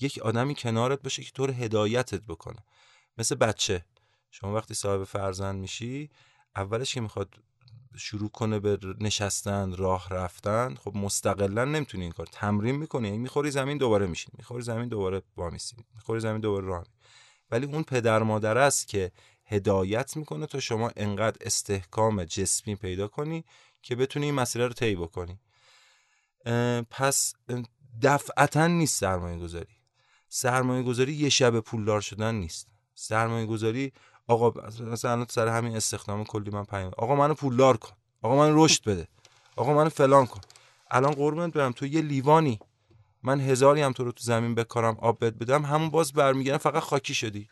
[0.00, 2.64] یک آدمی کنارت باشه که طور هدایتت بکنه.
[3.18, 3.84] مثل بچه.
[4.34, 6.10] شما وقتی صاحب فرزند میشی
[6.56, 7.34] اولش که می‌خواد
[7.96, 12.26] شروع کنه به نشستن راه رفتن خب مستقلا نمی‌تونی این کار.
[12.26, 16.86] تمرین می‌کنی یعنی می‌خوری زمین دوباره میشین می‌خوری زمین دوباره وامیسی می‌خوری زمین دوباره راه
[17.50, 19.12] ولی اون پدر مادر است که
[19.46, 23.44] هدایت می‌کنه تا شما انقدر استحکام جسمی پیدا کنی
[23.82, 25.38] که بتونی این مسئله رو طی بکنی.
[26.90, 27.34] پس
[28.02, 29.76] دفعتا نیست سرمایه گذاری
[30.28, 32.68] سرمایه گذاری یه شب پولدار شدن نیست.
[32.94, 33.92] سرمایه گذاری
[34.32, 37.92] آقا مثلا سر همین استخدام کلی من پیام آقا منو پولدار کن.
[38.22, 39.08] آقا منو رشد بده.
[39.56, 40.40] آقا منو فلان کن.
[40.90, 41.72] الان قربونت برم.
[41.72, 42.58] تو یه لیوانی.
[43.22, 46.82] من هزاری هم تو رو تو زمین بکارم آب بد بدم همون باز برمیگردم فقط
[46.82, 47.48] خاکی شدی.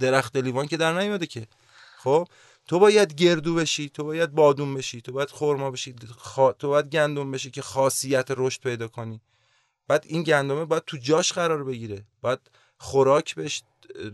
[0.00, 1.46] درخت لیوان که در نیومده که.
[1.96, 2.28] خب؟
[2.68, 5.94] تو باید گردو بشی تو باید بادون بشی تو باید خرما بشی
[6.58, 9.20] تو باید گندم بشی که خاصیت رشد پیدا کنی.
[9.88, 12.04] بعد این گندمه باید تو جاش قرار بگیره.
[12.20, 12.38] باید
[12.80, 13.62] خوراک بهش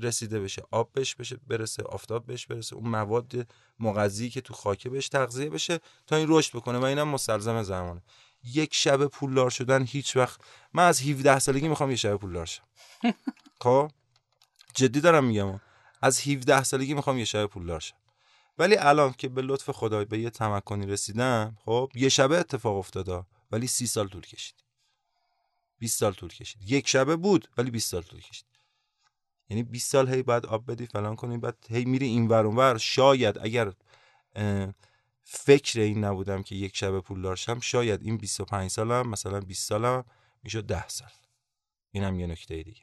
[0.02, 3.46] رسیده بشه آب بهش بشه برسه آفتاب بهش برسه اون مواد
[3.80, 8.02] مغذی که تو خاکه بهش تغذیه بشه تا این رشد بکنه و اینم مستلزم زمانه.
[8.44, 10.40] یک شب پولدار شدن هیچ وقت
[10.72, 12.62] من از 17 سالگی می‌خوام یه شب پولدار شم.
[13.62, 13.90] خب؟
[14.74, 15.60] جدی دارم میگم.
[16.02, 17.96] از 17 سالگی می‌خوام یه شب پولدار شم.
[18.58, 23.24] ولی الان که به لطف خدای به یه تمکنی رسیدم خب یه شبه اتفاق افتاده
[23.52, 24.54] ولی سی سال طول کشید.
[25.78, 26.70] 20 سال طول کشید.
[26.70, 28.55] یک شبه بود ولی 20 سال طول کشید.
[29.48, 32.78] یعنی 20 سال هی بعد آب بدی فلان کنی بعد هی میری این ور ور
[32.78, 33.72] شاید اگر
[35.24, 40.04] فکر این نبودم که یک شب پول داشتم شاید این 25 سالم مثلا 20 سالم
[40.42, 41.10] می‌شد 10 سال.
[41.90, 42.82] اینم یه نکته دیگه.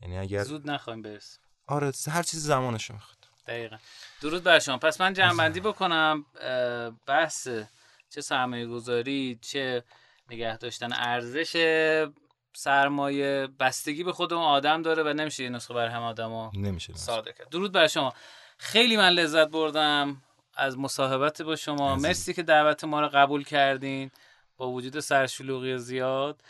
[0.00, 3.16] یعنی اگر زود نخوایم برس آره هر چیز زمانش می‌خواد.
[3.46, 3.76] دقیقا.
[4.20, 4.78] درود بر شما.
[4.78, 6.24] پس من جنبندی بکنم.
[7.06, 7.48] بحث
[8.10, 9.84] چه سرمایه گذاری چه
[10.30, 11.56] نگه داشتن ارزش
[12.56, 17.32] سرمایه بستگی به خودمون آدم داره و نمیشه یه نسخه بر هم آدم نمیشه ساده
[17.32, 17.48] کرد.
[17.48, 18.12] درود بر شما.
[18.58, 20.22] خیلی من لذت بردم
[20.54, 21.96] از مصاحبت با شما.
[21.96, 24.10] مرسی که دعوت ما رو قبول کردین
[24.56, 26.42] با وجود سرشلوغی زیاد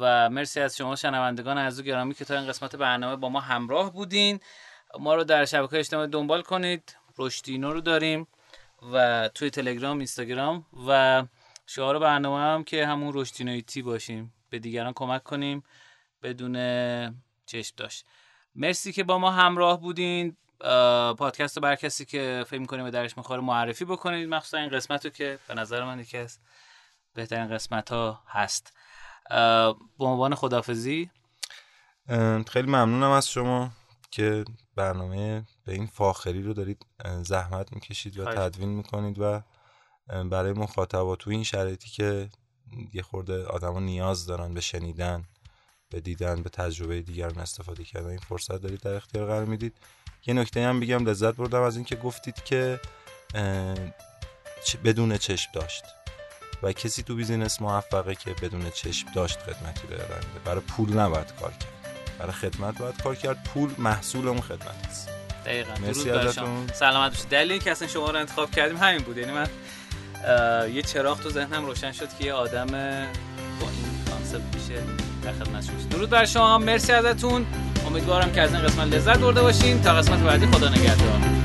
[0.00, 3.92] و مرسی از شما شنوندگان عزیز گرامی که تا این قسمت برنامه با ما همراه
[3.92, 4.40] بودین.
[4.98, 6.96] ما رو در شبکه اجتماعی دنبال کنید.
[7.18, 8.26] رشدینو رو داریم
[8.92, 11.22] و توی تلگرام اینستاگرام و
[11.66, 14.33] شعار برنامه هم که همون رشدینوی تی باشیم.
[14.54, 15.64] به دیگران کمک کنیم
[16.22, 16.54] بدون
[17.46, 18.06] چشم داشت.
[18.54, 20.36] مرسی که با ما همراه بودین.
[21.18, 24.28] پادکست رو بر کسی که فکر می‌کنیم به درش می‌خوره معرفی بکنید.
[24.28, 26.38] مخصوصا این قسمت رو که به نظر من یکی از
[27.14, 28.76] بهترین قسمت ها هست
[29.98, 31.10] به عنوان خدافزی
[32.48, 33.70] خیلی ممنونم از شما
[34.10, 34.44] که
[34.76, 36.86] برنامه به این فاخری رو دارید
[37.22, 39.42] زحمت می‌کشید و تدوین می‌کنید و
[40.06, 42.28] برای مخاطبا تو این شرایطی که
[42.92, 45.24] یه خورده آدما نیاز دارن به شنیدن
[45.90, 48.08] به دیدن به تجربه دیگران استفاده کردن.
[48.08, 49.76] این فرصت دارید در اختیار قرار می‌دید.
[50.26, 52.80] یه نکته هم بگم لذت بردم از اینکه گفتید که
[54.84, 55.84] بدون چشم داشت.
[56.62, 59.96] و کسی تو بیزینس موفقه که بدون چشم داشت خدمتی رو
[60.44, 61.72] برای پول نباید کار کرد.
[62.18, 63.44] برای خدمت باید کار کرد.
[63.44, 65.08] پول محصول اون خدمت است.
[65.44, 65.74] دقیقا.
[65.74, 66.66] مرسی ازتون.
[66.66, 69.18] سلامت باشید دلیل که اصلا شما رو انتخاب کردیم همین بود.
[69.18, 69.48] یعنی من
[70.74, 74.82] یه چراغ تو ذهنم روشن شد که یه آدم با این کانسپت میشه
[75.22, 76.58] در خدمت شما درود بر شما.
[76.58, 77.46] مرسی ازتون.
[77.86, 79.82] امیدوارم که از این قسمت لذت برده باشین.
[79.82, 81.43] تا قسمت بعدی خدا نگهدار.